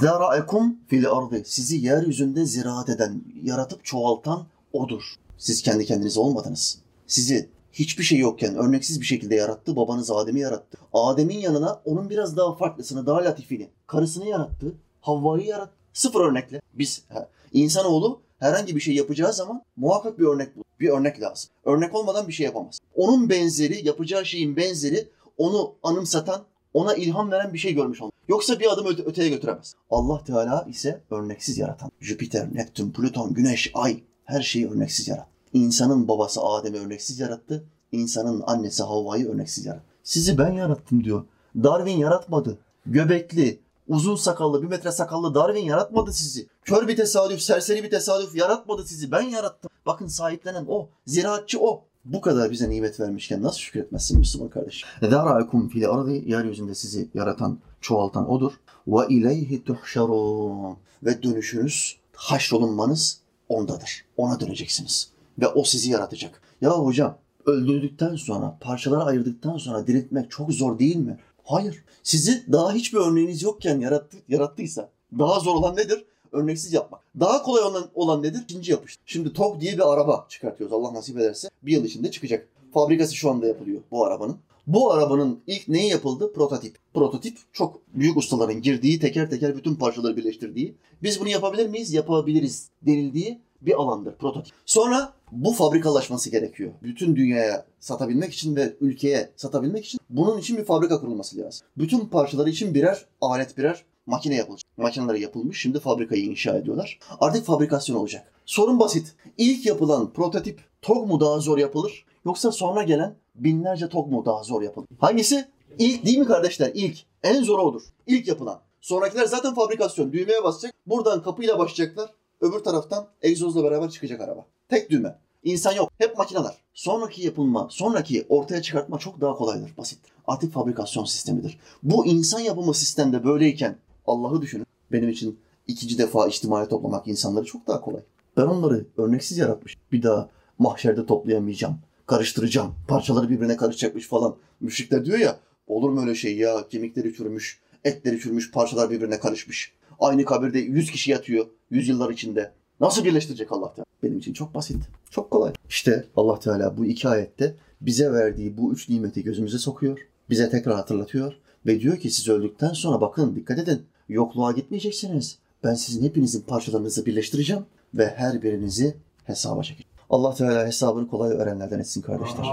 Zera'ekum 0.00 0.76
fil 0.88 1.10
ardı. 1.10 1.42
Sizi 1.44 1.76
yeryüzünde 1.76 2.44
ziraat 2.44 2.88
eden, 2.88 3.24
yaratıp 3.42 3.84
çoğaltan 3.84 4.46
odur. 4.72 5.02
Siz 5.38 5.62
kendi 5.62 5.86
kendinize 5.86 6.20
olmadınız. 6.20 6.78
Sizi 7.06 7.48
hiçbir 7.72 8.04
şey 8.04 8.18
yokken 8.18 8.56
örneksiz 8.56 9.00
bir 9.00 9.06
şekilde 9.06 9.34
yarattı. 9.34 9.76
Babanız 9.76 10.10
Adem'i 10.10 10.40
yarattı. 10.40 10.78
Adem'in 10.92 11.38
yanına 11.38 11.80
onun 11.84 12.10
biraz 12.10 12.36
daha 12.36 12.54
farklısını, 12.54 13.06
daha 13.06 13.24
latifini, 13.24 13.68
karısını 13.86 14.26
yarattı. 14.26 14.74
Havva'yı 15.00 15.46
yarattı. 15.46 15.74
Sıfır 15.92 16.20
örnekle. 16.20 16.60
Biz 16.74 17.04
insanoğlu 17.52 18.20
herhangi 18.40 18.76
bir 18.76 18.80
şey 18.80 18.94
yapacağı 18.94 19.32
zaman 19.32 19.62
muhakkak 19.76 20.18
bir 20.18 20.24
örnek 20.24 20.48
bir 20.80 20.88
örnek 20.88 21.20
lazım. 21.20 21.50
Örnek 21.64 21.94
olmadan 21.94 22.28
bir 22.28 22.32
şey 22.32 22.46
yapamaz. 22.46 22.78
Onun 22.94 23.30
benzeri, 23.30 23.86
yapacağı 23.86 24.26
şeyin 24.26 24.56
benzeri 24.56 25.08
onu 25.38 25.74
anımsatan, 25.82 26.42
ona 26.74 26.94
ilham 26.94 27.30
veren 27.30 27.52
bir 27.54 27.58
şey 27.58 27.74
görmüş 27.74 28.00
olmalı. 28.00 28.12
Yoksa 28.28 28.60
bir 28.60 28.72
adım 28.72 28.86
öte, 28.86 29.02
öteye 29.02 29.28
götüremez. 29.28 29.74
Allah 29.90 30.24
Teala 30.24 30.66
ise 30.68 31.00
örneksiz 31.10 31.58
yaratan. 31.58 31.90
Jüpiter, 32.00 32.54
Neptün, 32.54 32.90
Plüton, 32.90 33.34
Güneş, 33.34 33.70
Ay 33.74 34.02
her 34.24 34.42
şeyi 34.42 34.70
örneksiz 34.70 35.08
yarattı. 35.08 35.30
İnsanın 35.52 36.08
babası 36.08 36.40
Adem'i 36.40 36.78
örneksiz 36.78 37.20
yarattı. 37.20 37.64
İnsanın 37.92 38.42
annesi 38.46 38.82
Havva'yı 38.82 39.28
örneksiz 39.28 39.66
yarattı. 39.66 39.84
Sizi 40.02 40.38
ben 40.38 40.52
yarattım 40.52 41.04
diyor. 41.04 41.24
Darwin 41.56 41.96
yaratmadı. 41.96 42.58
Göbekli, 42.86 43.60
uzun 43.90 44.16
sakallı, 44.16 44.62
bir 44.62 44.66
metre 44.66 44.92
sakallı 44.92 45.34
Darwin 45.34 45.64
yaratmadı 45.64 46.12
sizi. 46.12 46.46
Kör 46.64 46.88
bir 46.88 46.96
tesadüf, 46.96 47.40
serseri 47.40 47.84
bir 47.84 47.90
tesadüf 47.90 48.36
yaratmadı 48.36 48.84
sizi. 48.84 49.12
Ben 49.12 49.22
yarattım. 49.22 49.70
Bakın 49.86 50.06
sahiplenen 50.06 50.64
o. 50.68 50.88
Ziraatçı 51.06 51.60
o. 51.60 51.84
Bu 52.04 52.20
kadar 52.20 52.50
bize 52.50 52.70
nimet 52.70 53.00
vermişken 53.00 53.42
nasıl 53.42 53.58
şükretmezsin 53.58 54.18
Müslüman 54.18 54.48
kardeş? 54.48 54.84
Zera'ekum 55.00 55.68
fil 55.68 55.90
ardı 55.90 56.12
yeryüzünde 56.12 56.74
sizi 56.74 57.08
yaratan, 57.14 57.58
çoğaltan 57.80 58.30
odur. 58.30 58.52
Ve 58.86 59.06
ileyhi 59.08 59.64
tuhşarun. 59.64 60.76
Ve 61.02 61.22
dönüşünüz, 61.22 61.96
haşrolunmanız 62.12 63.20
ondadır. 63.48 64.04
Ona 64.16 64.40
döneceksiniz. 64.40 65.10
Ve 65.38 65.48
o 65.48 65.64
sizi 65.64 65.90
yaratacak. 65.90 66.42
Ya 66.60 66.70
hocam 66.70 67.18
öldürdükten 67.46 68.16
sonra, 68.16 68.58
parçalara 68.60 69.04
ayırdıktan 69.04 69.58
sonra 69.58 69.86
diriltmek 69.86 70.30
çok 70.30 70.52
zor 70.52 70.78
değil 70.78 70.96
mi? 70.96 71.18
Hayır. 71.44 71.84
Sizi 72.02 72.52
daha 72.52 72.72
hiçbir 72.72 72.98
örneğiniz 72.98 73.42
yokken 73.42 73.80
yarattı, 73.80 74.16
yarattıysa 74.28 74.90
daha 75.18 75.40
zor 75.40 75.54
olan 75.54 75.76
nedir? 75.76 76.04
Örneksiz 76.32 76.72
yapmak. 76.72 77.00
Daha 77.20 77.42
kolay 77.42 77.62
olan, 77.62 77.88
olan 77.94 78.22
nedir? 78.22 78.40
İkinci 78.42 78.72
yapış. 78.72 78.98
Şimdi 79.06 79.32
TOG 79.32 79.60
diye 79.60 79.72
bir 79.72 79.92
araba 79.92 80.26
çıkartıyoruz. 80.28 80.74
Allah 80.76 80.94
nasip 80.94 81.18
ederse 81.18 81.48
bir 81.62 81.72
yıl 81.72 81.84
içinde 81.84 82.10
çıkacak. 82.10 82.48
Fabrikası 82.74 83.14
şu 83.14 83.30
anda 83.30 83.46
yapılıyor 83.46 83.80
bu 83.90 84.04
arabanın. 84.04 84.36
Bu 84.72 84.92
arabanın 84.92 85.40
ilk 85.46 85.68
neyi 85.68 85.90
yapıldı? 85.90 86.32
Prototip. 86.32 86.78
Prototip 86.94 87.38
çok 87.52 87.80
büyük 87.94 88.16
ustaların 88.16 88.62
girdiği, 88.62 89.00
teker 89.00 89.30
teker 89.30 89.56
bütün 89.56 89.74
parçaları 89.74 90.16
birleştirdiği. 90.16 90.74
Biz 91.02 91.20
bunu 91.20 91.28
yapabilir 91.28 91.68
miyiz? 91.68 91.92
Yapabiliriz 91.92 92.70
denildiği 92.82 93.40
bir 93.62 93.74
alandır 93.74 94.14
prototip. 94.14 94.54
Sonra 94.66 95.12
bu 95.32 95.52
fabrikalaşması 95.52 96.30
gerekiyor. 96.30 96.72
Bütün 96.82 97.16
dünyaya 97.16 97.66
satabilmek 97.80 98.32
için 98.32 98.56
ve 98.56 98.76
ülkeye 98.80 99.30
satabilmek 99.36 99.84
için 99.84 100.00
bunun 100.10 100.38
için 100.38 100.56
bir 100.56 100.64
fabrika 100.64 101.00
kurulması 101.00 101.38
lazım. 101.38 101.66
Bütün 101.78 102.00
parçaları 102.00 102.50
için 102.50 102.74
birer 102.74 103.06
alet, 103.20 103.58
birer 103.58 103.84
makine 104.06 104.34
yapılacak. 104.34 104.78
Makineler 104.78 105.14
yapılmış, 105.14 105.60
şimdi 105.60 105.80
fabrikayı 105.80 106.24
inşa 106.24 106.56
ediyorlar. 106.56 106.98
Artık 107.20 107.46
fabrikasyon 107.46 107.96
olacak. 107.96 108.32
Sorun 108.46 108.80
basit. 108.80 109.14
İlk 109.38 109.66
yapılan 109.66 110.12
prototip 110.12 110.60
TOG 110.82 111.08
mu 111.08 111.20
daha 111.20 111.38
zor 111.38 111.58
yapılır 111.58 112.04
yoksa 112.24 112.52
sonra 112.52 112.82
gelen 112.82 113.14
binlerce 113.44 113.88
TOG 113.88 114.10
mu 114.10 114.24
daha 114.24 114.42
zor 114.42 114.62
yapılır? 114.62 114.86
Hangisi? 114.98 115.48
İlk 115.78 116.04
değil 116.04 116.18
mi 116.18 116.26
kardeşler? 116.26 116.70
İlk. 116.74 116.98
En 117.22 117.42
zor 117.42 117.58
odur. 117.58 117.82
İlk 118.06 118.28
yapılan. 118.28 118.60
Sonrakiler 118.80 119.26
zaten 119.26 119.54
fabrikasyon. 119.54 120.12
Düğmeye 120.12 120.44
basacak. 120.44 120.74
Buradan 120.86 121.22
kapıyla 121.22 121.58
başlayacaklar. 121.58 122.10
Öbür 122.40 122.58
taraftan 122.58 123.06
egzozla 123.22 123.64
beraber 123.64 123.90
çıkacak 123.90 124.20
araba. 124.20 124.46
Tek 124.68 124.90
düğme. 124.90 125.18
İnsan 125.44 125.72
yok. 125.72 125.92
Hep 125.98 126.18
makineler. 126.18 126.54
Sonraki 126.74 127.22
yapılma, 127.22 127.68
sonraki 127.70 128.26
ortaya 128.28 128.62
çıkartma 128.62 128.98
çok 128.98 129.20
daha 129.20 129.34
kolaydır, 129.34 129.76
basit. 129.78 129.98
Artık 130.26 130.52
fabrikasyon 130.52 131.04
sistemidir. 131.04 131.58
Bu 131.82 132.06
insan 132.06 132.40
yapımı 132.40 132.74
sistemde 132.74 133.24
böyleyken 133.24 133.76
Allah'ı 134.06 134.42
düşünün. 134.42 134.66
Benim 134.92 135.08
için 135.08 135.40
ikinci 135.66 135.98
defa 135.98 136.26
içtimaya 136.26 136.68
toplamak 136.68 137.08
insanları 137.08 137.44
çok 137.44 137.66
daha 137.66 137.80
kolay. 137.80 138.02
Ben 138.36 138.42
onları 138.42 138.86
örneksiz 138.96 139.38
yaratmış. 139.38 139.76
Bir 139.92 140.02
daha 140.02 140.28
mahşerde 140.58 141.06
toplayamayacağım. 141.06 141.78
Karıştıracağım. 142.10 142.74
Parçaları 142.88 143.30
birbirine 143.30 143.56
karışacakmış 143.56 144.08
falan. 144.08 144.36
Müşrikler 144.60 145.04
diyor 145.04 145.18
ya 145.18 145.38
olur 145.66 145.90
mu 145.90 146.00
öyle 146.00 146.14
şey 146.14 146.36
ya 146.36 146.68
kemikleri 146.68 147.14
çürümüş, 147.14 147.60
etleri 147.84 148.20
çürümüş, 148.20 148.50
parçalar 148.50 148.90
birbirine 148.90 149.20
karışmış. 149.20 149.72
Aynı 150.00 150.24
kabirde 150.24 150.58
100 150.58 150.90
kişi 150.90 151.10
yatıyor 151.10 151.46
yüzyıllar 151.70 152.10
içinde. 152.10 152.52
Nasıl 152.80 153.04
birleştirecek 153.04 153.52
Allah 153.52 153.74
Teala? 153.74 153.84
Benim 154.02 154.18
için 154.18 154.32
çok 154.32 154.54
basit, 154.54 154.76
çok 155.10 155.30
kolay. 155.30 155.52
İşte 155.68 156.04
Allah 156.16 156.40
Teala 156.40 156.76
bu 156.76 156.86
iki 156.86 157.08
ayette 157.08 157.56
bize 157.80 158.12
verdiği 158.12 158.56
bu 158.56 158.72
üç 158.72 158.88
nimeti 158.88 159.22
gözümüze 159.24 159.58
sokuyor. 159.58 159.98
Bize 160.30 160.50
tekrar 160.50 160.74
hatırlatıyor 160.74 161.32
ve 161.66 161.80
diyor 161.80 161.96
ki 161.96 162.10
siz 162.10 162.28
öldükten 162.28 162.72
sonra 162.72 163.00
bakın 163.00 163.36
dikkat 163.36 163.58
edin 163.58 163.82
yokluğa 164.08 164.52
gitmeyeceksiniz. 164.52 165.38
Ben 165.64 165.74
sizin 165.74 166.04
hepinizin 166.04 166.40
parçalarınızı 166.40 167.06
birleştireceğim 167.06 167.62
ve 167.94 168.06
her 168.06 168.42
birinizi 168.42 168.96
hesaba 169.24 169.62
çekeceğim. 169.62 169.89
Allah 170.10 170.34
Teala 170.34 170.66
hesabını 170.66 171.08
kolay 171.08 171.32
öğrenlerden 171.32 171.78
etsin 171.78 172.02
kardeşler. 172.02 172.44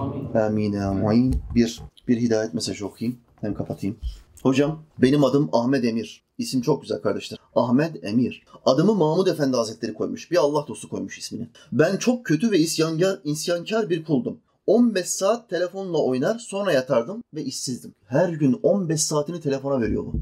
Amin. 0.41 0.73
Amin. 0.73 1.35
Bir, 1.55 1.81
bir 2.07 2.21
hidayet 2.21 2.53
mesajı 2.53 2.87
okuyayım. 2.87 3.19
Hem 3.41 3.53
kapatayım. 3.53 3.97
Hocam 4.43 4.83
benim 4.97 5.23
adım 5.23 5.49
Ahmet 5.53 5.85
Emir. 5.85 6.23
İsim 6.37 6.61
çok 6.61 6.81
güzel 6.81 7.01
kardeşler. 7.01 7.39
Ahmet 7.55 8.03
Emir. 8.03 8.43
Adımı 8.65 8.95
Mahmud 8.95 9.27
Efendi 9.27 9.57
Hazretleri 9.57 9.93
koymuş. 9.93 10.31
Bir 10.31 10.37
Allah 10.37 10.67
dostu 10.67 10.89
koymuş 10.89 11.17
ismini. 11.17 11.47
Ben 11.71 11.97
çok 11.97 12.25
kötü 12.25 12.51
ve 12.51 12.59
isyankar, 12.59 13.19
isyankar 13.23 13.89
bir 13.89 14.05
kuldum. 14.05 14.37
15 14.67 15.07
saat 15.07 15.49
telefonla 15.49 15.97
oynar 15.97 16.39
sonra 16.39 16.71
yatardım 16.71 17.23
ve 17.33 17.43
işsizdim. 17.43 17.93
Her 18.05 18.29
gün 18.29 18.59
15 18.63 19.03
saatini 19.03 19.41
telefona 19.41 19.81
veriyor 19.81 20.03
bu. 20.03 20.13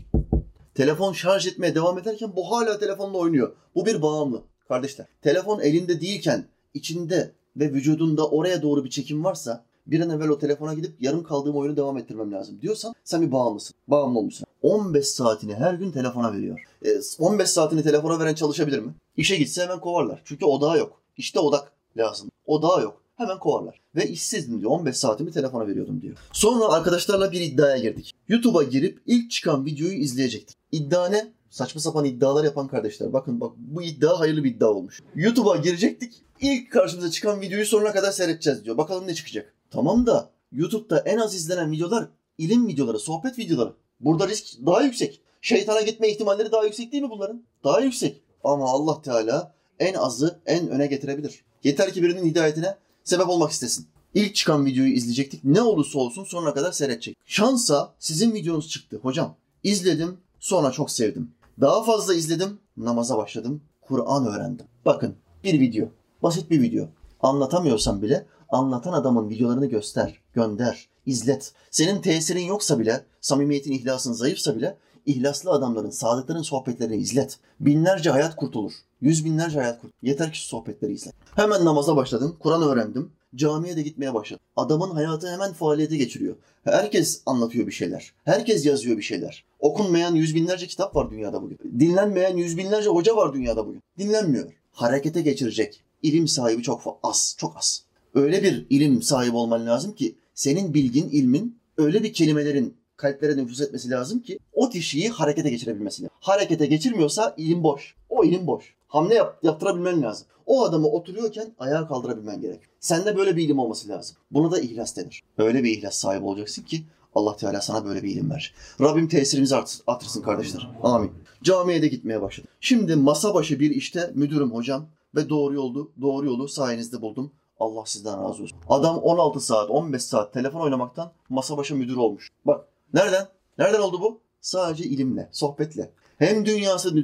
Telefon 0.75 1.13
şarj 1.13 1.47
etmeye 1.47 1.75
devam 1.75 1.97
ederken 1.97 2.31
bu 2.35 2.51
hala 2.51 2.79
telefonla 2.79 3.17
oynuyor. 3.17 3.51
Bu 3.75 3.85
bir 3.85 4.01
bağımlı. 4.01 4.41
Kardeşler, 4.67 5.07
telefon 5.21 5.59
elinde 5.59 6.01
değilken 6.01 6.45
içinde 6.75 7.31
ve 7.57 7.73
vücudunda 7.73 8.27
oraya 8.27 8.61
doğru 8.61 8.83
bir 8.83 8.89
çekim 8.89 9.23
varsa 9.23 9.65
bir 9.87 9.99
an 9.99 10.09
evvel 10.09 10.29
o 10.29 10.39
telefona 10.39 10.73
gidip 10.73 11.01
yarım 11.01 11.23
kaldığım 11.23 11.55
oyunu 11.55 11.77
devam 11.77 11.97
ettirmem 11.97 12.31
lazım 12.31 12.61
diyorsan 12.61 12.93
sen 13.03 13.21
bir 13.21 13.31
bağımlısın. 13.31 13.75
Bağımlı 13.87 14.19
olmuşsun. 14.19 14.45
15 14.61 15.07
saatini 15.07 15.55
her 15.55 15.73
gün 15.73 15.91
telefona 15.91 16.33
veriyor. 16.33 16.59
E, 16.85 16.89
15 17.19 17.49
saatini 17.49 17.83
telefona 17.83 18.19
veren 18.19 18.33
çalışabilir 18.33 18.79
mi? 18.79 18.93
İşe 19.17 19.35
gitse 19.35 19.63
hemen 19.63 19.79
kovarlar. 19.79 20.21
Çünkü 20.25 20.45
odağı 20.45 20.77
yok. 20.77 21.01
İşte 21.17 21.39
odak 21.39 21.71
lazım. 21.97 22.31
Odağı 22.45 22.81
yok. 22.81 23.01
Hemen 23.17 23.39
kovarlar. 23.39 23.81
Ve 23.95 24.07
işsizdim 24.07 24.59
diyor. 24.59 24.71
15 24.71 24.97
saatimi 24.97 25.31
telefona 25.31 25.67
veriyordum 25.67 26.01
diyor. 26.01 26.17
Sonra 26.31 26.65
arkadaşlarla 26.65 27.31
bir 27.31 27.41
iddiaya 27.41 27.77
girdik. 27.77 28.11
YouTube'a 28.27 28.63
girip 28.63 29.01
ilk 29.05 29.31
çıkan 29.31 29.65
videoyu 29.65 29.93
izleyecektik. 29.93 30.57
İddia 30.71 31.09
ne? 31.09 31.33
Saçma 31.49 31.81
sapan 31.81 32.05
iddialar 32.05 32.43
yapan 32.43 32.67
kardeşler. 32.67 33.13
Bakın 33.13 33.41
bak 33.41 33.51
bu 33.57 33.81
iddia 33.81 34.19
hayırlı 34.19 34.43
bir 34.43 34.55
iddia 34.55 34.69
olmuş. 34.69 35.01
YouTube'a 35.15 35.57
girecektik. 35.57 36.24
İlk 36.41 36.71
karşımıza 36.71 37.11
çıkan 37.11 37.41
videoyu 37.41 37.65
sonuna 37.65 37.91
kadar 37.91 38.11
seyredeceğiz 38.11 38.65
diyor. 38.65 38.77
Bakalım 38.77 39.07
ne 39.07 39.13
çıkacak. 39.13 39.53
Tamam 39.71 40.05
da 40.05 40.29
YouTube'da 40.51 40.99
en 40.99 41.17
az 41.17 41.35
izlenen 41.35 41.71
videolar 41.71 42.07
ilim 42.37 42.67
videoları, 42.67 42.99
sohbet 42.99 43.39
videoları. 43.39 43.73
Burada 43.99 44.27
risk 44.27 44.65
daha 44.65 44.81
yüksek. 44.81 45.21
Şeytana 45.41 45.81
gitme 45.81 46.09
ihtimalleri 46.09 46.51
daha 46.51 46.63
yüksek 46.63 46.91
değil 46.91 47.03
mi 47.03 47.09
bunların? 47.09 47.43
Daha 47.63 47.79
yüksek. 47.79 48.21
Ama 48.43 48.69
Allah 48.69 49.01
Teala 49.01 49.53
en 49.79 49.93
azı 49.93 50.39
en 50.45 50.67
öne 50.67 50.87
getirebilir. 50.87 51.43
Yeter 51.63 51.93
ki 51.93 52.03
birinin 52.03 52.25
hidayetine 52.25 52.75
sebep 53.03 53.29
olmak 53.29 53.51
istesin. 53.51 53.87
İlk 54.13 54.35
çıkan 54.35 54.65
videoyu 54.65 54.93
izleyecektik. 54.93 55.43
Ne 55.43 55.61
olursa 55.61 55.99
olsun 55.99 56.23
sonuna 56.23 56.53
kadar 56.53 56.71
seyredecek. 56.71 57.17
Şansa 57.25 57.93
sizin 57.99 58.33
videonuz 58.33 58.69
çıktı 58.69 58.99
hocam. 59.01 59.35
İzledim 59.63 60.17
sonra 60.39 60.71
çok 60.71 60.91
sevdim. 60.91 61.31
Daha 61.61 61.83
fazla 61.83 62.13
izledim 62.13 62.59
namaza 62.77 63.17
başladım. 63.17 63.61
Kur'an 63.81 64.27
öğrendim. 64.27 64.65
Bakın 64.85 65.15
bir 65.43 65.59
video. 65.59 65.87
Basit 66.25 66.51
bir 66.51 66.61
video. 66.61 66.87
Anlatamıyorsam 67.21 68.01
bile 68.01 68.25
anlatan 68.49 68.93
adamın 68.93 69.29
videolarını 69.29 69.65
göster, 69.65 70.21
gönder, 70.33 70.89
izlet. 71.05 71.53
Senin 71.71 72.01
tesirin 72.01 72.45
yoksa 72.45 72.79
bile, 72.79 73.03
samimiyetin, 73.21 73.71
ihlasın 73.71 74.13
zayıfsa 74.13 74.55
bile 74.55 74.77
ihlaslı 75.05 75.51
adamların, 75.51 75.89
sadıkların 75.89 76.41
sohbetlerini 76.41 76.95
izlet. 76.95 77.37
Binlerce 77.59 78.09
hayat 78.09 78.35
kurtulur. 78.35 78.71
Yüz 79.01 79.25
binlerce 79.25 79.59
hayat 79.59 79.75
kurtulur. 79.75 79.93
Yeter 80.01 80.31
ki 80.31 80.37
şu 80.39 80.47
sohbetleri 80.47 80.93
izle. 80.93 81.11
Hemen 81.35 81.65
namaza 81.65 81.95
başladım. 81.95 82.35
Kur'an 82.39 82.61
öğrendim. 82.61 83.11
Camiye 83.35 83.75
de 83.75 83.81
gitmeye 83.81 84.13
başladım. 84.13 84.43
Adamın 84.55 84.91
hayatı 84.91 85.31
hemen 85.31 85.53
faaliyete 85.53 85.97
geçiriyor. 85.97 86.35
Herkes 86.63 87.21
anlatıyor 87.25 87.67
bir 87.67 87.71
şeyler. 87.71 88.13
Herkes 88.23 88.65
yazıyor 88.65 88.97
bir 88.97 89.03
şeyler. 89.03 89.45
Okunmayan 89.59 90.15
yüz 90.15 90.35
binlerce 90.35 90.67
kitap 90.67 90.95
var 90.95 91.11
dünyada 91.11 91.41
bugün. 91.41 91.59
Dinlenmeyen 91.79 92.37
yüz 92.37 92.57
binlerce 92.57 92.89
hoca 92.89 93.15
var 93.15 93.33
dünyada 93.33 93.67
bugün. 93.67 93.83
Dinlenmiyor. 93.97 94.51
Harekete 94.71 95.21
geçirecek. 95.21 95.84
İlim 96.07 96.27
sahibi 96.27 96.63
çok 96.63 96.99
az. 97.03 97.35
Çok 97.37 97.57
az. 97.57 97.83
Öyle 98.13 98.43
bir 98.43 98.65
ilim 98.69 99.01
sahibi 99.01 99.35
olman 99.35 99.67
lazım 99.67 99.95
ki 99.95 100.15
senin 100.33 100.73
bilgin, 100.73 101.09
ilmin 101.09 101.59
öyle 101.77 102.03
bir 102.03 102.13
kelimelerin 102.13 102.77
kalplere 102.97 103.37
nüfuz 103.37 103.61
etmesi 103.61 103.89
lazım 103.89 104.19
ki 104.19 104.39
o 104.53 104.69
kişiyi 104.69 105.09
harekete 105.09 105.49
geçirebilmesi 105.49 106.03
lazım. 106.03 106.17
Harekete 106.19 106.65
geçirmiyorsa 106.65 107.33
ilim 107.37 107.63
boş. 107.63 107.95
O 108.09 108.23
ilim 108.23 108.47
boş. 108.47 108.75
Hamle 108.87 109.13
yap, 109.13 109.39
yaptırabilmen 109.43 110.01
lazım. 110.01 110.27
O 110.45 110.65
adamı 110.65 110.87
oturuyorken 110.87 111.47
ayağa 111.59 111.87
kaldırabilmen 111.87 112.41
gerek. 112.41 112.59
Sende 112.79 113.17
böyle 113.17 113.35
bir 113.35 113.43
ilim 113.43 113.59
olması 113.59 113.89
lazım. 113.89 114.17
Buna 114.31 114.51
da 114.51 114.59
ihlas 114.59 114.97
denir. 114.97 115.23
Öyle 115.37 115.63
bir 115.63 115.77
ihlas 115.77 115.97
sahibi 115.97 116.25
olacaksın 116.25 116.63
ki 116.63 116.83
Allah 117.15 117.37
Teala 117.37 117.61
sana 117.61 117.85
böyle 117.85 118.03
bir 118.03 118.09
ilim 118.09 118.29
verir. 118.29 118.53
Rabbim 118.81 119.07
tesirimizi 119.07 119.55
art, 119.55 119.79
artırsın 119.87 120.21
kardeşler. 120.21 120.69
Amin. 120.83 121.11
Camiye 121.43 121.81
de 121.81 121.87
gitmeye 121.87 122.21
başladım. 122.21 122.49
Şimdi 122.61 122.95
masa 122.95 123.33
başı 123.33 123.59
bir 123.59 123.71
işte 123.71 124.11
müdürüm 124.15 124.51
hocam 124.51 124.87
ve 125.15 125.29
doğru 125.29 125.53
yoldu, 125.53 125.91
doğru 126.01 126.25
yolu 126.25 126.47
sayenizde 126.47 127.01
buldum. 127.01 127.31
Allah 127.59 127.85
sizden 127.85 128.23
razı 128.23 128.43
olsun. 128.43 128.57
Adam 128.69 128.97
16 128.97 129.39
saat, 129.39 129.69
15 129.69 130.01
saat 130.01 130.33
telefon 130.33 130.61
oynamaktan 130.61 131.11
masa 131.29 131.57
başı 131.57 131.75
müdür 131.75 131.95
olmuş. 131.95 132.31
Bak 132.45 132.65
nereden? 132.93 133.27
Nereden 133.57 133.79
oldu 133.79 134.01
bu? 134.01 134.19
Sadece 134.41 134.83
ilimle, 134.83 135.29
sohbetle. 135.31 135.91
Hem 136.17 136.45
dünyası 136.45 136.95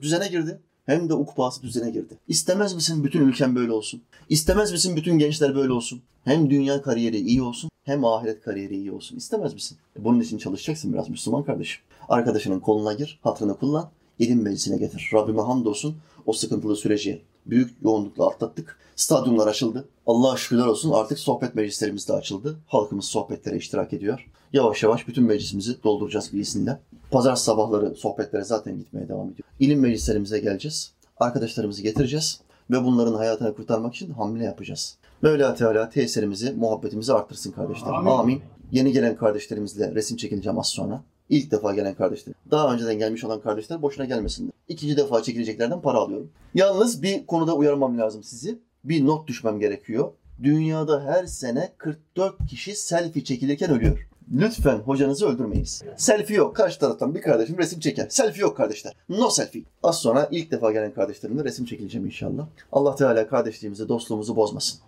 düzene 0.00 0.28
girdi 0.28 0.60
hem 0.86 1.08
de 1.08 1.14
ukbası 1.14 1.62
düzene 1.62 1.90
girdi. 1.90 2.18
İstemez 2.28 2.74
misin 2.74 3.04
bütün 3.04 3.20
ülken 3.20 3.56
böyle 3.56 3.72
olsun? 3.72 4.02
İstemez 4.28 4.72
misin 4.72 4.96
bütün 4.96 5.18
gençler 5.18 5.54
böyle 5.54 5.72
olsun? 5.72 6.02
Hem 6.24 6.50
dünya 6.50 6.82
kariyeri 6.82 7.18
iyi 7.18 7.42
olsun 7.42 7.70
hem 7.84 8.04
ahiret 8.04 8.42
kariyeri 8.42 8.76
iyi 8.76 8.92
olsun. 8.92 9.16
İstemez 9.16 9.54
misin? 9.54 9.78
E, 9.98 10.04
bunun 10.04 10.20
için 10.20 10.38
çalışacaksın 10.38 10.92
biraz 10.92 11.08
Müslüman 11.08 11.44
kardeşim. 11.44 11.82
Arkadaşının 12.08 12.60
koluna 12.60 12.92
gir, 12.92 13.18
hatırını 13.22 13.56
kullan, 13.56 13.90
ilim 14.18 14.42
meclisine 14.42 14.76
getir. 14.76 15.10
Rabbime 15.12 15.42
hamdolsun 15.42 15.96
o 16.26 16.32
sıkıntılı 16.32 16.76
süreci 16.76 17.22
büyük 17.50 17.70
yoğunlukla 17.82 18.28
atlattık. 18.28 18.78
Stadyumlar 18.96 19.46
açıldı. 19.46 19.88
Allah'a 20.06 20.36
şükürler 20.36 20.66
olsun 20.66 20.92
artık 20.92 21.18
sohbet 21.18 21.54
meclislerimiz 21.54 22.08
de 22.08 22.12
açıldı. 22.12 22.56
Halkımız 22.66 23.04
sohbetlere 23.04 23.56
iştirak 23.56 23.92
ediyor. 23.92 24.26
Yavaş 24.52 24.82
yavaş 24.82 25.08
bütün 25.08 25.24
meclisimizi 25.24 25.82
dolduracağız 25.84 26.32
biisinle. 26.32 26.78
Pazar 27.10 27.36
sabahları 27.36 27.94
sohbetlere 27.94 28.44
zaten 28.44 28.78
gitmeye 28.78 29.08
devam 29.08 29.30
ediyor. 29.30 29.48
İlim 29.60 29.80
meclislerimize 29.80 30.38
geleceğiz. 30.38 30.92
Arkadaşlarımızı 31.16 31.82
getireceğiz 31.82 32.40
ve 32.70 32.84
bunların 32.84 33.14
hayatını 33.14 33.54
kurtarmak 33.54 33.94
için 33.94 34.10
hamle 34.10 34.44
yapacağız. 34.44 34.96
Mevla 35.22 35.54
Teala 35.54 35.90
tesirimizi, 35.90 36.52
muhabbetimizi 36.52 37.12
arttırsın 37.12 37.52
kardeşler. 37.52 37.92
Amin. 37.92 38.10
Amin. 38.10 38.42
Yeni 38.72 38.92
gelen 38.92 39.16
kardeşlerimizle 39.16 39.94
resim 39.94 40.16
çekileceğim 40.16 40.58
az 40.58 40.68
sonra. 40.68 41.02
İlk 41.28 41.50
defa 41.50 41.74
gelen 41.74 41.94
kardeşler. 41.94 42.34
Daha 42.50 42.74
önceden 42.74 42.98
gelmiş 42.98 43.24
olan 43.24 43.40
kardeşler 43.40 43.82
boşuna 43.82 44.04
gelmesinler. 44.04 44.52
İkinci 44.68 44.96
defa 44.96 45.22
çekileceklerden 45.22 45.80
para 45.80 45.98
alıyorum. 45.98 46.30
Yalnız 46.54 47.02
bir 47.02 47.26
konuda 47.26 47.56
uyarmam 47.56 47.98
lazım 47.98 48.22
sizi. 48.22 48.58
Bir 48.84 49.06
not 49.06 49.28
düşmem 49.28 49.60
gerekiyor. 49.60 50.12
Dünyada 50.42 51.04
her 51.04 51.26
sene 51.26 51.72
44 51.78 52.46
kişi 52.48 52.76
selfie 52.76 53.24
çekilirken 53.24 53.70
ölüyor. 53.70 54.08
Lütfen 54.34 54.78
hocanızı 54.78 55.26
öldürmeyiz. 55.26 55.82
Selfie 55.96 56.36
yok. 56.36 56.56
Karşı 56.56 56.78
taraftan 56.78 57.14
bir 57.14 57.22
kardeşim 57.22 57.58
resim 57.58 57.80
çeker. 57.80 58.06
Selfie 58.08 58.40
yok 58.40 58.56
kardeşler. 58.56 58.94
No 59.08 59.30
selfie. 59.30 59.62
Az 59.82 59.98
sonra 59.98 60.28
ilk 60.30 60.50
defa 60.50 60.72
gelen 60.72 60.94
kardeşlerimle 60.94 61.44
resim 61.44 61.64
çekileceğim 61.64 62.06
inşallah. 62.06 62.46
Allah 62.72 62.94
Teala 62.96 63.28
kardeşliğimizi, 63.28 63.88
dostluğumuzu 63.88 64.36
bozmasın. 64.36 64.80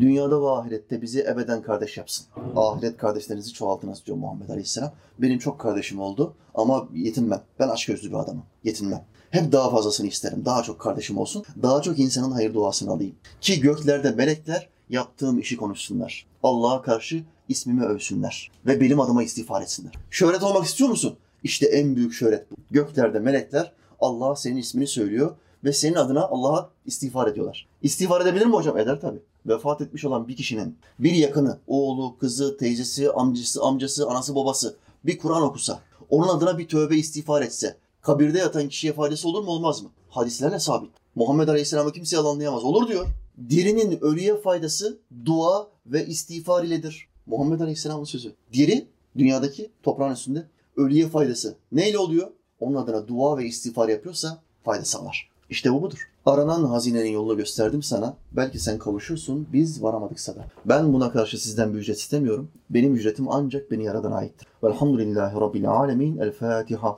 Dünyada 0.00 0.42
ve 0.42 0.48
ahirette 0.48 1.02
bizi 1.02 1.20
ebeden 1.20 1.62
kardeş 1.62 1.96
yapsın. 1.96 2.26
Ahiret 2.56 2.96
kardeşlerinizi 2.96 3.52
çoğaltınız 3.52 4.06
diyor 4.06 4.18
Muhammed 4.18 4.48
Aleyhisselam. 4.48 4.92
Benim 5.18 5.38
çok 5.38 5.58
kardeşim 5.58 6.00
oldu 6.00 6.34
ama 6.54 6.88
yetinmem. 6.94 7.42
Ben 7.58 7.68
aç 7.68 7.86
gözlü 7.86 8.08
bir 8.08 8.16
adamım. 8.16 8.42
Yetinmem. 8.64 9.04
Hep 9.30 9.52
daha 9.52 9.70
fazlasını 9.70 10.06
isterim. 10.06 10.42
Daha 10.44 10.62
çok 10.62 10.80
kardeşim 10.80 11.18
olsun. 11.18 11.44
Daha 11.62 11.82
çok 11.82 11.98
insanın 11.98 12.30
hayır 12.30 12.54
duasını 12.54 12.90
alayım. 12.90 13.14
Ki 13.40 13.60
göklerde 13.60 14.10
melekler 14.10 14.68
yaptığım 14.88 15.38
işi 15.38 15.56
konuşsunlar. 15.56 16.26
Allah'a 16.42 16.82
karşı 16.82 17.24
ismimi 17.48 17.84
övsünler 17.84 18.50
ve 18.66 18.80
benim 18.80 19.00
adıma 19.00 19.22
istiğfar 19.22 19.62
etsinler. 19.62 19.92
Şöhret 20.10 20.42
olmak 20.42 20.64
istiyor 20.64 20.90
musun? 20.90 21.16
İşte 21.42 21.66
en 21.66 21.96
büyük 21.96 22.12
şöhret 22.12 22.50
bu. 22.50 22.54
Göklerde 22.70 23.18
melekler 23.18 23.72
Allah 24.00 24.36
senin 24.36 24.56
ismini 24.56 24.86
söylüyor 24.86 25.36
ve 25.64 25.72
senin 25.72 25.94
adına 25.94 26.22
Allah'a 26.22 26.70
istiğfar 26.86 27.28
ediyorlar. 27.28 27.68
İstiğfar 27.82 28.20
edebilir 28.20 28.46
mi 28.46 28.52
hocam? 28.52 28.78
Eder 28.78 29.00
tabii. 29.00 29.22
Vefat 29.46 29.80
etmiş 29.80 30.04
olan 30.04 30.28
bir 30.28 30.36
kişinin 30.36 30.78
bir 30.98 31.12
yakını, 31.12 31.58
oğlu, 31.66 32.18
kızı, 32.18 32.56
teyzesi, 32.56 33.10
amcası, 33.10 33.62
amcası, 33.62 34.08
anası, 34.08 34.34
babası 34.34 34.76
bir 35.04 35.18
Kur'an 35.18 35.42
okusa, 35.42 35.80
onun 36.10 36.28
adına 36.28 36.58
bir 36.58 36.68
tövbe 36.68 36.96
istiğfar 36.96 37.42
etse, 37.42 37.76
kabirde 38.02 38.38
yatan 38.38 38.68
kişiye 38.68 38.92
faydası 38.92 39.28
olur 39.28 39.44
mu 39.44 39.50
olmaz 39.50 39.82
mı? 39.82 39.90
Hadislerle 40.10 40.58
sabit. 40.58 40.90
Muhammed 41.14 41.48
Aleyhisselam'ı 41.48 41.92
kimse 41.92 42.16
yalanlayamaz. 42.16 42.64
Olur 42.64 42.88
diyor. 42.88 43.06
Dirinin 43.50 44.04
ölüye 44.04 44.36
faydası 44.36 44.98
dua 45.24 45.68
ve 45.86 46.06
istiğfar 46.06 46.64
iledir. 46.64 47.08
Muhammed 47.26 47.60
Aleyhisselam'ın 47.60 48.04
sözü. 48.04 48.32
Diri 48.52 48.86
dünyadaki 49.18 49.70
toprağın 49.82 50.12
üstünde 50.12 50.46
ölüye 50.76 51.08
faydası. 51.08 51.54
Neyle 51.72 51.98
oluyor? 51.98 52.30
Onun 52.60 52.74
adına 52.74 53.08
dua 53.08 53.38
ve 53.38 53.44
istiğfar 53.44 53.88
yapıyorsa 53.88 54.38
fayda 54.64 54.84
sağlar. 54.84 55.30
İşte 55.50 55.72
bu 55.72 55.82
budur. 55.82 56.10
Aranan 56.26 56.64
hazinenin 56.64 57.10
yolunu 57.10 57.36
gösterdim 57.36 57.82
sana. 57.82 58.16
Belki 58.32 58.58
sen 58.58 58.78
kavuşursun, 58.78 59.46
biz 59.52 59.82
varamadıksa 59.82 60.36
da. 60.36 60.44
Ben 60.64 60.92
buna 60.92 61.12
karşı 61.12 61.42
sizden 61.42 61.74
bir 61.74 61.78
ücret 61.78 61.98
istemiyorum. 61.98 62.48
Benim 62.70 62.94
ücretim 62.94 63.28
ancak 63.28 63.70
beni 63.70 63.84
yaradan 63.84 64.12
aittir. 64.12 64.48
Velhamdülillahi 64.64 65.40
Rabbil 65.40 65.70
alemin. 65.70 66.18
El 66.18 66.32
Fatiha. 66.32 66.92